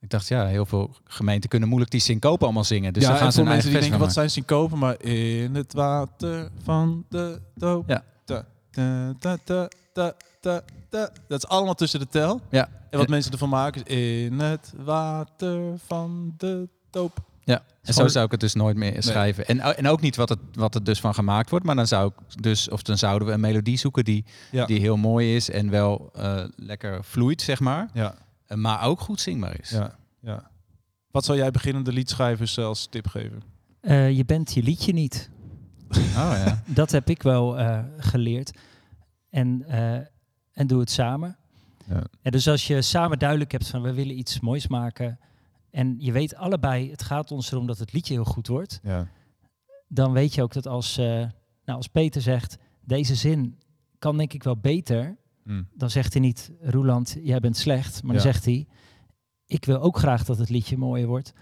Ik 0.00 0.10
dacht, 0.10 0.28
ja, 0.28 0.46
heel 0.46 0.66
veel 0.66 0.96
gemeenten 1.04 1.50
kunnen 1.50 1.68
moeilijk 1.68 1.92
die 1.92 2.00
syncope 2.00 2.44
allemaal 2.44 2.64
zingen. 2.64 2.92
Dus 2.92 3.02
ja, 3.02 3.08
dan 3.08 3.18
gaan 3.18 3.32
ze 3.32 3.42
mensen 3.42 3.70
die 3.70 3.80
denken, 3.80 3.98
wat 3.98 4.12
zijn 4.12 4.30
syncopen? 4.30 4.78
Maar 4.78 5.02
in 5.02 5.54
het 5.54 5.72
water 5.72 6.50
van 6.62 7.04
de 7.08 7.40
doop. 7.54 7.88
Ja. 7.88 8.04
Dat 11.26 11.42
is 11.42 11.46
allemaal 11.46 11.74
tussen 11.74 12.00
de 12.00 12.08
tel. 12.08 12.40
Ja. 12.50 12.68
En 12.90 12.98
wat 12.98 13.08
mensen 13.08 13.32
ervan 13.32 13.48
maken 13.48 13.84
is 13.84 14.26
in 14.26 14.40
het 14.40 14.72
water 14.84 15.78
van 15.86 16.34
de 16.36 16.68
doop. 16.90 17.18
Ja, 17.44 17.62
en 17.82 17.94
zo 17.94 18.08
zou 18.08 18.24
ik 18.24 18.30
het 18.30 18.40
dus 18.40 18.54
nooit 18.54 18.76
meer 18.76 19.02
schrijven. 19.02 19.46
En, 19.46 19.60
en 19.76 19.88
ook 19.88 20.00
niet 20.00 20.16
wat 20.16 20.28
het, 20.28 20.38
wat 20.52 20.74
het 20.74 20.86
dus 20.86 21.00
van 21.00 21.14
gemaakt 21.14 21.50
wordt. 21.50 21.64
Maar 21.64 21.74
dan 21.76 21.86
zou 21.86 22.12
ik 22.16 22.42
dus, 22.42 22.68
of 22.68 22.82
dan 22.82 22.98
zouden 22.98 23.28
we 23.28 23.34
een 23.34 23.40
melodie 23.40 23.76
zoeken 23.78 24.04
die, 24.04 24.24
Ja. 24.50 24.66
die 24.66 24.80
heel 24.80 24.96
mooi 24.96 25.36
is 25.36 25.50
en 25.50 25.70
wel 25.70 26.10
eh, 26.14 26.44
lekker 26.56 27.04
vloeit, 27.04 27.42
zeg 27.42 27.60
maar. 27.60 27.88
Ja. 27.92 28.14
Eh, 28.46 28.56
Maar 28.56 28.82
ook 28.82 29.00
goed 29.00 29.20
zingbaar 29.20 29.60
is. 29.60 29.70
Ja, 29.70 29.94
ja. 30.20 30.50
Wat 31.10 31.24
zou 31.24 31.38
jij 31.38 31.50
beginnende 31.50 31.92
liedschrijvers 31.92 32.56
eh, 32.56 32.64
als 32.64 32.86
tip 32.86 33.06
geven? 33.06 33.42
Eh, 33.80 34.10
je 34.16 34.24
bent 34.24 34.54
je 34.54 34.62
liedje 34.62 34.92
niet. 34.92 35.30
Oh 35.90 36.00
ja. 36.44 36.62
Dat 36.74 36.90
heb 36.90 37.08
ik 37.10 37.22
wel 37.22 37.58
eh, 37.58 37.78
geleerd. 37.98 38.50
En, 39.30 39.64
eh, 39.68 39.94
en 40.52 40.66
doe 40.66 40.80
het 40.80 40.90
samen. 40.90 41.36
Ja. 41.88 42.02
En 42.22 42.32
dus 42.32 42.48
als 42.48 42.66
je 42.66 42.82
samen 42.82 43.18
duidelijk 43.18 43.52
hebt 43.52 43.68
van 43.68 43.82
we 43.82 43.92
willen 43.92 44.18
iets 44.18 44.40
moois 44.40 44.66
maken. 44.68 45.18
En 45.74 45.94
je 45.98 46.12
weet 46.12 46.34
allebei, 46.34 46.90
het 46.90 47.02
gaat 47.02 47.30
ons 47.30 47.52
erom 47.52 47.66
dat 47.66 47.78
het 47.78 47.92
liedje 47.92 48.14
heel 48.14 48.24
goed 48.24 48.46
wordt. 48.46 48.80
Ja. 48.82 49.08
Dan 49.88 50.12
weet 50.12 50.34
je 50.34 50.42
ook 50.42 50.52
dat 50.52 50.66
als, 50.66 50.98
eh, 50.98 51.06
nou, 51.64 51.76
als 51.78 51.86
Peter 51.88 52.22
zegt, 52.22 52.56
deze 52.80 53.14
zin 53.14 53.58
kan 53.98 54.16
denk 54.16 54.32
ik 54.32 54.42
wel 54.42 54.56
beter. 54.56 55.16
Mm. 55.44 55.68
Dan 55.72 55.90
zegt 55.90 56.12
hij 56.12 56.22
niet, 56.22 56.52
Roeland, 56.60 57.16
jij 57.22 57.40
bent 57.40 57.56
slecht. 57.56 58.02
Maar 58.02 58.14
Ja. 58.14 58.22
dan 58.22 58.32
zegt 58.32 58.44
hij, 58.44 58.66
ik 59.46 59.64
wil 59.64 59.80
ook 59.80 59.98
graag 59.98 60.24
dat 60.24 60.38
het 60.38 60.48
liedje 60.48 60.76
mooier 60.76 61.06
wordt. 61.06 61.32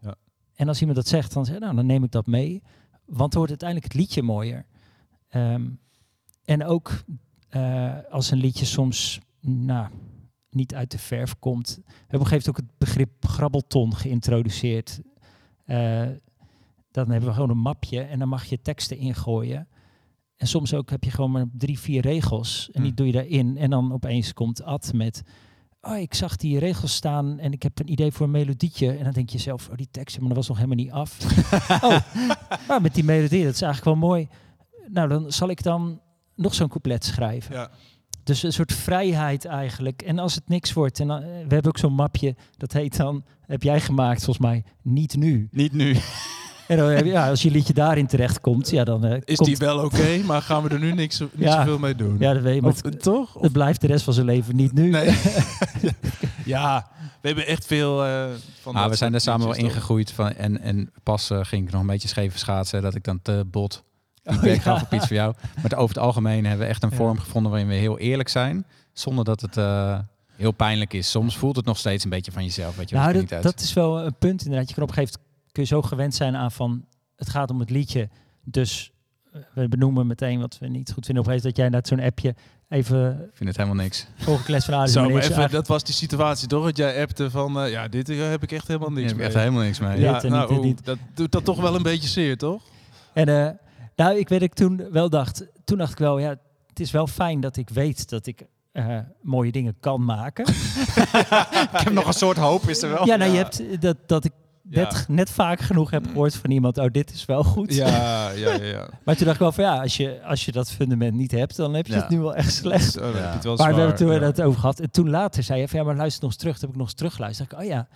Ja. 0.00 0.14
En 0.54 0.68
als 0.68 0.78
iemand 0.80 0.98
dat 0.98 1.08
zegt, 1.08 1.32
dan, 1.32 1.44
zeg, 1.44 1.58
nou, 1.58 1.74
dan 1.74 1.86
neem 1.86 2.04
ik 2.04 2.10
dat 2.10 2.26
mee. 2.26 2.62
Want 3.04 3.32
dan 3.32 3.44
wordt 3.44 3.50
uiteindelijk 3.50 3.92
het 3.92 4.00
liedje 4.02 4.22
mooier. 4.22 4.66
Ehm, 5.28 5.68
en 6.44 6.64
ook 6.64 7.04
eh, 7.48 7.96
als 8.10 8.30
een 8.30 8.38
liedje 8.38 8.64
soms 8.64 9.20
nou, 9.40 9.88
niet 10.50 10.74
uit 10.74 10.90
de 10.90 10.98
verf 10.98 11.38
komt. 11.38 11.68
We 11.76 11.82
hebben 11.84 12.04
op 12.06 12.20
een 12.20 12.26
gegeven 12.26 12.46
moment 12.46 12.48
ook 12.48 12.56
het 12.56 12.88
begrip 12.88 13.26
grabbelton 13.26 13.96
geïntroduceerd. 13.96 15.00
Eh, 15.64 16.06
dan 16.90 17.10
hebben 17.10 17.28
we 17.28 17.34
gewoon 17.34 17.50
een 17.50 17.58
mapje 17.58 18.00
en 18.00 18.18
dan 18.18 18.28
mag 18.28 18.44
je 18.44 18.60
teksten 18.62 18.96
ingooien. 18.96 19.68
En 20.36 20.46
soms 20.46 20.74
ook 20.74 20.90
heb 20.90 21.04
je 21.04 21.10
gewoon 21.10 21.30
maar 21.30 21.46
drie, 21.52 21.78
vier 21.78 22.02
regels. 22.02 22.68
En 22.72 22.82
die 22.82 22.90
Hm. 22.90 22.96
doe 22.96 23.06
je 23.06 23.12
daarin. 23.12 23.56
En 23.56 23.70
dan 23.70 23.92
opeens 23.92 24.32
komt 24.32 24.62
Ad 24.62 24.92
met... 24.94 25.22
Oh, 25.82 25.96
ik 25.98 26.14
zag 26.14 26.36
die 26.36 26.58
regels 26.58 26.94
staan 26.94 27.38
en 27.38 27.52
ik 27.52 27.62
heb 27.62 27.78
een 27.78 27.90
idee 27.92 28.12
voor 28.12 28.26
een 28.26 28.32
melodietje. 28.32 28.90
En 28.96 29.04
dan 29.04 29.12
denk 29.12 29.28
je 29.30 29.38
zelf, 29.38 29.68
oh, 29.68 29.76
die 29.76 29.88
tekst, 29.90 30.18
maar 30.18 30.28
dat 30.28 30.36
was 30.36 30.48
nog 30.48 30.56
helemaal 30.56 30.76
niet 30.76 30.90
af. 30.90 31.18
oh, 31.84 31.98
maar 32.68 32.80
met 32.80 32.94
die 32.94 33.04
melodie, 33.04 33.44
dat 33.44 33.54
is 33.54 33.62
eigenlijk 33.62 33.84
wel 33.98 34.08
mooi. 34.08 34.28
Nou, 34.88 35.08
dan 35.08 35.32
zal 35.32 35.48
ik 35.48 35.62
dan 35.62 36.00
nog 36.34 36.54
zo'n 36.54 36.68
couplet 36.68 37.04
schrijven. 37.04 37.54
Ja. 37.54 37.70
Dus 38.24 38.42
een 38.42 38.52
soort 38.52 38.72
vrijheid 38.72 39.44
eigenlijk. 39.44 40.02
En 40.02 40.18
als 40.18 40.34
het 40.34 40.48
niks 40.48 40.72
wordt, 40.72 41.00
en 41.00 41.06
dan, 41.06 41.22
eh, 41.22 41.26
we 41.28 41.54
hebben 41.54 41.66
ook 41.66 41.78
zo'n 41.78 41.92
mapje, 41.94 42.34
dat 42.56 42.72
heet 42.72 42.96
dan, 42.96 43.24
heb 43.46 43.62
jij 43.62 43.80
gemaakt 43.80 44.24
volgens 44.24 44.46
mij, 44.46 44.64
niet 44.82 45.16
nu. 45.16 45.48
Niet 45.50 45.72
nu. 45.72 45.96
En 46.68 46.76
dan, 46.76 47.04
ja, 47.04 47.28
als 47.28 47.42
je 47.42 47.50
liedje 47.50 47.72
daarin 47.72 48.06
terechtkomt, 48.06 48.70
ja, 48.70 48.84
dan 48.84 49.04
eh, 49.04 49.16
Is 49.24 49.36
komt, 49.36 49.48
die 49.48 49.56
wel 49.56 49.84
oké, 49.84 50.18
maar 50.26 50.42
gaan 50.42 50.62
we 50.62 50.68
er 50.68 50.78
nu 50.78 50.92
niks, 50.92 51.20
niet 51.20 51.30
Ja. 51.36 51.56
zoveel 51.56 51.78
mee 51.78 51.94
doen? 51.94 52.16
Ja, 52.18 52.32
dat 52.32 52.42
weet 52.42 52.54
je. 52.54 52.60
Maar 52.60 52.70
Of, 52.70 52.82
het, 52.82 53.02
toch? 53.02 53.34
het 53.40 53.52
blijft 53.52 53.80
de 53.80 53.86
rest 53.86 54.04
van 54.04 54.14
zijn 54.14 54.26
leven 54.26 54.56
niet 54.56 54.72
nu. 54.72 54.90
Nee. 54.90 55.06
ja, 56.44 56.90
we 57.20 57.26
hebben 57.28 57.46
echt 57.46 57.66
veel 57.66 58.04
eh, 58.04 58.24
van 58.60 58.72
Maar 58.72 58.82
dat 58.82 58.90
we 58.90 58.96
zijn 58.96 59.14
er 59.14 59.20
samen 59.20 59.46
wel 59.46 59.56
ingegroeid. 59.56 60.10
Van, 60.12 60.32
en, 60.32 60.60
en 60.60 60.90
pas 61.02 61.30
ging 61.40 61.66
ik 61.66 61.72
nog 61.72 61.80
een 61.80 61.86
beetje 61.86 62.08
scheef 62.08 62.38
schaatsen. 62.38 62.82
Dat 62.82 62.94
ik 62.94 63.04
dan 63.04 63.22
te 63.22 63.44
bot 63.50 63.84
Oh, 64.34 64.38
feedback 64.42 64.64
ja. 64.64 64.72
gaf 64.72 64.82
op 64.82 64.92
iets 64.92 65.06
voor 65.06 65.16
jou. 65.16 65.34
Maar 65.62 65.72
over 65.78 65.94
het 65.94 66.04
algemeen 66.04 66.44
hebben 66.46 66.66
we 66.66 66.72
echt 66.72 66.82
een 66.82 66.90
Ja. 66.90 66.96
vorm 66.96 67.18
gevonden 67.18 67.50
waarin 67.50 67.68
we 67.68 67.74
heel 67.74 67.98
eerlijk 67.98 68.28
zijn. 68.28 68.64
Zonder 68.92 69.24
dat 69.24 69.40
het 69.40 69.56
eh, 69.56 69.98
heel 70.36 70.52
pijnlijk 70.52 70.92
is. 70.92 71.10
Soms 71.10 71.36
voelt 71.36 71.56
het 71.56 71.64
nog 71.64 71.78
steeds 71.78 72.04
een 72.04 72.10
beetje 72.10 72.32
van 72.32 72.44
jezelf. 72.44 72.76
Weet 72.76 72.88
je, 72.88 72.94
wel, 72.94 73.04
Nou, 73.04 73.16
het 73.16 73.28
dat, 73.28 73.38
niet 73.38 73.44
uit. 73.46 73.54
dat 73.56 73.64
is 73.64 73.72
wel 73.72 74.00
een 74.04 74.14
punt 74.18 74.42
inderdaad. 74.44 74.68
Je 74.68 74.74
kan 74.74 74.82
op 74.82 74.88
een 74.88 74.94
gegeven 74.94 75.18
moment 75.20 75.52
kun 75.52 75.62
je 75.62 75.68
zo 75.68 75.82
gewend 75.82 76.14
zijn 76.14 76.36
aan 76.36 76.52
van 76.52 76.84
het 77.16 77.28
gaat 77.30 77.50
om 77.50 77.60
het 77.60 77.70
liedje. 77.70 78.08
Dus 78.44 78.92
eh, 79.32 79.40
we 79.54 79.68
benoemen 79.68 80.06
meteen 80.06 80.40
wat 80.40 80.58
we 80.60 80.66
niet 80.68 80.92
goed 80.92 81.04
vinden. 81.06 81.24
Op 81.24 81.30
een 81.30 81.40
gegeven 81.40 81.54
moment 81.54 81.56
dat 81.56 81.56
jij 81.56 81.68
net 81.68 81.88
zo'n 81.88 82.34
appje 82.34 82.34
even 82.68 83.10
Ik 83.30 83.36
vind 83.36 83.48
het 83.48 83.58
helemaal 83.58 83.82
niks. 83.84 84.06
volgende 84.16 84.50
les 84.52 84.64
van 84.64 84.74
Adem. 84.74 84.88
Zo, 84.88 85.00
maar 85.00 85.08
even, 85.10 85.20
eigenlijk- 85.22 85.52
dat 85.52 85.66
was 85.66 85.84
die 85.84 85.94
situatie 85.94 86.48
toch? 86.48 86.64
Dat 86.64 86.76
jij 86.76 87.00
appte 87.02 87.30
van, 87.30 87.60
eh, 87.60 87.70
ja, 87.70 87.88
dit 87.88 88.06
heb 88.08 88.42
ik 88.42 88.52
echt 88.52 88.66
helemaal 88.66 88.88
Ik 88.88 88.94
niks 88.94 89.08
heb 89.08 89.16
mee. 89.16 89.26
echt 89.26 89.34
helemaal 89.36 89.62
niks 89.62 89.78
mee. 89.78 90.00
ja, 90.00 90.22
nou, 90.22 90.62
dit 90.62 90.84
dat 90.84 90.98
doet 91.14 91.32
dat 91.32 91.44
toch 91.44 91.60
wel 91.60 91.74
een 91.74 91.82
beetje 91.82 92.08
zeer, 92.08 92.36
toch? 92.38 92.62
En 93.12 93.28
eh, 93.28 93.50
nou, 94.04 94.18
ik 94.18 94.28
weet 94.28 94.40
dat 94.40 94.48
ik 94.48 94.54
toen 94.54 94.86
wel 94.90 95.10
dacht, 95.10 95.46
toen 95.64 95.78
dacht 95.78 95.92
ik 95.92 95.98
wel, 95.98 96.18
ja, 96.18 96.28
het 96.66 96.80
is 96.80 96.90
wel 96.90 97.06
fijn 97.06 97.40
dat 97.40 97.56
ik 97.56 97.68
weet 97.68 98.08
dat 98.08 98.26
ik 98.26 98.46
eh, 98.72 98.98
mooie 99.22 99.52
dingen 99.52 99.76
kan 99.80 100.04
maken. 100.04 100.46
ik 101.72 101.80
heb 101.84 101.92
nog 101.92 102.06
een 102.06 102.12
soort 102.12 102.36
hoop, 102.36 102.68
is 102.68 102.82
er 102.82 102.90
wel. 102.90 103.06
ja, 103.06 103.16
nou, 103.16 103.30
je 103.30 103.36
ja. 103.36 103.42
hebt 103.42 103.60
eh, 103.60 103.80
dat, 103.80 103.96
dat 104.06 104.24
ik 104.24 104.32
net, 104.62 104.92
Ja. 105.06 105.14
net 105.14 105.30
vaak 105.30 105.60
genoeg 105.60 105.90
heb 105.90 106.06
gehoord 106.06 106.34
van 106.36 106.50
iemand, 106.50 106.78
oh, 106.78 106.86
dit 106.92 107.12
is 107.12 107.24
wel 107.24 107.44
goed. 107.44 107.74
Ja, 107.74 107.86
ja, 108.30 108.52
ja. 108.54 108.62
ja. 108.64 108.88
Maar 109.04 109.16
toen 109.16 109.24
dacht 109.24 109.36
ik 109.36 109.42
wel 109.42 109.52
van, 109.52 109.64
ja, 109.64 109.80
als 109.80 109.96
je, 109.96 110.22
als 110.24 110.44
je 110.44 110.52
dat 110.52 110.70
fundament 110.70 111.14
niet 111.14 111.30
hebt, 111.30 111.56
dan 111.56 111.74
heb 111.74 111.86
je 111.86 111.92
Ja. 111.92 112.00
het 112.00 112.08
nu 112.08 112.18
wel 112.20 112.34
echt 112.34 112.52
slecht. 112.52 112.94
Wel 112.94 113.12
Maar 113.56 113.74
we 113.74 113.78
hebben 113.80 113.96
toen 113.96 114.12
ja. 114.12 114.20
het 114.20 114.42
over 114.42 114.60
gehad. 114.60 114.80
En 114.80 114.90
toen 114.90 115.10
later 115.10 115.42
zei 115.42 115.60
je 115.60 115.68
van, 115.68 115.78
ja, 115.78 115.84
maar 115.84 115.96
luister 115.96 116.22
nog 116.22 116.30
eens 116.30 116.40
terug. 116.40 116.54
Toen 116.54 116.62
heb 116.62 116.70
ik 116.70 116.76
nog 116.76 116.86
eens 116.86 116.96
teruggeluisterd. 116.96 117.50
Dacht 117.50 117.62
ik, 117.62 117.68
oh 117.68 117.74
ja, 117.74 117.88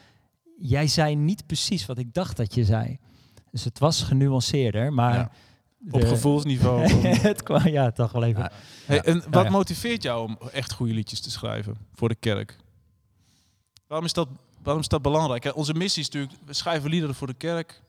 jij 0.59 0.87
zei 0.87 1.15
niet 1.17 1.47
precies 1.47 1.87
wat 1.87 1.99
ik 1.99 2.15
dacht 2.15 2.37
dat 2.37 2.55
je 2.55 2.65
zei. 2.65 2.99
Dus 3.51 3.65
het 3.65 3.79
was 3.79 4.03
genuanceerder, 4.03 4.93
maar... 4.93 5.31
Op 5.91 6.05
gevoelsniveau. 6.05 6.89
het 7.31 7.43
kwam, 7.43 7.69
ja, 7.69 7.91
toch 7.91 8.13
wel 8.13 8.25
even. 8.25 8.43
Ja. 8.43 8.51
Hey, 8.87 9.01
en 9.01 9.17
Nou 9.17 9.31
wat 9.31 9.45
ja. 9.45 9.51
motiveert 9.51 10.03
jou 10.03 10.29
om 10.29 10.39
echt 10.53 10.73
goede 10.73 10.93
liedjes 10.93 11.21
te 11.21 11.31
schrijven 11.31 11.77
voor 11.95 12.09
de 12.09 12.15
kerk? 12.15 12.57
Waarom 13.87 14.07
is 14.07 14.13
dat, 14.13 14.29
waarom 14.63 14.83
is 14.83 14.89
dat 14.89 15.03
belangrijk? 15.03 15.57
Onze 15.57 15.75
missie 15.75 16.03
is 16.03 16.09
natuurlijk, 16.09 16.39
we 16.45 16.53
schrijven 16.53 16.91
liederen 16.91 17.15
voor 17.15 17.27
de 17.27 17.35
kerk. 17.35 17.83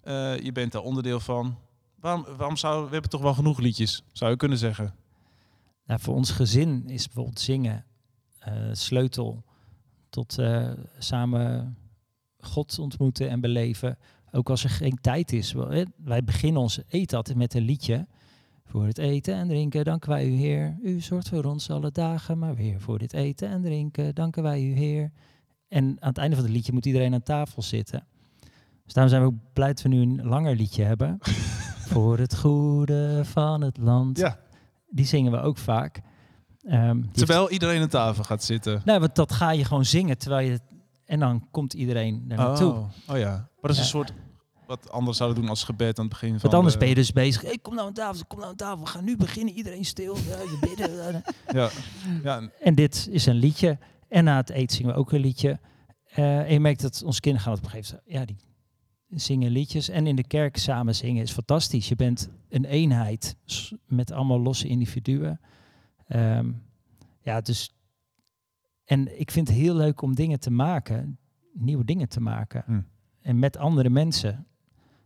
Eh, 0.00 0.38
je 0.38 0.52
bent 0.52 0.72
daar 0.72 0.82
onderdeel 0.82 1.20
van. 1.20 1.58
Waarom, 2.00 2.26
waarom 2.36 2.56
zou, 2.56 2.84
we 2.84 2.92
hebben 2.92 3.10
toch 3.10 3.20
wel 3.20 3.34
genoeg 3.34 3.58
liedjes, 3.58 4.02
zou 4.12 4.30
je 4.30 4.36
kunnen 4.36 4.58
zeggen. 4.58 4.94
Nou, 5.86 6.00
voor 6.00 6.14
ons 6.14 6.30
gezin 6.30 6.88
is 6.88 7.04
bijvoorbeeld 7.04 7.40
zingen 7.40 7.84
eh, 8.38 8.54
sleutel 8.72 9.44
tot 10.10 10.38
eh, 10.38 10.70
samen 10.98 11.76
God 12.38 12.78
ontmoeten 12.78 13.28
en 13.28 13.40
beleven. 13.40 13.98
Ook 14.32 14.50
als 14.50 14.64
er 14.64 14.70
geen 14.70 14.98
tijd 15.00 15.32
is. 15.32 15.54
Wij 15.96 16.24
beginnen 16.24 16.62
ons 16.62 16.80
eten 16.88 17.16
altijd 17.16 17.36
met 17.36 17.54
een 17.54 17.62
liedje. 17.62 18.06
Voor 18.64 18.86
het 18.86 18.98
eten 18.98 19.34
en 19.34 19.48
drinken 19.48 19.84
danken 19.84 20.08
wij 20.10 20.26
u 20.26 20.30
Heer. 20.32 20.76
U 20.82 21.00
zorgt 21.00 21.28
voor 21.28 21.44
ons 21.44 21.70
alle 21.70 21.90
dagen, 21.90 22.38
maar 22.38 22.54
weer 22.54 22.80
voor 22.80 22.98
dit 22.98 23.12
eten 23.12 23.48
en 23.48 23.62
drinken 23.62 24.14
danken 24.14 24.42
wij 24.42 24.62
u 24.62 24.72
Heer. 24.72 25.10
En 25.68 25.84
aan 26.00 26.08
het 26.08 26.18
einde 26.18 26.36
van 26.36 26.44
het 26.44 26.54
liedje 26.54 26.72
moet 26.72 26.86
iedereen 26.86 27.14
aan 27.14 27.22
tafel 27.22 27.62
zitten. 27.62 28.06
Dus 28.84 28.92
daarom 28.94 29.12
zijn 29.12 29.22
we 29.26 29.28
ook 29.34 29.52
blij 29.52 29.68
dat 29.68 29.82
we 29.82 29.88
nu 29.88 30.00
een 30.00 30.26
langer 30.26 30.56
liedje 30.56 30.82
hebben. 30.84 31.18
voor 31.92 32.18
het 32.18 32.36
goede 32.36 33.20
van 33.24 33.60
het 33.60 33.78
land. 33.78 34.18
Ja. 34.18 34.38
Die 34.90 35.06
zingen 35.06 35.32
we 35.32 35.38
ook 35.40 35.58
vaak. 35.58 36.00
Ehm, 36.62 36.96
heeft- 37.02 37.16
Terwijl 37.16 37.50
iedereen 37.50 37.82
aan 37.82 37.88
tafel 37.88 38.24
gaat 38.24 38.44
zitten. 38.44 38.82
nou, 38.84 39.00
want 39.00 39.14
dat 39.14 39.32
ga 39.32 39.50
je 39.52 39.64
gewoon 39.64 39.84
zingen 39.84 40.18
terwijl 40.18 40.50
je. 40.50 40.58
En 41.06 41.20
dan 41.20 41.48
komt 41.50 41.72
iedereen 41.74 42.28
daar 42.28 42.38
naartoe. 42.38 42.72
Oh, 42.72 42.88
oh 43.08 43.18
ja. 43.18 43.30
Maar 43.30 43.48
dat 43.60 43.70
is 43.70 43.76
Ja. 43.76 43.82
een 43.82 43.88
soort 43.88 44.12
wat 44.66 44.90
anders 44.90 45.16
zouden 45.16 45.40
doen 45.40 45.48
als 45.50 45.64
gebed 45.64 45.98
aan 45.98 46.04
het 46.04 46.12
begin 46.12 46.30
van 46.30 46.40
Want 46.40 46.54
anders 46.54 46.72
de- 46.72 46.78
ben 46.78 46.88
je 46.88 46.94
dus 46.94 47.12
bezig. 47.12 47.42
Hey, 47.42 47.58
kom 47.58 47.74
nou 47.74 47.86
aan 47.86 47.92
tafel, 47.92 48.24
kom 48.26 48.38
nou 48.38 48.50
aan 48.50 48.56
tafel. 48.56 48.84
We 48.84 48.86
gaan 48.90 49.04
nu 49.04 49.16
beginnen. 49.16 49.54
Iedereen 49.54 49.84
stil. 49.84 50.16
Bidden. 50.60 51.22
Ja, 51.52 51.70
ja, 52.22 52.50
en- 52.60 52.74
dit 52.74 53.08
is 53.10 53.26
een 53.26 53.34
liedje. 53.34 53.78
En 54.08 54.24
na 54.24 54.36
het 54.36 54.50
eten 54.50 54.76
zingen 54.76 54.92
we 54.92 54.98
ook 54.98 55.12
een 55.12 55.20
liedje. 55.20 55.60
Eh, 56.06 56.38
en 56.38 56.52
je 56.52 56.60
merkt 56.60 56.80
dat 56.82 57.02
onze 57.04 57.20
kinderen 57.20 57.46
gaan 57.46 57.56
op 57.56 57.64
een 57.64 57.70
gegeven 57.70 58.00
moment. 58.06 58.28
Ja, 58.30 58.36
die 59.08 59.20
zingen 59.20 59.50
liedjes. 59.50 59.88
En 59.88 60.06
in 60.06 60.16
de 60.16 60.26
kerk 60.26 60.56
samen 60.56 60.94
zingen 60.94 61.22
is 61.22 61.30
fantastisch. 61.32 61.88
Je 61.88 61.96
bent 61.96 62.28
een 62.48 62.64
eenheid 62.64 63.36
met 63.86 64.10
allemaal 64.12 64.40
losse 64.40 64.66
individuen. 64.68 65.40
Ehm, 66.08 66.50
ja, 67.20 67.40
dus. 67.40 67.75
En 68.86 69.20
ik 69.20 69.30
vind 69.30 69.48
het 69.48 69.56
heel 69.56 69.74
leuk 69.74 70.02
om 70.02 70.14
dingen 70.14 70.40
te 70.40 70.50
maken 70.50 71.18
nieuwe 71.58 71.84
dingen 71.84 72.08
te 72.08 72.20
maken. 72.20 72.62
Hm. 72.66 72.80
En 73.20 73.38
met 73.38 73.56
andere 73.56 73.90
mensen. 73.90 74.46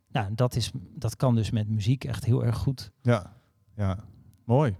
Nou, 0.09 0.35
dat, 0.35 0.57
is, 0.57 0.70
dat 0.95 1.16
kan 1.16 1.35
dus 1.35 1.51
met 1.51 1.68
muziek 1.68 2.05
echt 2.05 2.24
heel 2.24 2.45
erg 2.45 2.57
goed. 2.57 2.93
Ja, 3.03 3.37
ja. 3.76 3.99
mooi. 4.45 4.76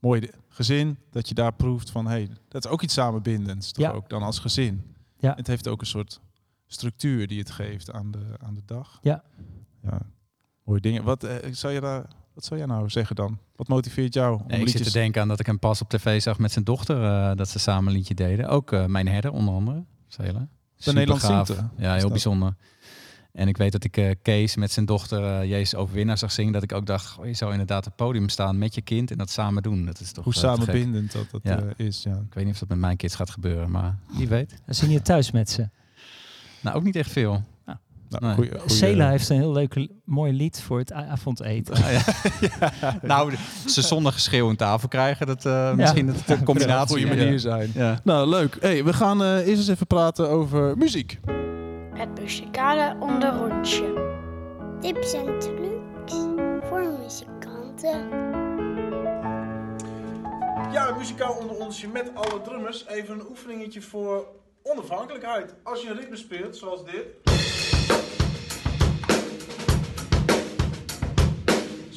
Mooi 0.00 0.30
gezin, 0.48 0.98
dat 1.10 1.28
je 1.28 1.34
daar 1.34 1.54
proeft 1.54 1.90
van, 1.90 2.06
hey, 2.06 2.28
dat 2.48 2.64
is 2.64 2.70
ook 2.70 2.82
iets 2.82 2.94
samenbindends, 2.94 3.72
toch 3.72 3.84
Ja. 3.84 3.90
ook 3.90 4.08
dan 4.08 4.22
als 4.22 4.38
gezin. 4.38 4.94
Ja. 5.16 5.34
Het 5.34 5.46
heeft 5.46 5.68
ook 5.68 5.80
een 5.80 5.86
soort 5.86 6.20
structuur 6.66 7.26
die 7.26 7.38
het 7.38 7.50
geeft 7.50 7.92
aan 7.92 8.10
de, 8.10 8.34
aan 8.38 8.54
de 8.54 8.62
dag. 8.64 8.98
Ja. 9.02 9.24
Ja, 9.82 10.00
mooie 10.62 10.80
dingen. 10.80 11.04
Wat, 11.04 11.24
eh, 11.24 11.52
zou 11.52 11.72
je 11.72 11.80
daar, 11.80 12.06
wat 12.34 12.44
zou 12.44 12.60
jij 12.60 12.68
nou 12.68 12.88
zeggen 12.90 13.16
dan? 13.16 13.38
Wat 13.56 13.68
motiveert 13.68 14.14
jou 14.14 14.40
om 14.40 14.46
Nee, 14.46 14.60
ik 14.60 14.68
zit 14.68 14.84
te 14.84 14.92
denken 14.92 15.22
aan 15.22 15.28
dat 15.28 15.40
ik 15.40 15.46
hem 15.46 15.58
pas 15.58 15.80
op 15.80 15.88
tv 15.88 16.22
zag 16.22 16.38
met 16.38 16.52
zijn 16.52 16.64
dochter. 16.64 17.04
eh, 17.04 17.36
dat 17.36 17.48
ze 17.48 17.58
samen 17.58 17.86
een 17.88 17.92
liedje 17.98 18.14
deden. 18.14 18.48
Ook 18.48 18.72
eh, 18.72 18.84
Mijn 18.84 19.08
Herder 19.08 19.30
onder 19.32 19.54
andere. 19.54 19.84
Zelen. 20.08 20.48
Nederland 20.84 21.20
Supergaaf. 21.20 21.46
zingt, 21.46 21.60
hè? 21.76 21.84
Ja, 21.86 21.92
heel 21.92 22.00
dat? 22.02 22.10
bijzonder. 22.10 22.54
En 23.32 23.48
ik 23.48 23.56
weet 23.56 23.72
dat 23.72 23.84
ik 23.84 23.96
eh, 23.96 24.10
Kees 24.22 24.56
met 24.56 24.70
zijn 24.72 24.86
dochter 24.86 25.24
eh, 25.40 25.48
Jezus 25.48 25.74
Overwinnaar 25.74 26.18
zag 26.18 26.32
zingen. 26.32 26.52
Dat 26.52 26.62
ik 26.62 26.72
ook 26.72 26.86
dacht, 26.86 27.06
goh, 27.06 27.26
je 27.26 27.34
zou 27.34 27.50
inderdaad 27.52 27.78
op 27.78 27.84
het 27.84 27.96
podium 27.96 28.28
staan 28.28 28.58
met 28.58 28.74
je 28.74 28.82
kind 28.82 29.10
en 29.10 29.18
dat 29.18 29.30
samen 29.30 29.62
doen. 29.62 29.84
Dat 29.84 30.00
is 30.00 30.12
toch 30.12 30.24
Hoe 30.24 30.34
samenbindend 30.34 31.12
dat 31.12 31.30
dat 31.30 31.40
Ja. 31.42 31.62
is, 31.76 32.02
ja. 32.02 32.14
Ik 32.28 32.34
weet 32.34 32.44
niet 32.44 32.52
of 32.52 32.58
dat 32.58 32.68
met 32.68 32.78
mijn 32.78 32.96
kids 32.96 33.14
gaat 33.14 33.30
gebeuren, 33.30 33.70
maar 33.70 33.98
wie 34.16 34.28
weet. 34.28 34.50
Dan 34.66 34.74
zing 34.74 34.92
je 34.92 35.02
thuis 35.02 35.30
met 35.30 35.50
ze. 35.50 35.68
Nou, 36.60 36.76
ook 36.76 36.82
niet 36.82 36.96
echt 36.96 37.10
veel. 37.10 37.42
Nou, 38.08 38.24
Nee. 38.24 38.34
goeie- 38.34 38.50
goeie- 38.58 38.70
Sela 38.70 39.10
heeft 39.10 39.28
een 39.28 39.36
heel 39.36 39.52
leuk 39.52 39.88
mooi 40.04 40.32
lied 40.32 40.60
voor 40.62 40.78
het 40.78 40.92
avondeten. 40.92 41.74
Ah, 41.84 41.92
ja. 42.80 42.98
Nou, 43.02 43.32
ze 43.66 43.82
zonder 43.82 44.12
geschreeuw 44.12 44.48
aan 44.48 44.56
tafel 44.56 44.88
krijgen, 44.88 45.26
dat 45.26 45.44
eh, 45.46 45.72
misschien 45.74 46.06
dat 46.06 46.16
het 46.16 46.38
een 46.38 46.44
combinatie 46.44 46.96
goede 47.00 47.16
ja. 47.16 47.22
manier 47.22 47.40
zijn. 47.40 47.70
Ja. 47.74 48.00
Nou, 48.04 48.28
leuk. 48.28 48.56
Hey, 48.60 48.84
we 48.84 48.92
gaan 48.92 49.22
eh, 49.22 49.36
eerst 49.46 49.58
eens 49.58 49.68
even 49.68 49.86
praten 49.86 50.28
over 50.28 50.76
muziek. 50.78 51.20
Het 51.94 52.20
muzikale 52.20 52.96
onderrondje. 53.00 54.12
Tips 54.80 55.12
en 55.12 55.38
trucs 55.38 56.14
voor 56.68 56.98
muzikanten. 57.02 58.08
Ja, 60.72 60.94
muzikaal 60.98 61.32
onder 61.34 61.56
onsje 61.56 61.88
met 61.88 62.10
alle 62.14 62.40
drummers. 62.44 62.86
Even 62.86 63.14
een 63.14 63.26
oefeningetje 63.28 63.82
voor 63.82 64.26
onafhankelijkheid. 64.62 65.54
Als 65.62 65.82
je 65.82 65.88
een 65.90 65.96
ritme 65.96 66.16
speelt, 66.16 66.56
zoals 66.56 66.84
dit. 66.84 67.04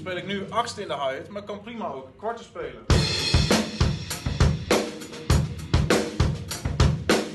Speel 0.08 0.20
ik 0.20 0.28
nu 0.28 0.50
achtste 0.50 0.82
in 0.82 0.88
de 0.88 0.94
hi-hat, 0.94 1.28
maar 1.28 1.44
kan 1.44 1.62
prima 1.62 1.88
ook 1.88 2.08
kwarten 2.18 2.46
spelen. 2.46 2.86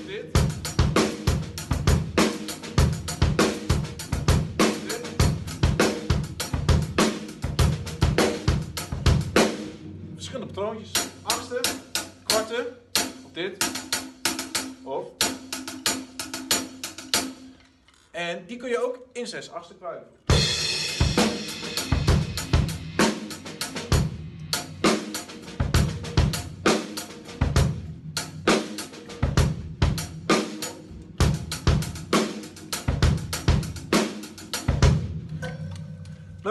Dit. 0.07 0.33
Dit. 4.87 5.07
Verschillende 10.15 10.53
patroontjes. 10.53 10.93
Achtste, 11.23 11.61
kwarte, 12.25 12.73
of 13.25 13.33
dit, 13.33 13.71
of. 14.83 15.07
En 18.11 18.45
die 18.47 18.57
kun 18.57 18.69
je 18.69 18.85
ook 18.85 18.99
in 19.13 19.27
zes 19.27 19.51
achtste 19.51 19.75
kwijt. 19.75 20.32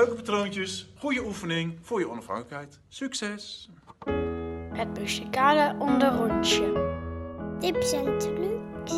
Leuke 0.02 0.16
patroontjes, 0.16 0.91
goede 0.97 1.26
oefening 1.26 1.78
voor 1.82 1.99
je 1.99 2.10
onafhankelijkheid. 2.10 2.80
Succes! 2.88 3.70
Het 4.74 4.99
muzikale 4.99 5.76
onderrondje. 5.80 6.93
Tips 7.60 7.91
en 7.91 8.18
trucs 8.18 8.93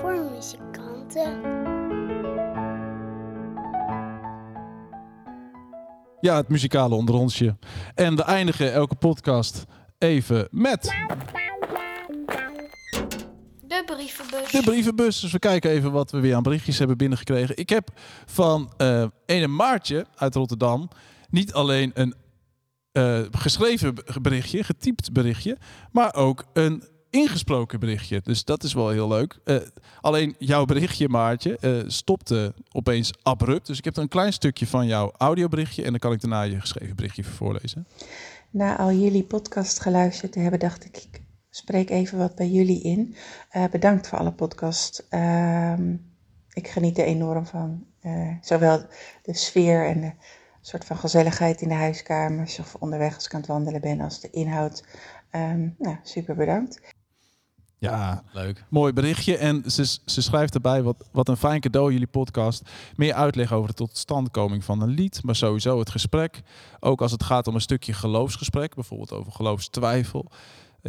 voor 0.00 0.30
muzikanten. 0.30 1.40
Ja, 6.20 6.36
het 6.36 6.48
muzikale 6.48 6.94
onder 6.94 7.14
onsje. 7.14 7.56
En 7.94 8.16
we 8.16 8.22
eindigen 8.22 8.72
elke 8.72 8.94
podcast 8.94 9.64
even 9.98 10.48
met 10.50 10.94
brievenbus. 13.84 14.50
de 14.50 14.62
brievenbus. 14.62 15.20
Dus 15.20 15.32
we 15.32 15.38
kijken 15.38 15.70
even 15.70 15.92
wat 15.92 16.10
we 16.10 16.20
weer 16.20 16.34
aan 16.34 16.42
berichtjes 16.42 16.78
hebben 16.78 16.96
binnengekregen. 16.96 17.56
Ik 17.56 17.68
heb 17.68 17.90
van 18.26 18.72
eh 18.76 19.04
ene 19.26 19.46
Maartje 19.46 20.06
uit 20.14 20.34
Rotterdam 20.34 20.88
niet 21.30 21.52
alleen 21.52 21.90
een 21.94 22.14
eh, 22.92 23.20
geschreven 23.30 23.94
berichtje, 24.22 24.64
getypt 24.64 25.12
berichtje, 25.12 25.58
maar 25.92 26.14
ook 26.14 26.44
een 26.52 26.84
ingesproken 27.10 27.80
berichtje. 27.80 28.20
Dus 28.24 28.44
dat 28.44 28.62
is 28.62 28.72
wel 28.74 28.88
heel 28.88 29.08
leuk. 29.08 29.38
Eh, 29.44 29.56
alleen 30.00 30.34
jouw 30.38 30.64
berichtje, 30.64 31.08
Maartje, 31.08 31.58
eh, 31.58 31.72
stopte 31.86 32.54
opeens 32.72 33.12
abrupt. 33.22 33.66
Dus 33.66 33.78
ik 33.78 33.84
heb 33.84 33.96
er 33.96 34.02
een 34.02 34.08
klein 34.08 34.32
stukje 34.32 34.66
van 34.66 34.86
jouw 34.86 35.12
audioberichtje 35.16 35.82
en 35.82 35.90
dan 35.90 35.98
kan 35.98 36.12
ik 36.12 36.20
daarna 36.20 36.42
je 36.42 36.60
geschreven 36.60 36.96
berichtje 36.96 37.24
voorlezen. 37.24 37.86
Na 38.50 38.78
al 38.78 38.92
jullie 38.92 39.24
podcast 39.24 39.80
geluisterd 39.80 40.32
te 40.32 40.38
hebben, 40.38 40.60
dacht 40.60 40.84
ik, 40.84 40.96
ik 40.96 41.20
spreek 41.56 41.90
even 41.90 42.18
wat 42.18 42.34
bij 42.34 42.48
jullie 42.48 42.82
in. 42.82 43.16
Eh, 43.50 43.64
bedankt 43.70 44.08
voor 44.08 44.18
alle 44.18 44.32
podcast. 44.32 45.06
Ehm, 45.08 45.96
ik 46.52 46.68
geniet 46.68 46.98
er 46.98 47.04
enorm 47.04 47.46
van. 47.46 47.86
Eh, 48.00 48.30
zowel 48.40 48.86
de 49.22 49.34
sfeer 49.34 49.86
en 49.86 50.00
de 50.00 50.12
soort 50.60 50.84
van 50.84 50.96
gezelligheid 50.96 51.60
in 51.60 51.68
de 51.68 51.74
huiskamers 51.74 52.58
of 52.58 52.74
onderweg 52.74 53.14
als 53.14 53.24
ik 53.26 53.34
aan 53.34 53.40
het 53.40 53.48
wandelen 53.48 53.80
ben, 53.80 54.00
als 54.00 54.20
de 54.20 54.30
inhoud. 54.30 54.84
Ehm, 55.30 55.68
nou, 55.78 55.96
super 56.02 56.34
bedankt. 56.34 56.80
Ja, 57.78 58.24
Leuk. 58.32 58.64
Mooi 58.68 58.92
berichtje. 58.92 59.36
En 59.36 59.62
ze, 59.70 59.98
ze 60.04 60.22
schrijft 60.22 60.54
erbij, 60.54 60.82
wat, 60.82 61.08
wat 61.12 61.28
een 61.28 61.36
fijn 61.36 61.60
cadeau 61.60 61.92
jullie 61.92 62.06
podcast. 62.06 62.70
Meer 62.96 63.14
uitleg 63.14 63.52
over 63.52 63.68
de 63.68 63.74
totstandkoming 63.74 64.64
van 64.64 64.80
een 64.80 64.88
lied. 64.88 65.22
Maar 65.22 65.36
sowieso 65.36 65.78
het 65.78 65.90
gesprek. 65.90 66.42
Ook 66.80 67.02
als 67.02 67.12
het 67.12 67.22
gaat 67.22 67.46
om 67.46 67.54
een 67.54 67.60
stukje 67.60 67.92
geloofsgesprek. 67.92 68.74
Bijvoorbeeld 68.74 69.12
over 69.12 69.32
geloofstwijfel. 69.32 70.30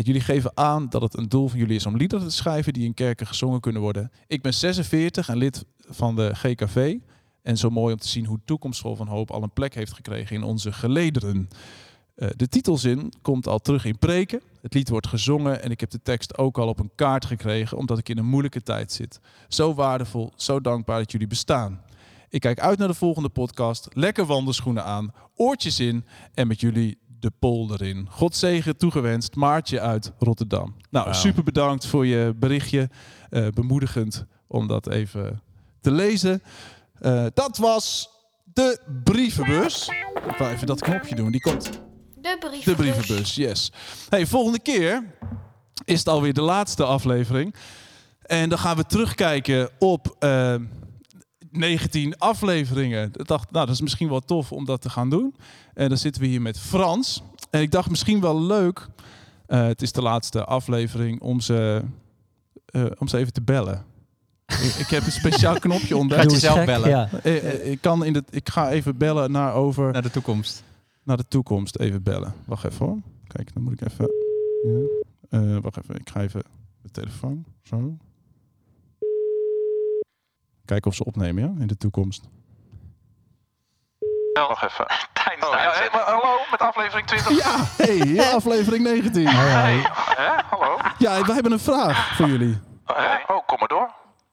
Jullie 0.04 0.22
geven 0.22 0.52
aan 0.58 0.90
dat 0.90 1.02
het 1.02 1.18
een 1.18 1.30
doel 1.30 1.48
van 1.48 1.60
jullie 1.60 1.76
is 1.76 1.86
om 1.86 1.98
liederen 1.98 2.28
te 2.28 2.34
schrijven 2.34 2.74
die 2.74 2.86
in 2.86 2.94
kerken 2.94 3.28
gezongen 3.28 3.60
kunnen 3.60 3.82
worden. 3.82 4.12
Ik 4.28 4.42
ben 4.42 4.54
46 4.54 5.30
en 5.30 5.38
lid 5.38 5.66
van 5.78 6.16
de 6.16 6.36
GKV. 6.36 6.98
En 7.42 7.58
zo 7.58 7.70
mooi 7.70 7.94
om 7.94 8.00
te 8.00 8.08
zien 8.08 8.26
hoe 8.26 8.40
Toekomstvol 8.46 8.96
van 8.96 9.08
Hoop 9.08 9.32
al 9.32 9.44
een 9.44 9.54
plek 9.54 9.74
heeft 9.74 9.94
gekregen 9.94 10.36
in 10.36 10.44
onze 10.44 10.72
gelederen. 10.72 11.48
Eh, 12.16 12.30
de 12.36 12.48
titelzin 12.48 13.14
komt 13.22 13.48
al 13.48 13.60
terug 13.60 13.86
in 13.86 13.98
preken. 13.98 14.42
Het 14.62 14.74
lied 14.74 14.90
wordt 14.90 15.08
gezongen 15.08 15.64
en 15.64 15.72
ik 15.72 15.80
heb 15.80 15.90
de 15.90 16.02
tekst 16.02 16.38
ook 16.38 16.58
al 16.58 16.68
op 16.68 16.80
een 16.80 16.92
kaart 16.96 17.26
gekregen 17.26 17.78
omdat 17.78 17.98
ik 17.98 18.10
in 18.10 18.18
een 18.18 18.26
moeilijke 18.26 18.64
tijd 18.64 18.92
zit. 18.92 19.20
Zo 19.48 19.74
waardevol, 19.74 20.34
zo 20.36 20.62
dankbaar 20.62 21.00
dat 21.00 21.12
jullie 21.12 21.28
bestaan. 21.28 21.82
Ik 22.30 22.42
kijk 22.42 22.60
uit 22.60 22.78
naar 22.78 22.88
de 22.88 22.94
volgende 22.94 23.30
podcast. 23.30 23.88
Lekker 23.94 24.26
wandelschoenen 24.26 24.84
aan, 24.84 25.14
oortjes 25.36 25.80
in 25.80 26.06
en 26.34 26.48
met 26.48 26.60
jullie 26.60 26.98
de 27.26 27.32
polder 27.40 27.82
in. 27.82 28.08
God 28.10 28.36
zegen 28.36 28.78
toegewenst, 28.78 29.36
Maartje 29.36 29.80
uit 29.80 30.12
Rotterdam. 30.20 30.76
Nou, 30.90 31.14
super 31.14 31.44
bedankt 31.44 31.86
voor 31.86 32.06
je 32.06 32.34
berichtje. 32.36 32.90
Eh, 33.30 33.48
bemoedigend 33.48 34.26
om 34.48 34.68
dat 34.68 34.90
even 34.90 35.42
te 35.82 35.92
lezen. 35.92 36.42
Eh, 37.00 37.26
dat 37.34 37.58
was 37.58 38.10
de 38.54 38.80
brievenbus. 39.04 39.90
Ik 40.30 40.36
wil 40.38 40.48
even 40.48 40.68
dat 40.68 40.82
knopje 40.82 41.16
doen, 41.16 41.32
die 41.32 41.42
komt 41.42 41.64
De 42.22 42.36
brievenbus. 42.40 42.64
de 42.64 42.76
brievenbus, 42.76 43.36
yes. 43.36 43.72
Hey, 44.10 44.26
volgende 44.26 44.60
keer 44.60 45.04
is 45.86 46.00
het 46.00 46.08
alweer 46.08 46.34
de 46.34 46.42
laatste 46.42 46.84
aflevering. 46.84 47.56
En 48.22 48.50
dan 48.50 48.60
gaan 48.60 48.78
we 48.78 48.86
terugkijken 48.86 49.70
op 49.80 50.16
eh, 50.20 50.56
19 51.56 52.18
afleveringen. 52.18 53.12
Ik 53.14 53.28
dacht, 53.28 53.52
nou, 53.52 53.66
dat 53.66 53.76
is 53.76 53.82
misschien 53.82 54.10
wel 54.10 54.20
tof 54.20 54.52
om 54.52 54.66
dat 54.66 54.82
te 54.82 54.90
gaan 54.90 55.10
doen. 55.10 55.36
En 55.74 55.90
dan 55.90 55.98
zitten 55.98 56.22
we 56.22 56.28
hier 56.28 56.42
met 56.42 56.60
Frans. 56.60 57.24
En 57.50 57.62
ik 57.62 57.72
dacht 57.72 57.90
misschien 57.90 58.22
wel 58.22 58.42
leuk, 58.42 58.88
eh, 59.48 59.66
het 59.66 59.82
is 59.82 59.92
de 59.92 60.02
laatste 60.02 60.46
aflevering, 60.46 61.22
om 61.22 61.40
ze, 61.40 61.82
eh, 62.66 62.86
om 62.98 63.08
ze 63.08 63.18
even 63.18 63.34
te 63.34 63.42
bellen. 63.42 63.86
ik, 64.46 64.76
ik 64.80 64.88
heb 64.88 65.06
een 65.06 65.12
speciaal 65.12 65.60
knopje 65.60 65.98
ontdekt. 65.98 66.22
Gaat 66.22 66.32
je 66.32 66.38
Doe 66.40 66.50
eens 66.50 66.56
zelf 66.56 66.58
gek, 66.58 66.66
bellen? 66.66 66.90
Ja. 66.90 67.10
Eh, 67.24 67.72
ik, 67.72 67.82
kan 67.82 68.06
in 68.06 68.14
de, 68.14 68.24
ik 68.30 68.50
ga 68.50 68.70
even 68.72 68.98
bellen 68.98 69.32
naar 69.32 69.54
over 69.54 69.92
Naar 69.92 70.02
de 70.02 70.12
toekomst. 70.12 70.64
naar 71.04 71.18
de 71.18 71.28
toekomst 71.28 71.80
even 71.80 72.04
bellen. 72.04 72.34
Wacht 72.46 72.64
even 72.64 72.86
hoor. 72.86 72.98
Kijk, 73.28 73.54
dan 73.54 73.64
moet 73.64 73.82
ik 73.82 73.82
even. 73.92 74.10
Ja. 74.64 75.04
Eh, 75.30 75.58
wacht 75.62 75.78
even, 75.78 75.96
ik 75.96 76.10
ga 76.10 76.22
even 76.22 76.44
de 76.82 76.92
telefoon. 76.92 77.46
Zo. 77.64 77.98
Kijken 80.66 80.90
of 80.92 80.96
ze 80.96 81.04
opnemen, 81.06 81.44
ja, 81.44 81.62
in 81.62 81.68
de 81.68 81.78
toekomst. 81.78 82.24
Wacht 84.34 84.64
even. 84.64 84.86
Tijdens 85.14 85.48
Oh, 85.48 86.06
hallo, 86.06 86.38
met 86.52 86.60
aflevering 86.60 87.08
20. 87.08 87.38
Ja, 87.38 87.56
hey, 87.78 88.34
aflevering 88.34 88.84
19. 88.84 89.28
Hey, 89.28 89.86
hallo. 90.50 90.78
Ja, 90.98 91.22
we 91.22 91.34
hebben 91.34 91.52
een 91.52 91.60
vraag 91.60 92.16
voor 92.16 92.28
jullie. 92.28 92.60
Hey. 92.86 93.24
Oh, 93.28 93.46
kom 93.48 93.60
maar 93.60 93.68
door. 93.68 93.92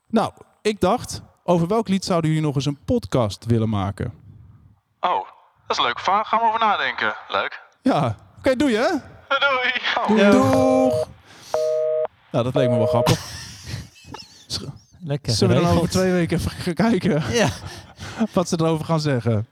Nou, 0.09 0.33
ik 0.63 0.81
dacht, 0.81 1.23
over 1.45 1.67
welk 1.69 1.89
lied 1.89 2.05
zouden 2.05 2.31
jullie 2.31 2.47
nog 2.47 2.55
eens 2.55 2.67
een 2.67 2.79
podcast 2.85 3.45
willen 3.45 3.69
maken? 3.69 4.13
Oh, 5.01 5.27
dat 5.67 5.79
is 5.79 5.85
leuk. 5.85 5.99
Va- 6.01 6.23
Gaan 6.23 6.39
we 6.41 6.47
over 6.47 6.61
nadenken. 6.61 7.15
Leuk. 7.29 7.63
Ja, 7.83 8.17
oké, 8.39 8.57
doe 8.57 8.71
je 8.71 8.77
hè? 8.77 9.11
Doei. 9.39 9.73
Doei. 10.21 10.31
Doeg. 10.31 11.07
Nou, 12.31 12.45
dat 12.45 12.55
leek 12.55 12.69
me 12.71 12.77
wel 12.77 12.87
grappig. 12.87 13.21
Lekker. 15.05 15.33
Zullen 15.33 15.57
we 15.57 15.63
dan 15.63 15.77
over 15.77 15.89
twee 15.89 16.13
weken 16.13 16.39
even 16.39 16.51
gaan 16.51 16.75
kijken 16.75 17.23
Ja. 17.43 17.49
wat 18.35 18.49
ze 18.49 18.57
erover 18.61 18.85
gaan 18.85 19.01
zeggen? 19.01 19.47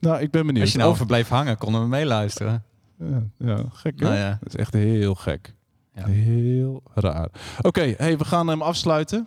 Nou, 0.00 0.20
ik 0.20 0.30
ben 0.30 0.46
benieuwd. 0.46 0.62
Als 0.62 0.72
je 0.72 0.78
nou 0.78 0.90
Over- 0.90 1.02
over 1.02 1.14
bleef 1.14 1.28
hangen, 1.28 1.56
konden 1.58 1.80
we 1.80 1.86
meeluisteren. 1.88 2.64
Ja, 2.98 3.22
ja, 3.38 3.56
gek 3.72 4.00
hè? 4.00 4.04
Nou 4.04 4.16
ja. 4.16 4.38
Dat 4.40 4.48
is 4.54 4.56
echt 4.56 4.72
heel 4.72 5.14
gek. 5.14 5.54
Ja. 5.94 6.06
Heel 6.06 6.82
raar. 6.94 7.28
Oké, 7.62 7.94
hey, 7.96 8.18
we 8.18 8.24
gaan 8.24 8.48
hem 8.48 8.62
afsluiten. 8.62 9.26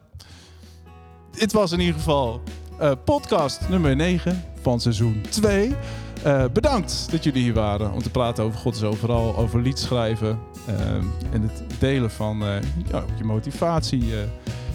Dit 1.31 1.51
was 1.51 1.71
in 1.71 1.79
ieder 1.79 1.95
geval 1.95 2.41
eh, 2.79 2.91
podcast 3.05 3.69
nummer 3.69 3.95
9 3.95 4.43
van 4.61 4.79
seizoen 4.79 5.21
2. 5.29 5.75
Eh, 6.23 6.43
bedankt 6.53 7.07
dat 7.11 7.23
jullie 7.23 7.41
hier 7.43 7.53
waren 7.53 7.91
om 7.93 8.01
te 8.01 8.09
praten 8.09 8.43
over 8.43 8.59
God 8.59 8.75
is 8.75 8.83
overal, 8.83 9.37
over 9.37 9.61
liedschrijven 9.61 10.39
eh, 10.67 10.95
en 11.31 11.41
het 11.41 11.63
delen 11.79 12.11
van 12.11 12.41
eh, 12.41 12.55
ja, 12.91 13.03
je 13.17 13.23
motivatie, 13.23 14.13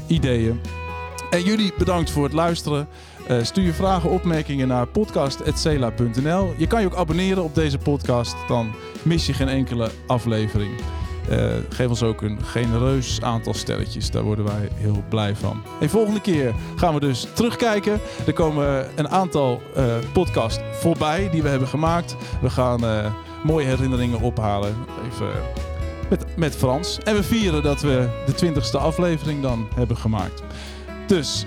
ideeën. 0.07 0.61
En 1.31 1.43
jullie 1.43 1.73
bedankt 1.79 2.11
voor 2.11 2.25
het 2.25 2.33
luisteren. 2.33 2.89
Eh, 3.29 3.43
stuur 3.43 3.65
je 3.65 3.73
vragen, 3.73 4.11
opmerkingen 4.11 4.69
naar 4.69 4.87
podcast.cela.nl. 4.87 6.55
Je 6.57 6.67
kan 6.67 6.81
je 6.81 6.87
ook 6.87 6.95
abonneren 6.95 7.45
op 7.45 7.55
deze 7.55 7.79
podcast, 7.79 8.37
dan 8.49 8.73
mis 9.03 9.27
je 9.27 9.33
geen 9.33 9.49
enkele 9.49 9.91
aflevering. 10.07 10.71
Eh, 11.29 11.47
geef 11.69 11.89
ons 11.89 12.03
ook 12.03 12.23
een 12.23 12.39
genereus 12.45 13.23
aantal 13.23 13.55
sterretjes, 13.55 14.11
daar 14.11 14.23
worden 14.23 14.45
wij 14.45 14.69
heel 14.75 15.05
blij 15.09 15.37
van. 15.37 15.63
En 15.81 15.91
volgende 15.91 16.21
keer 16.21 16.55
gaan 16.77 16.95
we 16.95 17.01
dus 17.01 17.27
terugkijken. 17.35 18.01
Er 18.27 18.33
komen 18.33 18.89
een 18.95 19.09
aantal 19.09 19.63
eh 19.75 19.85
podcasts 20.13 20.61
voorbij 20.73 21.31
die 21.31 21.43
we 21.43 21.49
hebben 21.49 21.69
gemaakt. 21.69 22.17
We 22.41 22.51
gaan 22.51 23.13
mooie 23.43 23.67
herinneringen 23.67 24.21
ophalen. 24.21 24.75
Even 25.13 25.33
met, 26.37 26.57
Frans. 26.57 26.99
En 27.05 27.15
we 27.15 27.23
vieren 27.23 27.62
dat 27.62 27.81
we 27.81 28.09
de 28.27 28.47
20ste 28.47 28.81
aflevering 28.81 29.43
dan 29.43 29.69
hebben 29.75 29.97
gemaakt. 29.97 30.43
Dus 31.07 31.47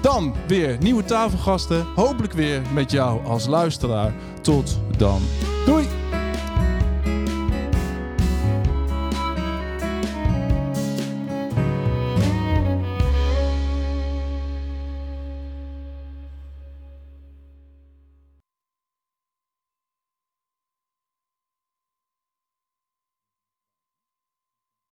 dan 0.00 0.34
weer 0.46 0.76
nieuwe 0.80 1.04
tafelgasten. 1.04 1.86
Hopelijk 1.94 2.32
weer 2.32 2.62
met 2.72 2.90
jou 2.90 3.24
als 3.24 3.46
luisteraar. 3.46 4.14
Tot 4.42 4.80
dan. 4.96 5.20
Doei! 5.66 6.09